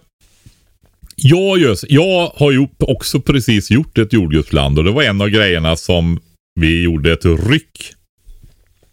jag, 1.16 1.60
just, 1.60 1.86
jag 1.90 2.32
har 2.36 2.52
ju 2.52 2.68
också 2.80 3.22
precis 3.22 3.72
gjort 3.72 3.98
ett 3.98 4.14
jordgubbsland 4.14 4.78
och 4.78 4.84
det 4.84 4.92
var 4.92 5.04
en 5.04 5.22
av 5.22 5.30
grejerna 5.30 5.76
som 5.76 6.20
vi 6.60 6.82
gjorde 6.82 7.14
ett 7.14 7.26
ryck. 7.26 7.94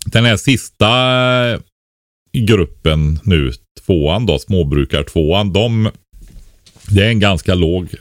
Den 0.06 0.24
här 0.24 0.36
sista 0.36 0.88
gruppen 2.32 3.18
nu, 3.22 3.52
tvåan 3.86 4.26
då, 4.26 4.38
småbrukar-tvåan, 4.38 5.52
de, 5.52 5.90
det 6.88 7.04
är 7.04 7.08
en 7.08 7.20
ganska 7.20 7.54
låg 7.54 7.94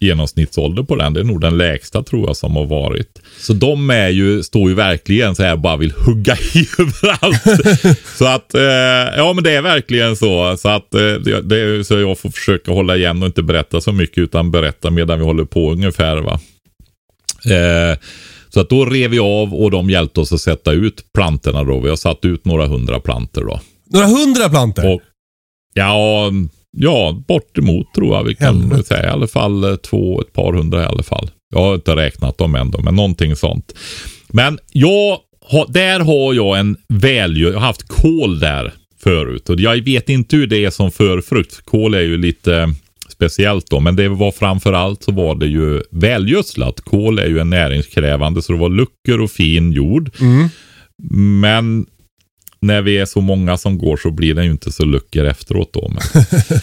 genomsnittsålder 0.00 0.82
på 0.82 0.96
den. 0.96 1.14
Det 1.14 1.20
är 1.20 1.24
nog 1.24 1.40
den 1.40 1.58
lägsta 1.58 2.02
tror 2.02 2.26
jag 2.26 2.36
som 2.36 2.56
har 2.56 2.64
varit. 2.64 3.22
Så 3.38 3.52
de 3.52 3.90
är 3.90 4.08
ju, 4.08 4.42
står 4.42 4.68
ju 4.68 4.74
verkligen 4.74 5.34
så 5.34 5.42
här 5.42 5.56
bara 5.56 5.76
vill 5.76 5.92
hugga 5.92 6.36
i 6.54 6.68
överallt. 6.78 7.96
så 8.18 8.26
att, 8.26 8.54
eh, 8.54 8.62
ja 9.16 9.32
men 9.32 9.44
det 9.44 9.50
är 9.50 9.62
verkligen 9.62 10.16
så. 10.16 10.56
Så 10.56 10.68
att 10.68 10.94
eh, 10.94 11.00
det 11.44 11.60
är 11.60 11.82
så 11.82 12.00
jag 12.00 12.18
får 12.18 12.30
försöka 12.30 12.72
hålla 12.72 12.96
igen 12.96 13.22
och 13.22 13.26
inte 13.26 13.42
berätta 13.42 13.80
så 13.80 13.92
mycket 13.92 14.18
utan 14.18 14.50
berätta 14.50 14.90
medan 14.90 15.18
vi 15.18 15.24
håller 15.24 15.44
på 15.44 15.72
ungefär 15.72 16.16
va. 16.16 16.40
Eh, 17.44 17.98
så 18.48 18.60
att 18.60 18.70
då 18.70 18.84
rev 18.84 19.10
vi 19.10 19.18
av 19.18 19.54
och 19.54 19.70
de 19.70 19.90
hjälpte 19.90 20.20
oss 20.20 20.32
att 20.32 20.40
sätta 20.40 20.72
ut 20.72 21.12
plantorna 21.14 21.64
då. 21.64 21.80
Vi 21.80 21.88
har 21.88 21.96
satt 21.96 22.24
ut 22.24 22.44
några 22.44 22.66
hundra 22.66 23.00
plantor 23.00 23.44
då. 23.44 23.60
Några 23.90 24.06
hundra 24.06 24.48
plantor? 24.48 24.94
Och, 24.94 25.00
ja, 25.74 26.30
ja, 26.76 27.22
bortemot 27.28 27.94
tror 27.94 28.16
jag 28.16 28.24
vi 28.24 28.34
kan 28.34 28.60
Helvete. 28.60 28.82
säga. 28.84 29.04
I 29.04 29.10
alla 29.10 29.26
fall 29.26 29.64
eh, 29.64 29.76
två, 29.76 30.20
ett 30.20 30.32
par 30.32 30.52
hundra 30.52 30.82
i 30.82 30.86
alla 30.86 31.02
fall. 31.02 31.30
Jag 31.50 31.60
har 31.60 31.74
inte 31.74 31.96
räknat 31.96 32.38
dem 32.38 32.54
ändå, 32.54 32.80
men 32.80 32.94
någonting 32.96 33.36
sånt. 33.36 33.74
Men 34.28 34.58
jag 34.72 35.18
där 35.68 36.00
har 36.00 36.34
jag 36.34 36.58
en 36.58 36.76
välgör, 36.88 37.52
jag 37.52 37.58
har 37.58 37.66
haft 37.66 37.88
kål 37.88 38.38
där 38.38 38.72
förut. 39.02 39.48
Och 39.48 39.60
jag 39.60 39.84
vet 39.84 40.08
inte 40.08 40.36
hur 40.36 40.46
det 40.46 40.64
är 40.64 40.70
som 40.70 40.90
för 40.90 41.20
frukt. 41.20 41.64
Kål 41.64 41.94
är 41.94 42.00
ju 42.00 42.18
lite 42.18 42.74
speciellt 43.08 43.70
då, 43.70 43.80
men 43.80 43.96
det 43.96 44.08
var 44.08 44.32
framförallt 44.32 45.02
så 45.02 45.12
var 45.12 45.34
det 45.34 45.46
ju 45.46 45.82
välgödslat. 45.90 46.80
Kål 46.80 47.18
är 47.18 47.26
ju 47.26 47.38
en 47.38 47.50
näringskrävande 47.50 48.42
så 48.42 48.52
det 48.52 48.58
var 48.58 48.68
luckor 48.68 49.20
och 49.20 49.30
fin 49.30 49.72
jord. 49.72 50.10
Men 51.40 51.86
när 52.66 52.82
vi 52.82 52.98
är 52.98 53.04
så 53.04 53.20
många 53.20 53.56
som 53.56 53.78
går 53.78 53.96
så 53.96 54.10
blir 54.10 54.34
den 54.34 54.44
ju 54.44 54.50
inte 54.50 54.72
så 54.72 54.84
luckor 54.84 55.24
efteråt 55.24 55.72
då. 55.72 55.88
Men, 55.88 56.24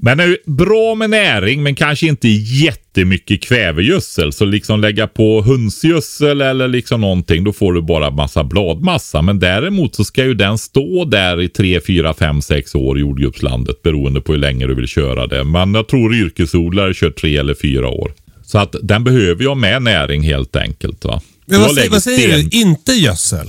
men 0.00 0.20
är 0.20 0.26
ju 0.26 0.36
bra 0.46 0.94
med 0.94 1.10
näring 1.10 1.62
men 1.62 1.74
kanske 1.74 2.06
inte 2.06 2.28
jättemycket 2.28 3.42
kvävegödsel. 3.42 4.32
Så 4.32 4.44
liksom 4.44 4.80
lägga 4.80 5.06
på 5.06 5.42
hönsgödsel 5.42 6.40
eller 6.40 6.68
liksom 6.68 7.00
någonting 7.00 7.44
då 7.44 7.52
får 7.52 7.72
du 7.72 7.82
bara 7.82 8.10
massa 8.10 8.44
bladmassa. 8.44 9.22
Men 9.22 9.38
däremot 9.38 9.94
så 9.94 10.04
ska 10.04 10.24
ju 10.24 10.34
den 10.34 10.58
stå 10.58 11.04
där 11.04 11.40
i 11.40 11.48
3, 11.48 11.80
4, 11.86 12.14
5, 12.14 12.42
6 12.42 12.74
år 12.74 12.98
i 12.98 13.00
jordgubbslandet 13.00 13.82
beroende 13.82 14.20
på 14.20 14.32
hur 14.32 14.40
länge 14.40 14.66
du 14.66 14.74
vill 14.74 14.88
köra 14.88 15.26
det. 15.26 15.44
Men 15.44 15.74
jag 15.74 15.88
tror 15.88 16.14
yrkesodlare 16.14 16.94
kör 16.94 17.10
3 17.10 17.36
eller 17.36 17.54
4 17.54 17.88
år. 17.88 18.12
Så 18.44 18.58
att 18.58 18.74
den 18.82 19.04
behöver 19.04 19.42
ju 19.42 19.48
ha 19.48 19.54
med 19.54 19.82
näring 19.82 20.22
helt 20.22 20.56
enkelt. 20.56 21.04
Va? 21.04 21.22
Men 21.46 21.60
vad, 21.60 21.90
vad 21.90 22.02
säger 22.02 22.36
du? 22.36 22.58
Inte 22.58 22.92
gödsel? 22.92 23.46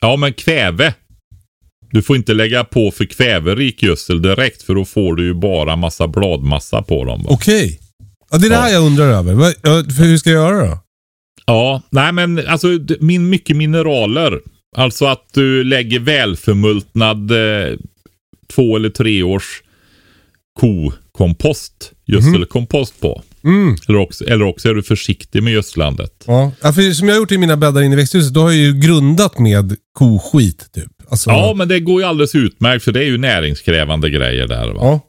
Ja, 0.00 0.16
men 0.16 0.32
kväve. 0.32 0.94
Du 1.90 2.02
får 2.02 2.16
inte 2.16 2.34
lägga 2.34 2.64
på 2.64 2.90
för 2.90 3.04
kväverik 3.04 3.82
gödsel 3.82 4.22
direkt 4.22 4.62
för 4.62 4.74
då 4.74 4.84
får 4.84 5.14
du 5.16 5.24
ju 5.24 5.34
bara 5.34 5.76
massa 5.76 6.08
bladmassa 6.08 6.82
på 6.82 7.04
dem. 7.04 7.24
Okej. 7.28 7.80
Ja, 8.30 8.38
det 8.38 8.46
är 8.46 8.50
det 8.50 8.56
här 8.56 8.68
Ja. 8.68 8.74
jag 8.74 8.84
undrar 8.86 9.04
över. 9.08 9.34
För 9.92 10.04
hur 10.04 10.16
ska 10.18 10.30
jag 10.30 10.52
göra 10.52 10.66
då? 10.68 10.78
Ja, 11.46 11.82
nej 11.90 12.12
men 12.12 12.46
alltså 12.46 12.68
min, 13.00 13.28
mycket 13.28 13.56
mineraler. 13.56 14.40
Alltså 14.76 15.06
att 15.06 15.24
du 15.32 15.64
lägger 15.64 16.00
välförmultnad 16.00 17.30
eh, 17.30 17.76
två 18.54 18.76
eller 18.76 18.90
tre 18.90 19.22
års 19.22 19.62
kokompost, 20.60 21.92
gödselkompost 22.06 23.00
på. 23.00 23.22
Mm. 23.44 23.76
Eller, 23.88 23.98
också, 23.98 24.24
eller 24.24 24.44
också 24.44 24.68
är 24.68 24.74
du 24.74 24.82
försiktig 24.82 25.42
med 25.42 25.52
gödslandet. 25.52 26.24
Ja. 26.26 26.52
Ja, 26.62 26.72
för 26.72 26.92
som 26.92 27.08
jag 27.08 27.14
har 27.14 27.20
gjort 27.20 27.32
i 27.32 27.38
mina 27.38 27.56
bäddar 27.56 27.82
inne 27.82 27.94
i 27.94 27.96
växthuset, 27.96 28.34
då 28.34 28.40
har 28.40 28.50
jag 28.50 28.58
ju 28.58 28.72
grundat 28.80 29.38
med 29.38 29.76
koskit 29.92 30.72
typ. 30.72 30.92
Alltså, 31.10 31.30
Ja, 31.30 31.54
men 31.56 31.68
det 31.68 31.80
går 31.80 32.00
ju 32.02 32.06
alldeles 32.08 32.34
utmärkt 32.34 32.84
för 32.84 32.92
det 32.92 33.00
är 33.00 33.04
ju 33.06 33.18
näringskrävande 33.18 34.10
grejer 34.10 34.46
där. 34.48 34.66
Va? 34.68 34.78
ja, 34.80 35.00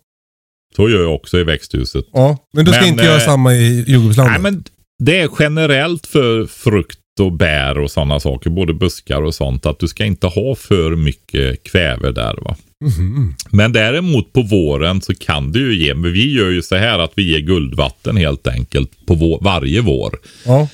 Så 0.75 0.89
gör 0.89 1.01
jag 1.01 1.15
också 1.15 1.39
i 1.39 1.43
växthuset. 1.43 2.05
ja. 2.13 2.37
Men 2.53 2.65
då 2.65 2.71
ska 2.71 2.81
Men, 2.81 2.89
inte 2.89 3.03
göra 3.03 3.15
eh, 3.17 3.25
samma 3.25 3.53
i 3.53 3.83
jordgubbslandet? 3.87 4.41
Nej, 4.41 4.51
men 4.51 4.63
det 5.03 5.19
är 5.19 5.29
generellt 5.39 6.07
för 6.07 6.45
frukt 6.45 6.97
och 7.19 7.31
bär 7.31 7.77
och 7.77 7.91
sådana 7.91 8.19
saker, 8.19 8.49
både 8.49 8.73
buskar 8.73 9.21
och 9.21 9.35
sånt, 9.35 9.65
att 9.65 9.79
du 9.79 9.87
ska 9.87 10.05
inte 10.05 10.27
ha 10.27 10.55
för 10.55 10.95
mycket 10.95 11.63
kväve 11.63 12.11
där. 12.11 12.35
va. 12.41 12.55
Mhm. 12.85 13.35
Men 13.49 13.73
däremot 13.73 14.33
på 14.33 14.41
våren 14.41 15.01
så 15.01 15.13
kan 15.15 15.51
du 15.51 15.73
ju 15.73 15.85
ge, 15.85 15.93
men 15.95 16.13
vi 16.13 16.31
gör 16.33 16.49
ju 16.49 16.61
så 16.61 16.75
här 16.75 16.99
att 16.99 17.11
vi 17.15 17.31
ger 17.31 17.39
guldvatten 17.39 18.17
helt 18.17 18.47
enkelt 18.47 19.05
på 19.05 19.13
vår, 19.15 19.39
varje 19.41 19.81
vår. 19.81 20.19
Ja. 20.45 20.67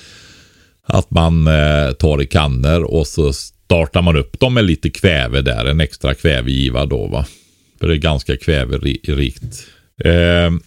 Att 0.87 1.11
man 1.11 1.47
eh, 1.47 1.91
tar 1.91 2.21
i 2.21 2.25
kannor 2.27 2.83
och 2.83 3.07
så 3.07 3.31
startar 3.67 4.01
man 4.01 4.15
upp 4.17 4.39
dem 4.39 4.53
med 4.53 4.65
lite 4.65 4.89
kväve 4.89 5.41
där, 5.41 5.65
en 5.65 5.81
extra 5.81 6.13
kvävegiva 6.13 6.85
då 6.85 7.07
va. 7.07 7.25
För 7.79 7.87
det 7.87 7.93
är 7.93 7.97
ganska 7.97 8.37
kväverikt. 8.37 9.43
Eh, 10.03 10.11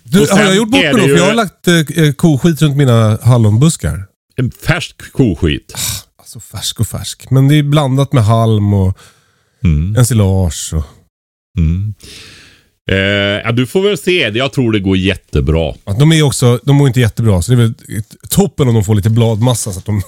Du, 0.02 0.26
har 0.30 0.40
jag 0.42 0.56
gjort 0.56 0.68
bort 0.68 0.82
mig 0.82 0.92
det 0.92 1.00
då? 1.00 1.06
För 1.08 1.16
jag 1.16 1.26
har 1.26 1.34
lagt 1.34 1.68
eh, 1.68 2.04
eh, 2.04 2.12
koskit 2.12 2.62
runt 2.62 2.76
mina 2.76 3.18
hallonbuskar. 3.22 4.04
en 4.36 4.50
färsk 4.50 5.12
koskit. 5.12 5.74
Alltså 6.18 6.40
färsk 6.40 6.80
och 6.80 6.86
färsk. 6.88 7.30
Men 7.30 7.48
det 7.48 7.54
är 7.58 7.62
blandat 7.62 8.12
med 8.12 8.24
halm 8.24 8.74
och 8.74 8.98
Mm. 9.64 9.96
ensilage. 9.96 10.70
Och... 10.74 10.84
Mm. 11.58 11.94
Eh, 12.90 12.96
ja, 13.44 13.52
du 13.52 13.66
får 13.66 13.82
väl 13.82 13.98
se. 13.98 14.28
Jag 14.34 14.52
tror 14.52 14.72
det 14.72 14.80
går 14.80 14.96
jättebra. 14.96 15.74
Ja, 15.84 15.92
de 15.98 16.12
är 16.12 16.22
också, 16.22 16.60
de 16.62 16.76
mår 16.76 16.88
inte 16.88 17.00
jättebra, 17.00 17.42
så 17.42 17.52
det 17.52 17.56
är 17.62 17.66
väl 17.66 17.74
toppen 18.28 18.68
om 18.68 18.74
de 18.74 18.84
får 18.84 18.94
lite 18.94 19.10
bladmassa 19.10 19.72
så 19.72 19.78
att 19.78 19.84
de 19.84 20.02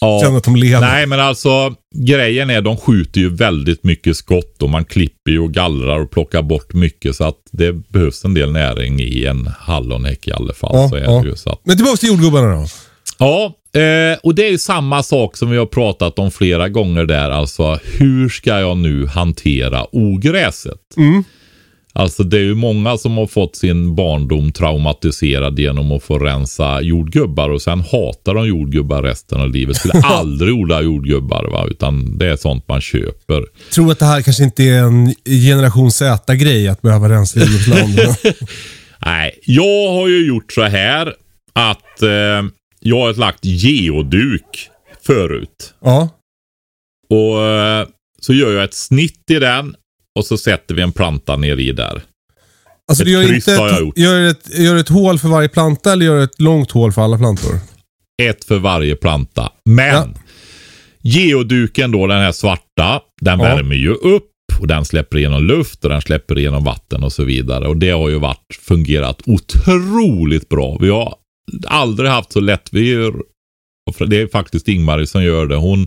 Ja. 0.00 0.20
känner 0.22 0.36
att 0.36 0.44
de 0.44 0.56
lever. 0.56 0.80
Nej, 0.80 1.06
men 1.06 1.20
alltså 1.20 1.74
grejen 1.94 2.50
är 2.50 2.60
de 2.62 2.76
skjuter 2.76 3.20
ju 3.20 3.36
väldigt 3.36 3.84
mycket 3.84 4.16
skott 4.16 4.62
och 4.62 4.70
man 4.70 4.84
klipper 4.84 5.30
ju 5.30 5.38
och 5.40 5.52
gallrar 5.52 6.00
och 6.00 6.10
plockar 6.10 6.42
bort 6.42 6.72
mycket 6.72 7.16
så 7.16 7.24
att 7.24 7.38
det 7.52 7.72
behövs 7.72 8.24
en 8.24 8.34
del 8.34 8.52
näring 8.52 9.00
i 9.00 9.24
en 9.24 9.50
hallonhäck 9.58 10.28
i 10.28 10.32
alla 10.32 10.54
fall. 10.54 10.70
Ja, 10.74 10.88
så 10.88 10.96
är 10.96 11.00
ja. 11.00 11.20
det 11.22 11.28
ju, 11.28 11.36
så 11.36 11.50
att, 11.50 11.60
Men 11.64 11.76
tillbaka 11.76 11.96
till 11.96 12.08
jordgubbarna 12.08 12.54
då. 12.54 12.66
ja, 13.18 13.54
eh, 13.80 14.18
och 14.22 14.34
det 14.34 14.46
är 14.46 14.50
ju 14.50 14.58
samma 14.58 15.02
sak 15.02 15.36
som 15.36 15.50
vi 15.50 15.56
har 15.56 15.66
pratat 15.66 16.18
om 16.18 16.30
flera 16.30 16.68
gånger 16.68 17.04
där. 17.04 17.30
Alltså 17.30 17.78
hur 17.98 18.28
ska 18.28 18.60
jag 18.60 18.76
nu 18.76 19.06
hantera 19.06 19.86
ogräset? 19.92 20.80
Mm. 20.96 21.24
Alltså 21.92 22.22
det 22.22 22.36
är 22.36 22.42
ju 22.42 22.54
många 22.54 22.96
som 22.98 23.16
har 23.16 23.26
fått 23.26 23.56
sin 23.56 23.94
barndom 23.94 24.52
traumatiserad 24.52 25.58
genom 25.58 25.92
att 25.92 26.02
få 26.02 26.18
rensa 26.18 26.80
jordgubbar 26.80 27.48
och 27.48 27.62
sen 27.62 27.80
hatar 27.80 28.34
de 28.34 28.46
jordgubbar 28.48 29.02
resten 29.02 29.40
av 29.40 29.50
livet. 29.50 29.76
Skulle 29.76 29.94
aldrig 30.04 30.54
odla 30.54 30.82
jordgubbar 30.82 31.48
va, 31.52 31.66
utan 31.70 32.18
det 32.18 32.26
är 32.26 32.36
sånt 32.36 32.68
man 32.68 32.80
köper. 32.80 33.44
Tror 33.74 33.92
att 33.92 33.98
det 33.98 34.04
här 34.04 34.22
kanske 34.22 34.44
inte 34.44 34.64
är 34.64 34.82
en 34.82 35.14
generation 35.24 35.90
Z-grej 35.92 36.68
att 36.68 36.82
behöva 36.82 37.08
rensa 37.08 37.40
jordgubbsland. 37.40 37.98
Nej, 39.06 39.38
jag 39.46 39.92
har 39.92 40.08
ju 40.08 40.26
gjort 40.26 40.52
så 40.52 40.62
här 40.62 41.14
att 41.52 42.02
eh, 42.02 42.50
jag 42.80 43.00
har 43.00 43.14
lagt 43.14 43.44
geoduk 43.44 44.68
förut. 45.06 45.74
ja. 45.84 46.08
Och 47.10 47.42
eh, 47.42 47.86
så 48.20 48.32
gör 48.34 48.52
jag 48.52 48.64
ett 48.64 48.74
snitt 48.74 49.30
i 49.30 49.38
den 49.38 49.74
och 50.18 50.26
så 50.26 50.38
sätter 50.38 50.74
vi 50.74 50.82
en 50.82 50.92
planta 50.92 51.36
ner 51.36 51.56
i 51.56 51.72
där. 51.72 52.02
Alltså 52.88 53.02
Ett 53.02 53.06
du 53.06 53.12
gör 53.12 53.34
inte 53.34 53.52
ett, 53.52 53.80
gjort. 53.80 53.98
gör, 53.98 54.20
ett, 54.20 54.58
gör 54.58 54.76
ett 54.76 54.88
hål 54.88 55.18
för 55.18 55.28
varje 55.28 55.48
planta 55.48 55.92
eller 55.92 56.06
gör 56.06 56.24
ett 56.24 56.40
långt 56.40 56.70
hål 56.70 56.92
för 56.92 57.02
alla 57.02 57.18
plantor? 57.18 57.58
Ett 58.22 58.44
för 58.44 58.58
varje 58.58 58.96
planta. 58.96 59.52
Men 59.64 59.94
Ja. 59.94 60.06
geoduken 61.02 61.90
då, 61.90 62.06
den 62.06 62.20
här 62.20 62.32
svarta, 62.32 63.00
den 63.20 63.38
Ja. 63.40 63.44
värmer 63.44 63.76
ju 63.76 63.90
upp 63.90 64.26
och 64.60 64.66
den 64.66 64.84
släpper 64.84 65.18
igenom 65.18 65.44
luft 65.44 65.84
och 65.84 65.90
den 65.90 66.02
släpper 66.02 66.38
igenom 66.38 66.64
vatten 66.64 67.02
och 67.04 67.12
så 67.12 67.24
vidare. 67.24 67.68
Och 67.68 67.76
det 67.76 67.90
har 67.90 68.08
ju 68.08 68.18
varit, 68.18 68.58
fungerat 68.62 69.22
otroligt 69.26 70.48
bra. 70.48 70.78
Vi 70.80 70.88
har 70.90 71.14
aldrig 71.66 72.10
haft 72.10 72.32
så 72.32 72.40
lätt. 72.40 72.68
Vi 72.72 72.96
och 74.00 74.08
det 74.08 74.20
är 74.20 74.26
faktiskt 74.26 74.68
Ingmarie 74.68 75.06
som 75.06 75.22
gör 75.24 75.46
det. 75.46 75.56
Hon 75.56 75.86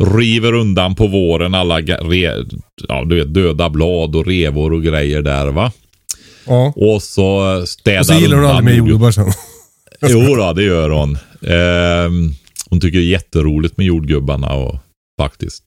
river 0.00 0.52
undan 0.52 0.94
på 0.94 1.06
våren 1.06 1.54
alla 1.54 1.80
ja, 1.80 3.04
du 3.04 3.14
vet, 3.16 3.34
döda 3.34 3.70
blad 3.70 4.16
och 4.16 4.26
revor 4.26 4.72
och 4.72 4.82
grejer 4.82 5.22
där 5.22 5.46
va. 5.46 5.72
Ja. 6.46 6.72
Och 6.76 7.02
så 7.02 7.62
städar 7.66 8.00
Och 8.00 8.06
så 8.06 8.14
gillar 8.14 8.36
hon 8.36 8.46
aldrig 8.46 8.64
mer 8.64 8.72
jordgubb- 8.72 8.88
jordgubbar 8.88 9.10
sen. 9.10 9.32
Jo 10.08 10.36
då, 10.36 10.52
det 10.52 10.62
gör 10.62 10.90
hon. 10.90 11.18
Ehm, 11.46 12.34
hon 12.70 12.80
tycker 12.80 12.98
det 12.98 13.04
är 13.04 13.08
jätteroligt 13.08 13.76
med 13.76 13.86
jordgubbarna 13.86 14.52
och, 14.54 14.76
faktiskt. 15.20 15.62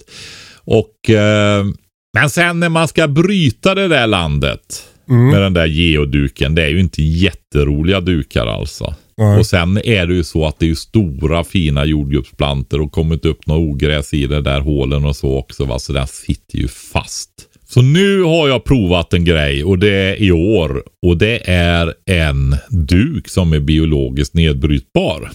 Och, 0.65 1.09
ehm, 1.09 1.75
men 2.13 2.29
sen 2.29 2.59
när 2.59 2.69
man 2.69 2.87
ska 2.87 3.07
bryta 3.07 3.75
det 3.75 3.87
där 3.87 4.07
landet 4.07 4.83
Mm. 5.09 5.27
med 5.29 5.41
den 5.41 5.53
där 5.53 5.65
geoduken. 5.65 6.55
Det 6.55 6.63
är 6.63 6.69
ju 6.69 6.79
inte 6.79 7.03
jätteroliga 7.03 7.99
dukar 8.01 8.47
alltså. 8.47 8.95
Nej. 9.17 9.39
Och 9.39 9.45
sen 9.45 9.77
är 9.77 10.07
det 10.07 10.13
ju 10.13 10.23
så 10.23 10.45
att 10.45 10.59
det 10.59 10.69
är 10.69 10.75
stora 10.75 11.43
fina 11.43 11.85
jordgubbsplantor 11.85 12.81
och 12.81 12.91
kommit 12.91 13.25
upp 13.25 13.47
några 13.47 13.61
ogräs 13.61 14.13
i 14.13 14.27
det 14.27 14.41
där 14.41 14.61
hålen 14.61 15.05
och 15.05 15.15
så 15.15 15.37
också. 15.37 15.65
Va? 15.65 15.79
Så 15.79 15.93
den 15.93 16.07
sitter 16.07 16.57
ju 16.57 16.67
fast. 16.67 17.29
Så 17.69 17.81
nu 17.81 18.21
har 18.21 18.47
jag 18.47 18.63
provat 18.63 19.13
en 19.13 19.25
grej 19.25 19.63
och 19.63 19.79
det 19.79 19.93
är 19.93 20.21
i 20.21 20.31
år. 20.31 20.83
Och 21.01 21.17
det 21.17 21.49
är 21.49 21.93
en 22.05 22.55
duk 22.69 23.27
som 23.27 23.53
är 23.53 23.59
biologiskt 23.59 24.33
nedbrytbar. 24.33 25.31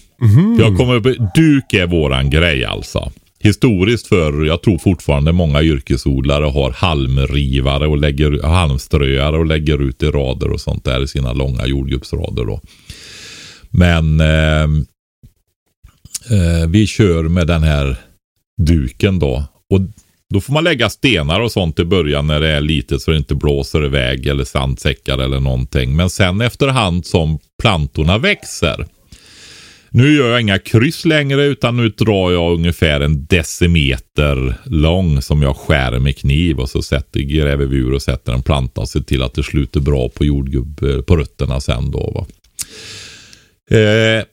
Jag 0.58 0.76
kommer 0.76 1.00
duk 1.34 1.74
är 1.74 1.86
våran 1.86 2.30
grej 2.30 2.64
alltså. 2.64 3.12
Historiskt 3.40 4.06
för, 4.06 4.44
jag 4.44 4.62
tror 4.62 4.78
fortfarande 4.78 5.32
många 5.32 5.62
yrkesodlare 5.62 6.44
har 6.44 6.70
halmrivare 6.70 7.86
och 7.86 7.98
lägger 7.98 8.42
halmströare 8.42 9.38
och 9.38 9.46
lägger 9.46 9.82
ut 9.82 10.02
i 10.02 10.06
rader 10.06 10.50
och 10.50 10.60
sånt 10.60 10.84
där 10.84 11.02
i 11.02 11.08
sina 11.08 11.32
långa 11.32 11.66
jordgubbsrader 11.66 12.44
då. 12.44 12.60
Men 13.70 14.20
eh, 14.20 14.62
eh, 16.30 16.68
vi 16.68 16.86
kör 16.86 17.22
med 17.22 17.46
den 17.46 17.62
här 17.62 17.96
duken 18.62 19.18
då. 19.18 19.44
Och 19.70 19.80
då 20.34 20.40
får 20.40 20.52
man 20.52 20.64
lägga 20.64 20.90
stenar 20.90 21.40
och 21.40 21.52
sånt 21.52 21.78
i 21.78 21.84
början 21.84 22.26
när 22.26 22.40
det 22.40 22.48
är 22.48 22.60
litet 22.60 23.02
så 23.02 23.10
det 23.10 23.16
inte 23.16 23.34
blåser 23.34 23.84
iväg 23.84 24.26
eller 24.26 24.44
sandsäckar 24.44 25.18
eller 25.18 25.40
någonting. 25.40 25.96
Men 25.96 26.10
sen 26.10 26.40
efterhand 26.40 27.06
som 27.06 27.38
plantorna 27.62 28.18
växer. 28.18 28.86
Nu 29.90 30.16
gör 30.16 30.30
jag 30.30 30.40
inga 30.40 30.58
kryss 30.58 31.04
längre 31.04 31.44
utan 31.44 31.76
nu 31.76 31.88
drar 31.88 32.32
jag 32.32 32.52
ungefär 32.52 33.00
en 33.00 33.26
decimeter 33.26 34.54
lång 34.64 35.22
som 35.22 35.42
jag 35.42 35.56
skär 35.56 35.98
med 35.98 36.16
kniv 36.16 36.58
och 36.58 36.70
så 36.70 36.82
sätter, 36.82 37.20
gräver 37.20 37.66
vi 37.66 37.76
ur 37.76 37.92
och 37.92 38.02
sätter 38.02 38.32
en 38.32 38.42
planta 38.42 38.80
och 38.80 38.88
ser 38.88 39.00
till 39.00 39.22
att 39.22 39.34
det 39.34 39.42
sluter 39.42 39.80
bra 39.80 40.08
på 40.08 40.24
jordgubb 40.24 40.82
eh, 40.82 41.00
på 41.00 41.16
rötterna 41.16 41.60
sen 41.60 41.90
då. 41.90 42.10
Va? 42.14 42.26
Eh, 43.70 44.24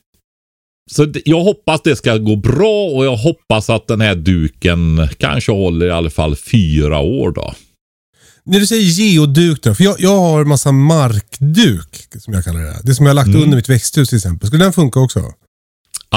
så 0.91 1.07
jag 1.25 1.41
hoppas 1.43 1.81
det 1.83 1.95
ska 1.95 2.17
gå 2.17 2.35
bra 2.35 2.87
och 2.89 3.05
jag 3.05 3.15
hoppas 3.17 3.69
att 3.69 3.87
den 3.87 4.01
här 4.01 4.15
duken 4.15 5.07
kanske 5.17 5.51
håller 5.51 5.85
i 5.85 5.91
alla 5.91 6.09
fall 6.09 6.35
fyra 6.35 6.99
år 6.99 7.31
då. 7.31 7.53
När 8.43 8.59
du 8.59 8.67
säger 8.67 8.81
geoduk 8.81 9.63
då, 9.63 9.75
för 9.75 9.83
jag, 9.83 9.95
jag 9.99 10.17
har 10.17 10.41
en 10.41 10.47
massa 10.47 10.71
markduk, 10.71 12.07
som 12.19 12.33
jag 12.33 12.43
kallar 12.43 12.59
det. 12.59 12.79
Det 12.83 12.95
som 12.95 13.05
jag 13.05 13.09
har 13.09 13.15
lagt 13.15 13.27
Mm. 13.27 13.41
under 13.43 13.55
mitt 13.57 13.69
växthus 13.69 14.09
till 14.09 14.15
exempel. 14.17 14.47
Skulle 14.47 14.63
den 14.63 14.73
funka 14.73 14.99
också? 14.99 15.19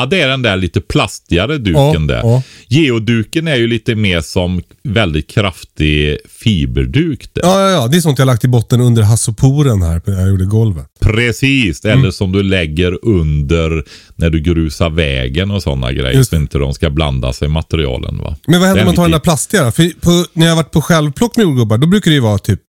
Ja, 0.00 0.06
det 0.06 0.20
är 0.20 0.28
den 0.28 0.42
där 0.42 0.56
lite 0.56 0.80
plastigare 0.80 1.58
duken 1.58 2.06
där. 2.06 2.16
ja. 2.22 2.42
Geoduken 2.68 3.48
är 3.48 3.56
ju 3.56 3.66
lite 3.66 3.94
mer 3.94 4.20
som 4.20 4.62
väldigt 4.84 5.30
kraftig 5.30 6.18
fiberduk. 6.42 7.34
Där. 7.34 7.42
Ja, 7.44 7.60
ja, 7.60 7.70
ja. 7.70 7.86
Det 7.88 7.96
är 7.96 8.00
sånt 8.00 8.18
jag 8.18 8.26
lagt 8.26 8.44
i 8.44 8.48
botten 8.48 8.80
under 8.80 9.02
hassoporen 9.02 9.82
här 9.82 10.02
när 10.06 10.20
jag 10.20 10.28
gjorde 10.28 10.44
golvet. 10.44 10.86
Precis, 11.00 11.84
Mm. 11.84 11.98
eller 11.98 12.10
som 12.10 12.32
du 12.32 12.42
lägger 12.42 13.04
under 13.04 13.84
när 14.16 14.30
du 14.30 14.40
grusar 14.40 14.90
vägen 14.90 15.50
och 15.50 15.62
sådana 15.62 15.92
grejer. 15.92 16.10
Just 16.18 16.30
Så 16.30 16.36
inte 16.36 16.58
de 16.58 16.74
ska 16.74 16.90
blanda 16.90 17.32
sig 17.32 17.48
materialen. 17.48 18.18
Va? 18.18 18.36
Men 18.46 18.60
vad 18.60 18.68
händer 18.68 18.82
om 18.82 18.86
man 18.86 18.94
tar 18.94 19.02
den 19.02 19.10
där 19.12 19.18
plastiga? 19.18 19.72
För 19.72 20.00
på, 20.00 20.24
när 20.32 20.46
jag 20.46 20.52
har 20.52 20.56
varit 20.62 20.70
på 20.72 20.82
självplock 20.82 21.36
med 21.36 21.44
jordgubbar, 21.44 21.78
då 21.78 21.86
brukar 21.86 22.10
det 22.10 22.14
ju 22.14 22.20
vara 22.20 22.38
typ 22.38 22.60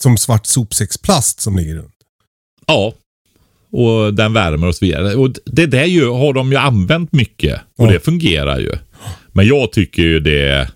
som 0.00 0.16
svart 0.18 0.46
sopsäcksplast 0.46 1.40
som 1.40 1.56
ligger 1.56 1.74
runt. 1.74 1.94
Ja, 2.66 2.92
och 3.72 4.14
den 4.14 4.32
värmer 4.32 4.66
och 4.66 4.74
så 4.74 4.84
vidare. 4.84 5.14
Och 5.14 5.30
det 5.44 5.66
där 5.66 5.84
ju, 5.84 6.08
har 6.08 6.32
de 6.32 6.52
ju 6.52 6.58
använt 6.58 7.12
mycket 7.12 7.60
och 7.78 7.86
Ja. 7.86 7.92
det 7.92 8.00
fungerar 8.00 8.58
ju. 8.58 8.72
Men 9.32 9.46
jag 9.46 9.72
tycker 9.72 10.02
ju 10.02 10.20
det... 10.20 10.68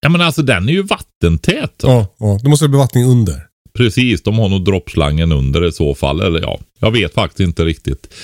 Ja 0.00 0.08
men 0.08 0.20
alltså 0.20 0.42
den 0.42 0.68
är 0.68 0.72
ju 0.72 0.82
vattentät. 0.82 1.72
då. 1.76 1.88
Ja, 1.88 2.14
ja. 2.18 2.38
Då 2.42 2.50
måste 2.50 2.64
det 2.64 2.68
bli 2.68 2.78
vattning 2.78 3.04
under. 3.04 3.42
Precis, 3.74 4.22
de 4.22 4.38
har 4.38 4.48
nog 4.48 4.64
droppslangen 4.64 5.32
under 5.32 5.64
i 5.68 5.72
så 5.72 5.94
fall. 5.94 6.20
Eller 6.20 6.40
ja, 6.40 6.58
jag 6.80 6.90
vet 6.90 7.14
faktiskt 7.14 7.40
inte 7.40 7.64
riktigt. 7.64 8.14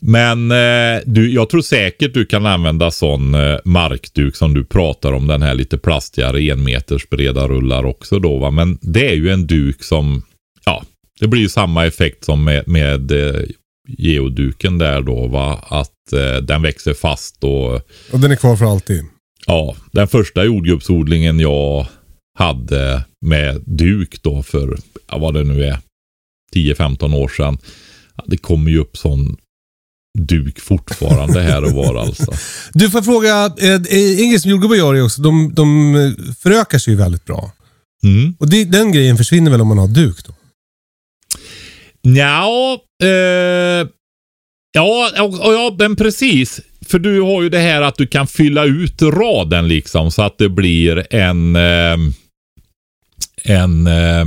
Men 0.00 0.50
eh, 0.50 1.00
du, 1.06 1.32
jag 1.32 1.48
tror 1.50 1.60
säkert 1.62 2.14
du 2.14 2.26
kan 2.26 2.46
använda 2.46 2.90
sån 2.90 3.34
eh, 3.34 3.56
markduk 3.64 4.36
som 4.36 4.54
du 4.54 4.64
pratar 4.64 5.12
om. 5.12 5.26
Den 5.26 5.42
här 5.42 5.54
lite 5.54 5.78
plastigare 5.78 6.40
enmeters 6.50 7.08
breda 7.08 7.48
rullar 7.48 7.84
också 7.84 8.18
då 8.18 8.38
va. 8.38 8.50
Men 8.50 8.78
det 8.82 9.08
är 9.10 9.14
ju 9.14 9.30
en 9.30 9.46
duk 9.46 9.82
som, 9.84 10.22
ja, 10.64 10.82
det 11.20 11.26
blir 11.26 11.40
ju 11.40 11.48
samma 11.48 11.86
effekt 11.86 12.24
som 12.24 12.44
med, 12.44 12.68
med 12.68 13.10
eh, 13.10 13.42
geoduken 13.88 14.78
där 14.78 15.02
då 15.02 15.26
va. 15.26 15.64
Att 15.68 16.12
eh, 16.12 16.42
den 16.42 16.62
växer 16.62 16.94
fast 16.94 17.44
och 17.44 17.74
Och 18.12 18.20
den 18.20 18.30
är 18.30 18.36
kvar 18.36 18.56
för 18.56 18.64
alltid. 18.64 19.04
Ja, 19.46 19.76
den 19.92 20.08
första 20.08 20.44
jordgubbsodlingen 20.44 21.40
jag 21.40 21.86
hade 22.38 23.04
med 23.26 23.62
duk 23.66 24.22
då 24.22 24.42
för, 24.42 24.78
ja, 25.10 25.18
vad 25.18 25.34
det 25.34 25.44
nu 25.44 25.64
är, 25.64 25.78
10-15 26.54 27.14
år 27.14 27.28
sedan. 27.28 27.58
Det 28.26 28.36
kommer 28.36 28.70
ju 28.70 28.78
upp 28.78 28.96
sån 28.96 29.36
duk 30.18 30.60
fortfarande 30.60 31.40
här 31.40 31.64
och 31.64 31.72
var 31.72 31.94
alltså. 31.94 32.32
Du 32.72 32.90
får 32.90 33.02
fråga, 33.02 33.46
eh, 33.58 33.74
en 34.22 34.30
grej 34.30 34.40
som 34.40 34.50
jordgubbar 34.50 34.76
gör 34.76 34.94
är 34.94 35.04
också, 35.04 35.22
de, 35.22 35.54
de 35.54 35.94
eh, 35.94 36.34
förökar 36.38 36.78
sig 36.78 36.92
ju 36.92 36.98
väldigt 36.98 37.24
bra. 37.24 37.52
Mm. 38.04 38.34
Och 38.38 38.50
det, 38.50 38.64
den 38.64 38.92
grejen 38.92 39.16
försvinner 39.16 39.50
väl 39.50 39.60
om 39.60 39.68
man 39.68 39.78
har 39.78 39.88
duk 39.88 40.24
då? 40.26 40.32
Ja, 42.14 42.78
eh, 43.02 43.88
ja, 44.72 45.10
och, 45.20 45.46
och 45.46 45.54
ja, 45.54 45.76
men 45.78 45.96
precis. 45.96 46.60
För 46.86 46.98
du 46.98 47.20
har 47.20 47.42
ju 47.42 47.48
det 47.48 47.58
här 47.58 47.82
att 47.82 47.96
du 47.96 48.06
kan 48.06 48.26
fylla 48.26 48.64
ut 48.64 49.02
raden 49.02 49.68
liksom 49.68 50.10
så 50.10 50.22
att 50.22 50.38
det 50.38 50.48
blir 50.48 51.14
en 51.14 51.56
eh, 51.56 51.96
en 53.44 53.86
eh, 53.86 54.24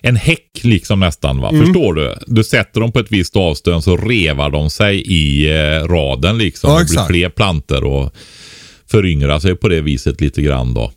en 0.00 0.16
häck 0.16 0.60
liksom 0.62 1.00
nästan 1.00 1.40
va. 1.40 1.48
Mm. 1.48 1.64
Förstår 1.64 1.94
du? 1.94 2.14
Du 2.26 2.44
sätter 2.44 2.80
dem 2.80 2.92
på 2.92 2.98
ett 2.98 3.12
visst 3.12 3.36
avstånd 3.36 3.84
så 3.84 3.96
revar 3.96 4.50
de 4.50 4.70
sig 4.70 5.00
i 5.00 5.50
eh, 5.50 5.88
raden 5.88 6.38
liksom. 6.38 6.70
Ja, 6.70 6.78
det 6.78 6.84
blir 6.84 7.06
fler 7.06 7.28
planter 7.28 7.84
och 7.84 8.14
föryngrar 8.90 9.38
sig 9.38 9.56
på 9.56 9.68
det 9.68 9.80
viset 9.80 10.20
lite 10.20 10.42
grann 10.42 10.74
då. 10.74 10.92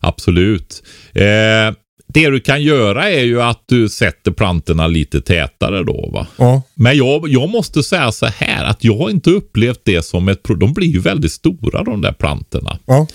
Absolut. 0.00 0.82
Eh, 1.14 1.74
det 2.12 2.30
du 2.30 2.40
kan 2.40 2.62
göra 2.62 3.10
är 3.10 3.24
ju 3.24 3.42
att 3.42 3.62
du 3.66 3.88
sätter 3.88 4.30
plantorna 4.30 4.86
lite 4.86 5.20
tätare 5.20 5.82
då 5.84 6.10
va. 6.12 6.26
Ja. 6.38 6.62
Men 6.74 6.96
jag, 6.96 7.28
jag 7.28 7.48
måste 7.50 7.82
säga 7.82 8.12
så 8.12 8.26
här 8.26 8.64
att 8.64 8.84
jag 8.84 8.96
har 8.98 9.10
inte 9.10 9.30
upplevt 9.30 9.80
det 9.84 10.02
som 10.02 10.28
ett 10.28 10.42
pro- 10.42 10.54
De 10.54 10.72
blir 10.72 10.88
ju 10.88 11.00
väldigt 11.00 11.32
stora 11.32 11.84
de 11.84 12.00
där 12.00 12.12
plantorna. 12.12 12.78
Ja. 12.86 13.06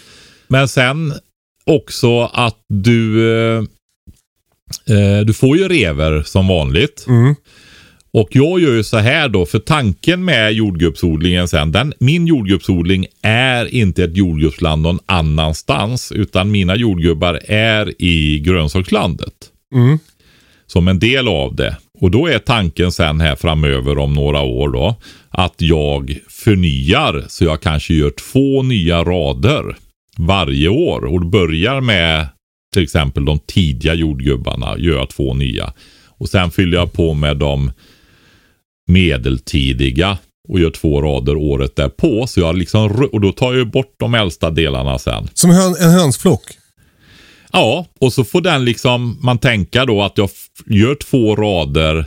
Men 0.48 0.68
sen 0.68 1.14
också 1.66 2.22
att 2.22 2.58
du 2.70 3.30
eh, 3.58 3.64
eh, 4.90 5.20
Du 5.26 5.34
får 5.34 5.58
ju 5.58 5.68
rever 5.68 6.24
som 6.24 6.48
vanligt. 6.48 7.06
Mm. 7.08 7.36
Och 8.16 8.28
jag 8.32 8.60
gör 8.60 8.76
ju 8.76 8.84
så 8.84 8.98
här 8.98 9.30
då, 9.30 9.46
för 9.46 9.60
tanken 9.60 10.26
med 10.26 10.54
jordgubbsodlingen 10.54 11.48
sen, 11.48 11.72
den, 11.72 11.94
min 12.00 12.28
jordgubbsodling 12.28 13.06
är 13.22 13.76
inte 13.76 14.04
ett 14.04 14.18
jordgubbsland 14.18 14.82
någon 14.82 15.00
annanstans, 15.06 16.12
utan 16.12 16.52
mina 16.52 16.76
jordgubbar 16.76 17.40
är 17.48 18.02
i 18.02 18.40
grönsakslandet. 18.40 19.34
Mm. 19.74 20.00
Som 20.68 20.88
en 20.88 21.00
del 21.00 21.28
av 21.28 21.56
det. 21.56 21.78
Och 22.02 22.12
då 22.12 22.28
är 22.28 22.40
tanken 22.40 22.92
sen 22.92 23.22
här 23.22 23.36
framöver 23.36 23.98
om 23.98 24.14
några 24.14 24.42
år 24.42 24.70
då, 24.70 24.96
att 25.30 25.56
jag 25.58 26.18
förnyar 26.30 27.26
så 27.28 27.46
jag 27.46 27.62
kanske 27.62 27.94
gör 27.94 28.10
två 28.32 28.64
nya 28.64 29.04
rader 29.04 29.76
varje 30.18 30.70
år. 30.70 31.06
Och 31.06 31.26
börjar 31.26 31.82
med 31.82 32.28
till 32.74 32.84
exempel 32.84 33.26
de 33.26 33.40
tidiga 33.40 33.94
jordgubbarna, 33.94 34.78
gör 34.78 34.98
jag 34.98 35.10
två 35.10 35.34
nya. 35.34 35.74
Och 36.18 36.30
sen 36.30 36.52
fyller 36.52 36.78
jag 36.78 36.94
på 36.94 37.14
med 37.14 37.38
de 37.38 37.72
medeltidiga 38.88 40.18
och 40.48 40.60
gör 40.60 40.70
två 40.70 41.02
rader 41.02 41.36
året 41.36 41.76
därpå. 41.76 42.28
Så 42.28 42.40
jag 42.40 42.58
liksom, 42.58 43.10
och 43.12 43.22
då 43.22 43.32
tar 43.32 43.54
jag 43.54 43.72
bort 43.72 43.96
de 43.98 44.14
äldsta 44.16 44.50
delarna 44.50 45.00
sen. 45.00 45.28
Som 45.34 45.50
hön, 45.50 45.76
en 45.80 45.92
hönsflock. 45.92 46.44
Ja, 47.52 47.86
och 48.00 48.14
så 48.14 48.24
får 48.24 48.42
den 48.42 48.66
liksom, 48.66 49.18
man 49.22 49.38
tänka 49.38 49.86
då 49.86 50.02
att 50.04 50.18
jag 50.18 50.30
gör 50.66 50.96
två 50.96 51.36
rader 51.36 52.06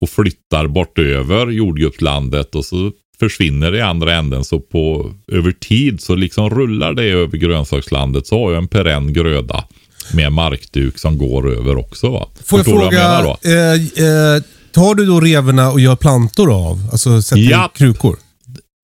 och 0.00 0.10
flyttar 0.10 0.66
bort 0.66 0.98
över 0.98 1.46
jordgubbslandet 1.50 2.54
och 2.54 2.64
så 2.64 2.92
försvinner 3.18 3.70
det 3.70 3.78
i 3.78 3.80
andra 3.80 4.14
änden. 4.14 4.44
Så 4.44 4.60
på, 4.60 5.12
över 5.32 5.52
tid 5.52 6.00
så 6.00 6.14
liksom 6.14 6.50
rullar 6.50 6.92
det 6.92 7.04
över 7.04 7.38
grönsakslandet 7.38 8.26
så 8.26 8.44
har 8.44 8.52
jag 8.52 8.58
en 8.58 8.68
perenn 8.68 9.12
gröda 9.12 9.64
med 10.14 10.32
markduk 10.32 10.98
som 10.98 11.18
går 11.18 11.52
över 11.52 11.76
också. 11.76 12.10
Va? 12.10 12.28
Får 12.44 12.58
jag 12.58 12.64
vad 12.64 12.80
fråga, 12.80 13.22
då? 13.22 13.50
eh, 13.50 13.74
eh, 13.74 14.42
tar 14.72 14.94
du 14.94 15.06
då 15.06 15.20
revorna 15.20 15.70
och 15.70 15.80
gör 15.80 15.96
plantor 15.96 16.52
av? 16.68 16.88
Alltså 16.92 17.22
sätter 17.22 17.42
Ja. 17.50 17.70
i 17.74 17.78
krukor? 17.78 18.16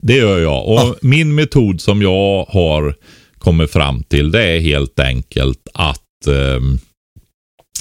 Det 0.03 0.16
gör 0.16 0.39
jag. 0.39 0.66
Och 0.68 0.74
Ja. 0.74 0.95
min 1.03 1.34
metod 1.34 1.80
som 1.80 2.03
jag 2.03 2.45
har 2.49 2.95
kommit 3.39 3.70
fram 3.72 4.03
till 4.03 4.30
det 4.30 4.43
är 4.45 4.61
helt 4.61 4.99
enkelt 5.01 5.68
att 5.74 6.26
ehm, 6.28 6.78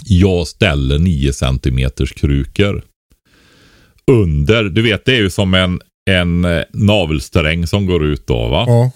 jag 0.05 0.47
ställer 0.47 0.99
9 0.99 1.33
cm 1.33 1.89
krukor 2.15 2.83
under. 4.11 4.63
Du 4.63 4.81
vet, 4.81 5.05
det 5.05 5.11
är 5.11 5.19
ju 5.21 5.29
som 5.29 5.53
en, 5.53 5.81
en 6.09 6.45
eh, 6.45 6.63
navelsträng 6.73 7.67
som 7.67 7.85
går 7.85 8.05
ut 8.05 8.27
då 8.27 8.47
va. 8.47 8.63
Ja. 8.67 8.91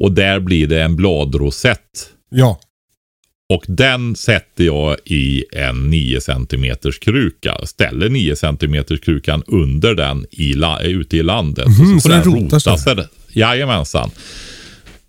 Och 0.00 0.12
där 0.12 0.40
blir 0.40 0.66
det 0.66 0.82
en 0.82 0.96
bladrosett. 0.96 2.08
Ja. 2.30 2.60
Och 3.52 3.64
den 3.68 4.16
sätter 4.16 4.64
jag 4.64 4.96
i 5.04 5.44
en 5.52 5.90
9 5.90 6.20
cm 6.20 6.76
kruka. 7.00 7.58
Ställer 7.66 8.08
9 8.08 8.36
cm 8.36 8.84
krukan 9.02 9.42
under 9.46 9.94
den 9.94 10.26
i 10.30 10.52
la, 10.52 10.80
ute 10.80 11.16
i 11.16 11.22
landet. 11.22 11.66
Mhm, 11.68 11.96
och 11.96 12.02
så 12.02 12.08
den 12.08 12.24
rotar 12.24 12.58
sig? 12.58 12.78
sig. 12.78 13.08
Jajamensan. 13.32 14.10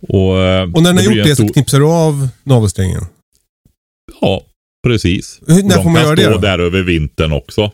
Och, 0.02 0.40
eh, 0.42 0.62
Och 0.74 0.84
när 0.84 0.94
den 0.94 0.98
har 0.98 1.16
gjort 1.16 1.26
det 1.26 1.36
så 1.36 1.48
knipsar 1.48 1.80
du 1.80 1.86
av 1.86 2.28
navelsträngen? 2.44 3.06
Ja, 4.22 4.42
precis. 4.88 5.40
Hur- 5.48 5.64
när 5.64 5.76
de 5.76 5.84
får 5.84 5.90
man 5.90 5.96
kan 5.96 6.04
göra 6.04 6.16
det 6.16 6.22
stå 6.24 6.32
då? 6.32 6.38
där 6.38 6.60
över 6.60 6.82
vintern 6.84 7.32
också. 7.32 7.72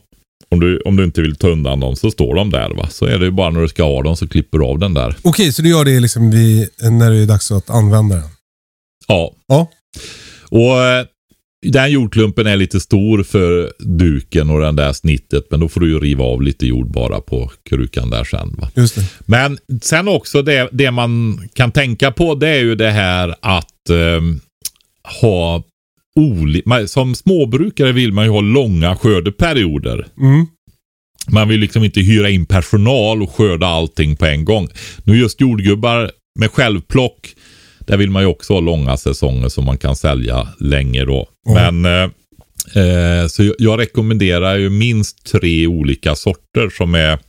Om 0.49 0.59
du, 0.59 0.79
om 0.79 0.95
du 0.95 1.03
inte 1.03 1.21
vill 1.21 1.35
ta 1.35 1.47
undan 1.49 1.79
dem 1.79 1.95
så 1.95 2.11
står 2.11 2.35
de 2.35 2.49
där. 2.49 2.69
va. 2.69 2.87
Så 2.89 3.05
är 3.05 3.17
det 3.19 3.25
ju 3.25 3.31
bara 3.31 3.49
när 3.49 3.61
du 3.61 3.67
ska 3.67 3.83
ha 3.83 4.03
dem 4.03 4.15
så 4.17 4.27
klipper 4.27 4.57
du 4.57 4.65
av 4.65 4.79
den 4.79 4.93
där. 4.93 5.15
Okej, 5.21 5.51
så 5.53 5.61
du 5.61 5.69
gör 5.69 5.85
det 5.85 5.99
liksom 5.99 6.31
vid, 6.31 6.69
när 6.81 7.11
det 7.11 7.17
är 7.17 7.25
dags 7.25 7.51
att 7.51 7.69
använda 7.69 8.15
den? 8.15 8.29
Ja. 9.07 9.33
Ja. 9.47 9.71
Och 10.55 10.83
eh, 10.83 11.05
den 11.65 11.91
jordklumpen 11.91 12.47
är 12.47 12.55
lite 12.57 12.79
stor 12.79 13.23
för 13.23 13.71
duken 13.79 14.49
och 14.49 14.59
den 14.61 14.75
där 14.75 14.93
snittet. 14.93 15.47
Men 15.51 15.59
då 15.59 15.69
får 15.69 15.81
du 15.81 15.89
ju 15.89 15.99
riva 15.99 16.23
av 16.23 16.41
lite 16.41 16.67
jord 16.67 16.91
bara 16.91 17.21
på 17.21 17.51
krukan 17.69 18.09
där 18.09 18.23
sen. 18.23 18.55
Va? 18.57 18.69
Just 18.75 18.95
det. 18.95 19.01
Men 19.25 19.57
sen 19.81 20.07
också 20.07 20.41
det, 20.41 20.69
det 20.71 20.91
man 20.91 21.41
kan 21.53 21.71
tänka 21.71 22.11
på 22.11 22.35
det 22.35 22.47
är 22.49 22.59
ju 22.61 22.75
det 22.75 22.91
här 22.91 23.35
att 23.41 23.89
eh, 23.89 24.21
ha 25.21 25.63
oli- 26.19 26.61
man- 26.65 26.87
Som 26.87 27.15
småbrukare 27.15 27.91
vill 27.91 28.13
man 28.13 28.25
ju 28.25 28.31
ha 28.31 28.41
långa 28.41 28.95
skördeperioder. 28.95 30.07
Mm. 30.19 30.45
Man 31.27 31.47
vill 31.47 31.59
liksom 31.59 31.83
inte 31.83 32.01
hyra 32.01 32.29
in 32.29 32.45
personal 32.45 33.23
och 33.23 33.31
skörda 33.35 33.67
allting 33.67 34.15
på 34.15 34.25
en 34.25 34.45
gång. 34.45 34.67
Nu 35.03 35.17
just 35.17 35.41
jordgubbar 35.41 36.11
med 36.39 36.51
självplock, 36.51 37.29
där 37.85 37.97
vill 37.97 38.09
man 38.09 38.23
ju 38.23 38.27
också 38.27 38.53
ha 38.53 38.59
långa 38.59 38.97
säsonger 38.97 39.49
som 39.49 39.65
man 39.65 39.77
kan 39.77 39.95
sälja 39.95 40.47
länge 40.59 41.05
då. 41.05 41.27
Mm. 41.49 41.81
Men 41.81 41.85
eh, 41.85 42.09
eh, 42.83 43.27
så 43.27 43.43
jag, 43.43 43.55
jag 43.59 43.79
rekommenderar 43.79 44.55
ju 44.55 44.69
minst 44.69 45.25
tre 45.25 45.67
olika 45.67 46.15
sorter 46.15 46.69
som 46.69 46.95
är 46.95 47.19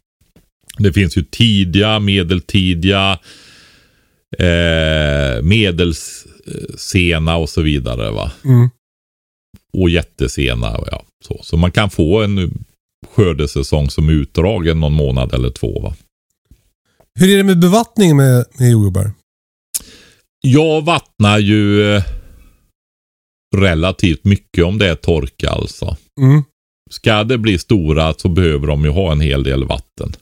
det 0.78 0.92
finns 0.92 1.16
ju 1.16 1.22
tidiga, 1.22 1.98
medeltidiga, 1.98 3.18
eh, 4.38 5.42
medelsena 5.42 7.36
och 7.36 7.48
så 7.48 7.62
vidare. 7.62 8.10
va. 8.10 8.32
Mm. 8.44 8.70
Och 9.72 9.90
jättesena. 9.90 10.78
Ja, 10.90 11.04
så. 11.24 11.40
så 11.42 11.56
man 11.56 11.72
kan 11.72 11.90
få 11.90 12.22
en 12.22 12.64
skördesäsong 13.14 13.90
som 13.90 14.08
är 14.08 14.12
utdragen 14.12 14.80
någon 14.80 14.92
månad 14.92 15.34
eller 15.34 15.50
två. 15.50 15.80
Va? 15.80 15.94
Hur 17.18 17.32
är 17.32 17.36
det 17.36 17.44
med 17.44 17.58
bevattning 17.58 18.16
med, 18.16 18.44
med 18.58 18.70
jordgubbar? 18.70 19.12
Jag 20.40 20.84
vattnar 20.84 21.38
ju 21.38 21.94
eh, 21.96 22.02
relativt 23.56 24.24
mycket 24.24 24.64
om 24.64 24.78
det 24.78 24.88
är 24.88 24.94
torka 24.94 25.50
alltså. 25.50 25.96
Mm. 26.20 26.44
Ska 26.90 27.24
det 27.24 27.38
bli 27.38 27.58
stora 27.58 28.14
så 28.14 28.28
behöver 28.28 28.66
de 28.66 28.84
ju 28.84 28.90
ha 28.90 29.12
en 29.12 29.20
hel 29.20 29.42
del 29.42 29.64
vatten. 29.64 30.12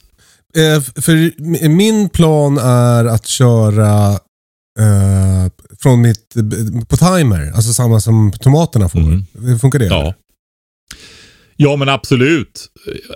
Eh, 0.57 0.81
för 1.03 1.33
min 1.69 2.09
plan 2.09 2.59
är 2.59 3.05
att 3.05 3.27
köra 3.27 4.11
eh, 4.81 5.53
från 5.79 6.01
mitt, 6.01 6.35
på 6.89 6.97
timer. 6.97 7.53
Alltså 7.55 7.73
samma 7.73 8.01
som 8.01 8.33
tomaterna 8.33 8.89
får. 8.89 9.01
Mm. 9.01 9.59
Funkar 9.59 9.79
det? 9.79 9.87
Ja. 9.87 10.15
Ja 11.57 11.77
men 11.77 11.89
absolut. 11.89 12.67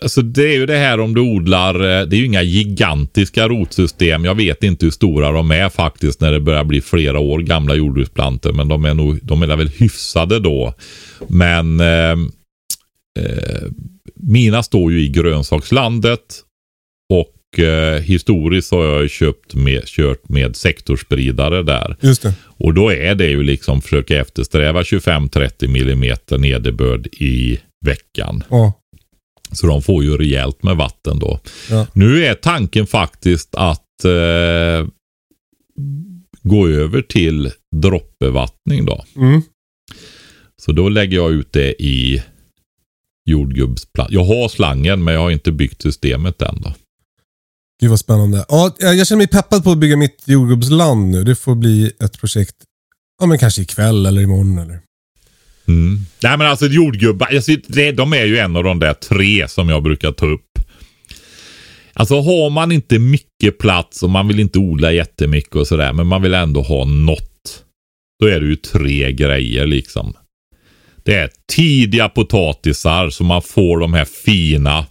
Alltså 0.03 0.23
det 0.23 0.43
är 0.43 0.55
ju 0.55 0.67
det 0.67 0.77
här 0.77 1.01
om 1.01 1.15
du 1.15 1.21
odlar, 1.21 1.75
eh, 1.75 2.07
det 2.07 2.17
är 2.17 2.19
ju 2.19 2.27
inga 2.27 2.43
gigantiska 2.43 3.49
rotsystem. 3.49 4.25
Jag 4.25 4.35
vet 4.35 4.65
inte 4.65 4.87
hur 4.87 4.91
stora 4.91 5.33
de 5.33 5.51
är 5.51 5.69
faktiskt 5.69 6.21
när 6.21 6.33
det 6.33 6.41
börjar 6.41 6.65
bli 6.65 6.81
flera 6.81 7.19
år 7.19 7.39
gamla 7.39 7.75
jordbruksplantor. 7.75 8.53
Men 8.53 8.69
de 8.69 8.85
är 8.85 8.95
nog, 8.95 9.19
de 9.23 9.43
är 9.43 9.57
väl 9.57 9.69
hyfsade 9.69 10.41
då. 10.41 10.75
Men 11.29 11.81
eh, 11.81 12.17
eh, 13.19 13.69
mina 14.15 14.63
står 14.63 14.93
ju 14.93 15.01
i 15.01 15.09
grönsakslandet. 15.09 16.45
Och 17.13 17.59
eh, 17.59 18.01
historiskt 18.01 18.73
har 18.73 18.85
jag 18.85 19.03
ju 19.03 19.09
köpt 19.09 19.55
med, 19.55 19.87
kört 19.87 20.29
med 20.29 20.57
sektorspridare 20.57 21.63
där. 21.63 21.97
Just 22.01 22.23
det. 22.23 22.35
Och 22.43 22.75
då 22.75 22.93
är 22.93 23.15
det 23.15 23.27
ju 23.27 23.43
liksom 23.43 23.83
försöka 23.83 24.21
eftersträva 24.21 24.83
25-30 24.83 25.69
millimeter 25.69 26.39
nederbörd 26.39 27.07
i 27.07 27.61
veckan. 27.87 28.45
Ja. 28.51 28.73
Så 29.53 29.67
de 29.67 29.83
får 29.83 30.05
ju 30.05 30.17
rejält 30.17 30.63
med 30.63 30.77
vatten 30.77 31.19
då. 31.19 31.41
Ja. 31.71 31.87
Nu 31.93 32.25
är 32.25 32.35
tanken 32.35 32.87
faktiskt 32.87 33.55
att 33.55 34.05
eh, 34.05 34.89
gå 36.43 36.69
över 36.69 37.03
till 37.03 37.53
droppbevattning 37.77 38.85
då. 38.85 39.05
Mm. 39.17 39.43
Så 40.63 40.73
då 40.73 40.89
lägger 40.89 41.17
jag 41.17 41.33
ut 41.33 41.53
det 41.53 41.83
i 41.83 42.23
jordgubbsplan. 43.31 44.09
Jag 44.11 44.25
har 44.25 44.49
slangen 44.49 45.05
men 45.05 45.15
jag 45.15 45.21
har 45.21 45.31
inte 45.31 45.53
byggt 45.53 45.83
systemet 45.83 46.43
än 46.43 46.61
då. 46.63 46.75
Gud 47.81 47.91
vad 47.91 47.99
spännande. 47.99 48.45
Ja, 48.49 48.75
jag 48.79 49.07
känner 49.07 49.19
mig 49.19 49.29
peppad 49.29 49.65
på 49.65 49.71
att 49.71 49.79
bygga 49.79 49.97
mitt 49.97 50.23
jordgubbsland 50.25 51.11
nu. 51.11 51.25
Det 51.25 51.37
får 51.37 51.55
bli 51.55 51.93
ett 52.01 52.21
projekt, 52.21 52.57
ja 53.21 53.27
men 53.27 53.39
kanske 53.39 53.63
ikväll 53.63 54.07
eller 54.07 54.23
imorgon 54.23 54.59
eller. 54.59 54.81
Mm. 55.69 55.99
Nej 56.23 56.39
men 56.39 56.47
alltså 56.47 56.67
jordgubbar, 56.67 57.27
alltså, 57.27 57.53
det, 57.67 57.93
de 57.93 58.13
är 58.13 58.25
ju 58.25 58.39
en 58.39 58.57
av 58.57 58.65
de 58.65 58.79
där 58.79 58.95
tre 58.95 59.49
som 59.49 59.69
jag 59.69 59.83
brukar 59.83 60.13
ta 60.13 60.27
upp. 60.27 60.59
Alltså 61.93 62.21
har 62.21 62.51
man 62.51 62.73
inte 62.73 62.99
mycket 62.99 63.59
plats 63.59 64.03
och 64.03 64.11
man 64.11 64.29
vill 64.29 64.41
inte 64.41 64.59
odla 64.59 64.93
jättemycket 64.93 65.55
och 65.55 65.67
sådär 65.67 65.93
men 65.93 66.07
man 66.07 66.23
vill 66.23 66.35
ändå 66.35 66.63
ha 66.63 66.85
något. 66.85 67.65
Då 68.21 68.27
är 68.27 68.41
det 68.41 68.47
ju 68.47 68.57
tre 68.57 69.13
grejer 69.13 69.67
liksom. 69.67 70.15
Det 71.05 71.15
är 71.15 71.31
tidiga 71.53 72.09
potatisar 72.09 73.11
så 73.11 73.25
man 73.25 73.43
får 73.43 73.79
de 73.79 73.95
här 73.95 74.05
fina 74.05 74.87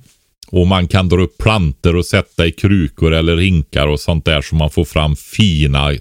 och 0.47 0.67
man 0.67 0.87
kan 0.87 1.09
dra 1.09 1.21
upp 1.21 1.37
planter 1.37 1.95
och 1.95 2.05
sätta 2.05 2.47
i 2.47 2.51
krukor 2.51 3.13
eller 3.13 3.37
hinkar 3.37 3.87
och 3.87 3.99
sånt 3.99 4.25
där 4.25 4.41
så 4.41 4.55
man 4.55 4.69
får 4.69 4.85
fram 4.85 5.15
fina 5.15 5.93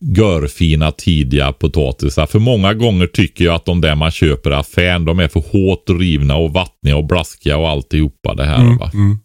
görfina 0.00 0.92
tidiga 0.92 1.52
potatisar. 1.52 2.26
För 2.26 2.38
många 2.38 2.74
gånger 2.74 3.06
tycker 3.06 3.44
jag 3.44 3.54
att 3.54 3.64
de 3.64 3.80
där 3.80 3.94
man 3.94 4.10
köper 4.10 4.50
i 4.50 4.54
affären, 4.54 5.04
de 5.04 5.18
är 5.18 5.28
för 5.28 5.40
hårt 5.40 6.00
rivna 6.00 6.36
och 6.36 6.52
vattniga 6.52 6.96
och 6.96 7.06
blaskiga 7.06 7.56
och 7.56 7.68
alltihopa 7.68 8.34
det 8.34 8.44
här. 8.44 8.60
Mm, 8.60 8.78
Va? 8.78 8.90
mm. 8.94 9.18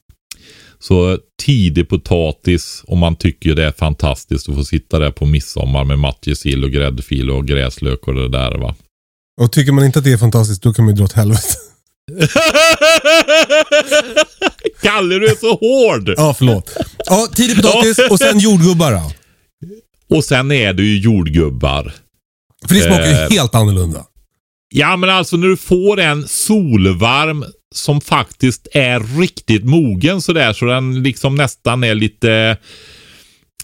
Så 0.80 1.18
tidig 1.46 1.90
potatis, 1.90 2.84
om 2.88 3.00
man 3.00 3.16
tycker 3.16 3.56
det 3.56 3.66
är 3.66 3.72
fantastiskt 3.72 4.50
att 4.50 4.56
få 4.56 4.64
sitta 4.64 5.00
där 5.00 5.12
på 5.12 5.26
midsommar 5.26 5.84
med 5.84 6.00
matjessill 6.00 6.64
och 6.64 6.72
gräddfil 6.72 7.30
och 7.30 7.48
gräslök 7.48 8.08
och 8.08 8.14
det 8.14 8.30
där 8.30 8.58
va. 8.58 8.76
Och 9.42 9.52
tycker 9.52 9.72
man 9.72 9.86
inte 9.86 10.00
att 10.00 10.06
det 10.06 10.12
är 10.12 10.18
fantastiskt, 10.18 10.64
då 10.64 10.74
kan 10.74 10.86
man 10.86 10.94
ju 10.94 10.98
dra 10.98 11.06
åt 11.06 11.14
helvete. 11.14 11.48
Kalle, 14.82 15.16
du 15.16 15.28
är 15.28 15.36
så 15.36 15.50
hård! 15.50 16.14
Ja, 16.18 16.36
förlåt. 16.38 16.78
Ja, 17.06 17.28
tidig 17.36 17.56
potatis 17.56 18.00
och 18.10 18.20
sen 18.20 18.40
jordgubbar 18.40 18.92
då. 18.92 19.12
Och 20.16 20.24
sen 20.24 20.52
är 20.52 20.74
det 20.74 20.84
ju 20.84 21.00
jordgubbar. 21.00 21.94
För 22.68 22.76
det 22.76 22.82
smakar 22.82 23.06
ju 23.06 23.12
Eh. 23.12 23.30
helt 23.30 23.56
annorlunda. 23.56 24.06
Ja, 24.74 24.96
men 24.98 25.10
alltså 25.10 25.38
när 25.38 25.48
du 25.48 25.58
får 25.58 26.00
en 26.00 26.28
solvarm 26.28 27.46
som 27.76 28.02
faktiskt 28.02 28.68
är 28.74 29.20
riktigt 29.22 29.64
mogen 29.64 30.22
sådär 30.22 30.54
så 30.54 30.66
den 30.66 31.04
liksom 31.04 31.36
nästan 31.36 31.84
är 31.84 31.96
lite 31.96 32.58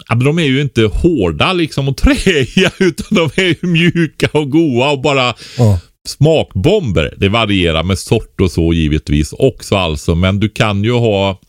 Ja, 0.10 0.16
men 0.16 0.26
de 0.26 0.40
är 0.40 0.44
ju 0.44 0.62
inte 0.62 0.82
hårda 0.82 1.54
liksom 1.54 1.88
och 1.90 1.98
träiga 2.04 2.72
utan 2.80 3.08
de 3.10 3.42
är 3.42 3.48
ju 3.64 3.68
mjuka 3.70 4.30
och 4.34 4.52
goa 4.52 4.92
och 4.92 5.02
bara 5.02 5.34
Ja. 5.58 5.80
smakbomber. 6.08 7.14
Det 7.18 7.30
varierar 7.30 7.84
med 7.84 8.00
sort 8.00 8.42
och 8.42 8.52
så 8.52 8.74
givetvis 8.74 9.34
också 9.34 9.76
alltså 9.76 10.16
men 10.16 10.40
du 10.40 10.50
kan 10.50 10.84
ju 10.84 10.92
ha 10.92 11.40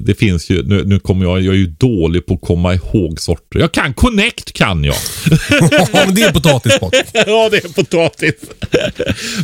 det 0.00 0.14
finns 0.14 0.50
ju, 0.50 0.62
nu, 0.62 0.84
nu 0.84 0.98
kommer 0.98 1.26
jag, 1.26 1.40
jag 1.40 1.54
är 1.54 1.58
ju 1.58 1.66
dålig 1.66 2.26
på 2.26 2.34
att 2.34 2.40
komma 2.40 2.74
ihåg 2.74 3.20
sorter. 3.20 3.60
Jag 3.60 3.72
kan 3.72 3.94
Connect 3.94 4.52
kan 4.52 4.84
jag. 4.84 4.96
ja, 5.70 5.88
men 5.92 6.14
det 6.14 6.22
är 6.22 6.32
potatis 6.32 6.78
Patrik. 6.78 7.06
ja, 7.12 7.48
det 7.50 7.64
är 7.64 7.72
potatis. 7.72 8.34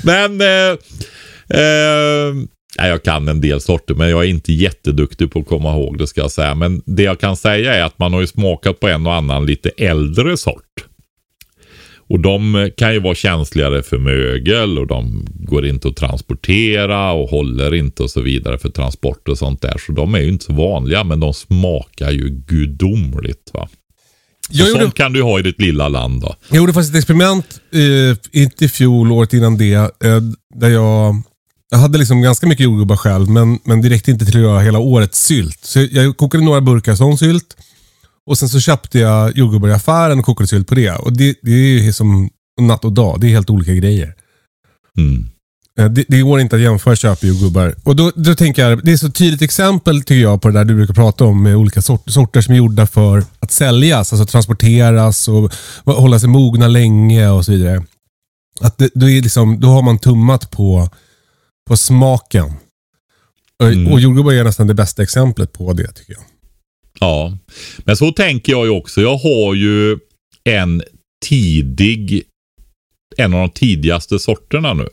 men 0.05 0.41
eh, 0.41 0.79
eh, 1.61 2.89
jag 2.89 3.03
kan 3.03 3.29
en 3.29 3.41
del 3.41 3.61
sorter, 3.61 3.95
men 3.95 4.11
jag 4.11 4.25
är 4.25 4.29
inte 4.29 4.53
jätteduktig 4.53 5.31
på 5.31 5.39
att 5.39 5.47
komma 5.47 5.73
ihåg 5.73 5.99
det 5.99 6.07
ska 6.07 6.21
jag 6.21 6.31
säga. 6.31 6.55
Men 6.55 6.83
det 6.87 7.03
jag 7.03 7.21
kan 7.21 7.37
säga 7.37 7.75
är 7.75 7.83
att 7.83 7.99
man 7.99 8.13
har 8.13 8.21
ju 8.21 8.27
smakat 8.27 8.81
på 8.81 8.89
en 8.89 9.07
och 9.07 9.15
annan 9.15 9.47
lite 9.47 9.71
äldre 9.77 10.37
sort. 10.37 10.88
Och 12.09 12.21
de 12.21 12.71
kan 12.77 12.93
ju 12.93 13.01
vara 13.01 13.15
känsligare 13.15 13.83
för 13.83 13.99
mögel 13.99 14.79
och 14.79 14.87
de 14.87 15.27
går 15.35 15.67
inte 15.67 15.89
att 15.89 15.97
transportera 15.97 17.13
och 17.13 17.29
håller 17.31 17.75
inte 17.75 18.03
och 18.03 18.11
så 18.11 18.21
vidare 18.21 18.59
för 18.59 18.69
transport 18.69 19.29
och 19.29 19.39
sånt 19.39 19.63
där. 19.63 19.77
Så 19.87 19.93
de 19.93 20.15
är 20.15 20.19
ju 20.19 20.29
inte 20.29 20.45
så 20.45 20.53
vanliga 20.53 21.05
men 21.05 21.21
de 21.21 21.35
smakar 21.35 22.11
ju 22.11 22.29
gudomligt. 22.29 23.51
Va? 23.55 23.69
Jag 24.51 24.65
och 24.65 24.69
gjorde, 24.69 24.83
sånt 24.83 24.95
kan 24.95 25.13
du 25.13 25.23
ha 25.23 25.39
i 25.39 25.43
ditt 25.43 25.61
lilla 25.61 25.89
land 25.89 26.21
då. 26.21 26.35
jag 26.49 26.57
gjorde 26.57 26.73
faktiskt 26.73 26.95
ett 26.95 26.99
experiment, 26.99 27.61
eh, 27.73 28.41
inte 28.43 28.65
i 28.65 28.69
fjol, 28.69 29.13
året 29.13 29.33
innan 29.33 29.59
det, 29.59 29.75
eh, 29.75 30.21
där 30.55 30.69
jag 30.69 31.23
jag 31.71 31.79
hade 31.79 31.99
liksom 31.99 32.23
ganska 32.23 32.47
mycket 32.47 32.65
jordgubbar 32.65 32.97
själv, 32.97 33.31
men, 33.31 33.59
men 33.65 33.83
det 33.83 33.89
räckte 33.89 34.11
inte 34.11 34.25
till 34.25 34.37
att 34.37 34.43
göra 34.43 34.61
hela 34.61 34.79
årets 34.79 35.25
sylt. 35.25 35.59
Så 35.63 35.81
jag 35.91 36.17
kokade 36.17 36.45
några 36.45 36.61
burkar 36.61 36.95
sån 36.95 37.19
sylt. 37.19 37.57
Och 38.29 38.39
sen 38.39 38.49
så 38.49 38.61
köpte 38.61 38.99
jag 38.99 39.37
jordgubbar 39.37 39.69
i 39.69 39.73
affären 39.73 40.19
och 40.19 40.25
kokade 40.25 40.49
sylt 40.49 40.69
på 40.69 40.75
det. 40.75 40.91
Och 40.93 41.13
det, 41.13 41.35
det 41.43 41.51
är 41.51 41.83
ju 41.83 41.93
som 41.93 42.31
och 42.59 42.63
natt 42.63 42.85
och 42.85 42.93
dag. 42.93 43.21
Det 43.21 43.27
är 43.27 43.31
helt 43.31 43.51
olika 43.51 43.75
grejer. 43.75 44.15
Mm. 44.99 45.27
Eh, 45.79 45.89
Det, 45.91 46.05
det 46.09 46.21
går 46.21 46.41
inte 46.41 46.57
att 46.57 46.63
jämföra 46.63 46.97
köpjordgubbar. 46.97 47.75
Och 47.85 47.97
då, 47.97 48.13
då 48.17 48.35
tänker 48.35 48.69
jag, 48.69 48.85
det 48.85 48.93
är 48.93 48.97
så 48.97 49.11
tydligt 49.11 49.43
exempel 49.43 49.99
tycker 50.03 50.15
jag 50.23 50.43
på 50.43 50.49
det 50.49 50.55
där 50.59 50.65
du 50.65 50.75
brukar 50.75 50.95
prata 50.95 51.25
om 51.25 51.43
med 51.43 51.57
olika 51.57 51.83
sort, 51.83 52.11
sorter 52.11 52.41
som 52.41 52.55
är 52.55 52.59
gjorda 52.59 52.87
för 52.87 53.25
att 53.41 53.53
säljas, 53.53 54.13
alltså 54.13 54.27
transporteras 54.27 55.29
och 55.29 55.53
hålla 55.85 56.19
sig 56.19 56.29
mogna 56.29 56.69
länge 56.69 57.29
och 57.29 57.45
så 57.45 57.53
vidare. 57.53 57.85
Att 58.61 58.79
det, 58.79 58.91
då, 58.95 59.09
är 59.11 59.23
liksom, 59.23 59.61
då 59.61 59.69
har 59.69 59.83
man 59.83 59.99
tummat 59.99 60.51
på, 60.51 60.89
på 61.69 61.77
smaken. 61.77 62.45
Och, 63.63 63.69
Mm. 63.69 63.93
och 63.93 64.01
jordgubbar 64.01 64.33
är 64.33 64.45
nästan 64.45 64.67
det 64.67 64.75
bästa 64.75 65.03
exemplet 65.03 65.53
på 65.53 65.73
det 65.73 65.93
tycker 65.93 66.13
jag. 66.13 66.23
Ja, 67.01 67.39
men 67.79 67.97
så 67.97 68.13
tänker 68.13 68.53
jag 68.53 68.65
ju 68.65 68.71
också. 68.71 69.01
Jag 69.01 69.17
har 69.17 69.55
ju 69.55 69.99
en 70.45 70.83
tidig, 71.27 72.23
en 73.17 73.35
av 73.35 73.41
de 73.41 73.51
tidigaste 73.51 74.19
sorterna 74.19 74.75
nu. 74.75 74.89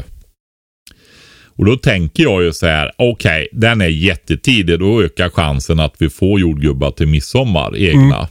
Och 1.58 1.66
då 1.66 1.78
tänker 1.78 2.24
jag 2.24 2.44
ju 2.44 2.54
så 2.54 2.66
här, 2.66 2.92
okej, 2.98 3.48
den 3.52 3.82
är 3.82 3.88
jättetidig. 3.88 4.80
Då 4.80 5.04
ökar 5.04 5.30
chansen 5.30 5.80
att 5.80 5.96
vi 5.98 6.10
får 6.10 6.40
jordgubbar 6.40 6.92
till 6.92 7.08
midsommar, 7.08 7.78
egna. 7.78 8.30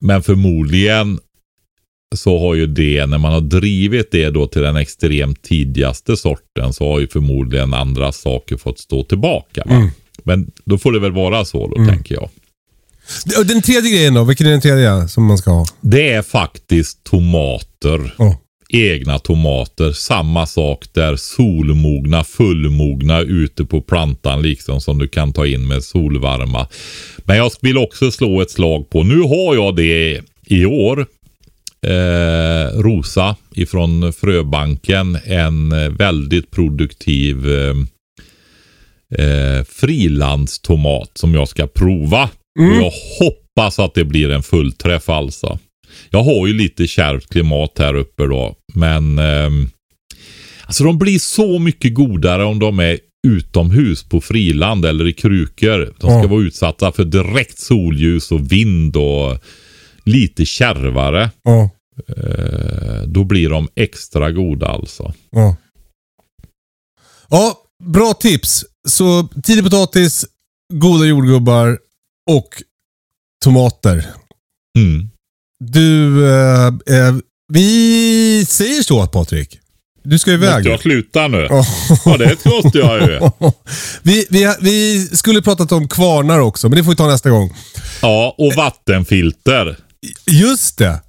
Men 0.00 0.22
förmodligen 0.22 1.18
så 2.14 2.38
har 2.38 2.54
ju 2.54 2.66
det, 2.66 3.06
när 3.06 3.18
man 3.18 3.32
har 3.32 3.40
drivit 3.40 4.10
det 4.10 4.30
då 4.30 4.46
till 4.46 4.62
den 4.62 4.76
extremt 4.76 5.42
tidigaste 5.42 6.16
sorten, 6.16 6.72
så 6.72 6.92
har 6.92 7.00
ju 7.00 7.06
förmodligen 7.06 7.74
andra 7.74 8.12
saker 8.12 8.56
fått 8.56 8.78
stå 8.78 9.04
tillbaka. 9.04 9.62
Mm. 9.62 9.88
Men 10.24 10.50
då 10.64 10.78
får 10.78 10.92
det 10.92 10.98
väl 10.98 11.12
vara 11.12 11.44
så 11.44 11.68
då, 11.68 11.86
tänker 11.86 12.14
jag. 12.14 12.28
Den 13.44 13.62
tredje 13.62 13.90
grejen 13.90 14.14
då, 14.14 14.24
vilken 14.24 14.46
är 14.46 14.50
den 14.50 14.60
tredje 14.60 15.08
som 15.08 15.24
man 15.24 15.38
ska 15.38 15.50
ha? 15.50 15.66
Det 15.80 16.12
är 16.12 16.22
faktiskt 16.22 17.04
tomater. 17.04 18.14
Ja. 18.18 18.40
Egna 18.68 19.18
tomater. 19.18 19.92
Samma 19.92 20.46
sak 20.46 20.84
där. 20.92 21.16
Solmogna, 21.16 22.24
fullmogna 22.24 23.20
ute 23.20 23.64
på 23.64 23.80
plantan 23.80 24.42
liksom 24.42 24.80
som 24.80 24.98
du 24.98 25.08
kan 25.08 25.32
ta 25.32 25.46
in 25.46 25.68
med 25.68 25.84
solvarma. 25.84 26.68
Men 27.18 27.36
jag 27.36 27.52
vill 27.60 27.78
också 27.78 28.10
slå 28.10 28.40
ett 28.40 28.50
slag 28.50 28.90
på. 28.90 29.02
Nu 29.02 29.20
har 29.20 29.54
jag 29.54 29.76
det 29.76 30.22
i 30.46 30.66
år. 30.66 31.06
Eh, 31.86 32.80
Rosa 32.80 33.36
ifrån 33.54 34.12
Fröbanken. 34.12 35.18
En 35.24 35.96
väldigt 35.96 36.50
produktiv 36.50 37.46
eh, 37.52 37.74
eh, 39.24 39.64
frilandstomat 39.64 41.10
som 41.14 41.34
jag 41.34 41.48
ska 41.48 41.66
prova. 41.66 42.30
Och 42.58 42.64
jag 42.64 42.92
hoppas 43.18 43.78
att 43.78 43.94
det 43.94 44.04
blir 44.04 44.30
en 44.30 44.42
fullträff 44.42 45.08
alltså. 45.08 45.58
Jag 46.10 46.22
har 46.22 46.46
ju 46.46 46.52
lite 46.52 46.86
kärvt 46.86 47.28
klimat 47.28 47.78
här 47.78 47.94
uppe 47.94 48.22
då. 48.26 48.54
Men 48.74 49.18
ehm, 49.18 49.68
alltså 50.66 50.84
de 50.84 50.98
blir 50.98 51.18
så 51.18 51.58
mycket 51.58 51.94
godare 51.94 52.44
om 52.44 52.58
de 52.58 52.78
är 52.80 52.98
utomhus 53.28 54.04
på 54.08 54.20
friland 54.20 54.84
eller 54.84 55.06
i 55.08 55.12
krukor. 55.12 55.78
De 56.00 56.10
ska 56.10 56.22
Ja. 56.22 56.26
vara 56.26 56.42
utsatta 56.42 56.92
för 56.92 57.04
direkt 57.04 57.58
solljus 57.58 58.32
och 58.32 58.52
vind 58.52 58.96
och 58.96 59.38
lite 60.04 60.44
kärvare. 60.46 61.30
Ja. 61.42 61.70
Eh, 62.08 63.02
då 63.06 63.24
blir 63.24 63.50
de 63.50 63.68
extra 63.74 64.30
goda 64.32 64.66
alltså. 64.66 65.14
Ja. 65.30 65.56
ja, 67.30 67.58
bra 67.84 68.14
tips. 68.14 68.64
Så 68.88 69.28
tidig 69.42 69.64
potatis, 69.64 70.26
goda 70.74 71.04
jordgubbar 71.04 71.78
och 72.30 72.62
tomater. 73.44 74.06
Mm. 74.78 75.10
Du, 75.64 76.24
eh, 76.30 76.66
eh, 76.66 77.14
vi 77.52 78.44
säger 78.48 78.82
så 78.82 79.06
Patrik. 79.06 79.58
Du 80.02 80.18
ska 80.18 80.32
iväg. 80.32 80.54
Måste 80.54 80.68
jag 80.70 80.80
sluta 80.80 81.28
nu? 81.28 81.46
Ja. 81.50 81.66
Ja, 82.04 82.16
det 82.16 82.44
måste 82.44 82.78
jag 82.78 83.00
ju. 83.02 83.20
vi, 84.02 84.26
vi, 84.30 84.54
vi 84.60 85.06
skulle 85.06 85.42
pratat 85.42 85.72
om 85.72 85.88
kvarnar 85.88 86.38
också, 86.38 86.68
men 86.68 86.76
det 86.78 86.84
får 86.84 86.90
vi 86.90 86.96
ta 86.96 87.06
nästa 87.06 87.30
gång. 87.30 87.54
Ja, 88.02 88.34
och 88.38 88.52
vattenfilter. 88.54 89.76
Just 90.30 90.78
det. 90.78 91.00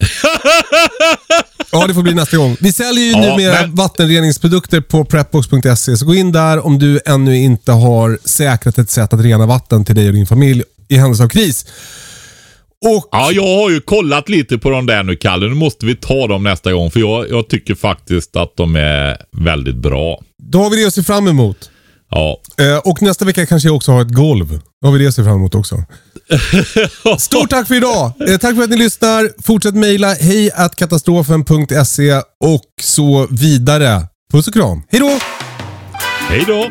Ja, 1.72 1.86
det 1.86 1.94
får 1.94 2.02
bli 2.02 2.14
nästa 2.14 2.36
gång. 2.36 2.56
Vi 2.60 2.72
säljer 2.72 3.04
ju 3.04 3.10
Ja, 3.10 3.20
numera 3.36 3.60
men- 3.60 3.74
vattenreningsprodukter 3.74 4.80
på 4.80 5.04
prepbox.se. 5.04 5.96
Så 5.96 6.06
gå 6.06 6.14
in 6.14 6.32
där 6.32 6.66
om 6.66 6.78
du 6.78 7.00
ännu 7.06 7.36
inte 7.38 7.72
har 7.72 8.18
säkrat 8.24 8.78
ett 8.78 8.90
sätt 8.90 9.12
att 9.12 9.20
rena 9.20 9.46
vatten 9.46 9.84
till 9.84 9.94
dig 9.94 10.08
och 10.08 10.14
din 10.14 10.26
familj 10.26 10.62
i 10.88 10.96
händelse 10.96 11.24
av 11.24 11.28
kris. 11.28 11.66
Och 12.86 13.08
Ja, 13.12 13.30
jag 13.32 13.56
har 13.62 13.70
ju 13.70 13.80
kollat 13.80 14.28
lite 14.28 14.58
på 14.58 14.70
de 14.70 14.86
där 14.86 15.02
nu, 15.02 15.16
Kalle. 15.16 15.46
Nu 15.48 15.54
måste 15.54 15.86
vi 15.86 15.96
ta 15.96 16.26
dem 16.26 16.42
nästa 16.42 16.72
gång. 16.72 16.90
För 16.90 17.00
jag, 17.00 17.30
jag 17.30 17.48
tycker 17.48 17.74
faktiskt 17.74 18.36
att 18.36 18.56
de 18.56 18.76
är 18.76 19.16
väldigt 19.44 19.76
bra. 19.76 20.20
då 20.42 20.62
har 20.62 20.70
vi 20.70 20.76
det 20.80 20.86
att 20.86 20.94
se 20.94 21.02
fram 21.02 21.28
emot. 21.28 21.70
Ja. 22.10 22.40
Eh, 22.60 22.76
och 22.78 23.02
nästa 23.02 23.24
vecka 23.24 23.46
kanske 23.46 23.68
jag 23.68 23.76
också 23.76 23.92
har 23.92 24.02
ett 24.02 24.14
golv. 24.14 24.60
Då 24.82 24.88
har 24.88 24.92
vi 24.92 24.98
det 24.98 25.08
att 25.08 25.14
se 25.14 25.24
fram 25.24 25.34
emot 25.36 25.54
också. 25.54 25.84
Stort 27.18 27.50
tack 27.50 27.68
för 27.68 27.74
idag! 27.74 28.12
Eh, 28.28 28.38
tack 28.38 28.56
för 28.56 28.62
att 28.62 28.70
ni 28.70 28.76
lyssnar. 28.76 29.42
Fortsätt 29.42 29.74
mejla 29.74 30.14
hejkatastrofen.se 30.14 32.12
och 32.44 32.64
så 32.82 33.26
vidare. 33.30 34.02
Puss 34.32 34.48
och 34.48 34.54
kram. 34.54 34.82
Hej 34.88 35.00
då! 35.00 35.18
Hej 36.28 36.44
då! 36.46 36.70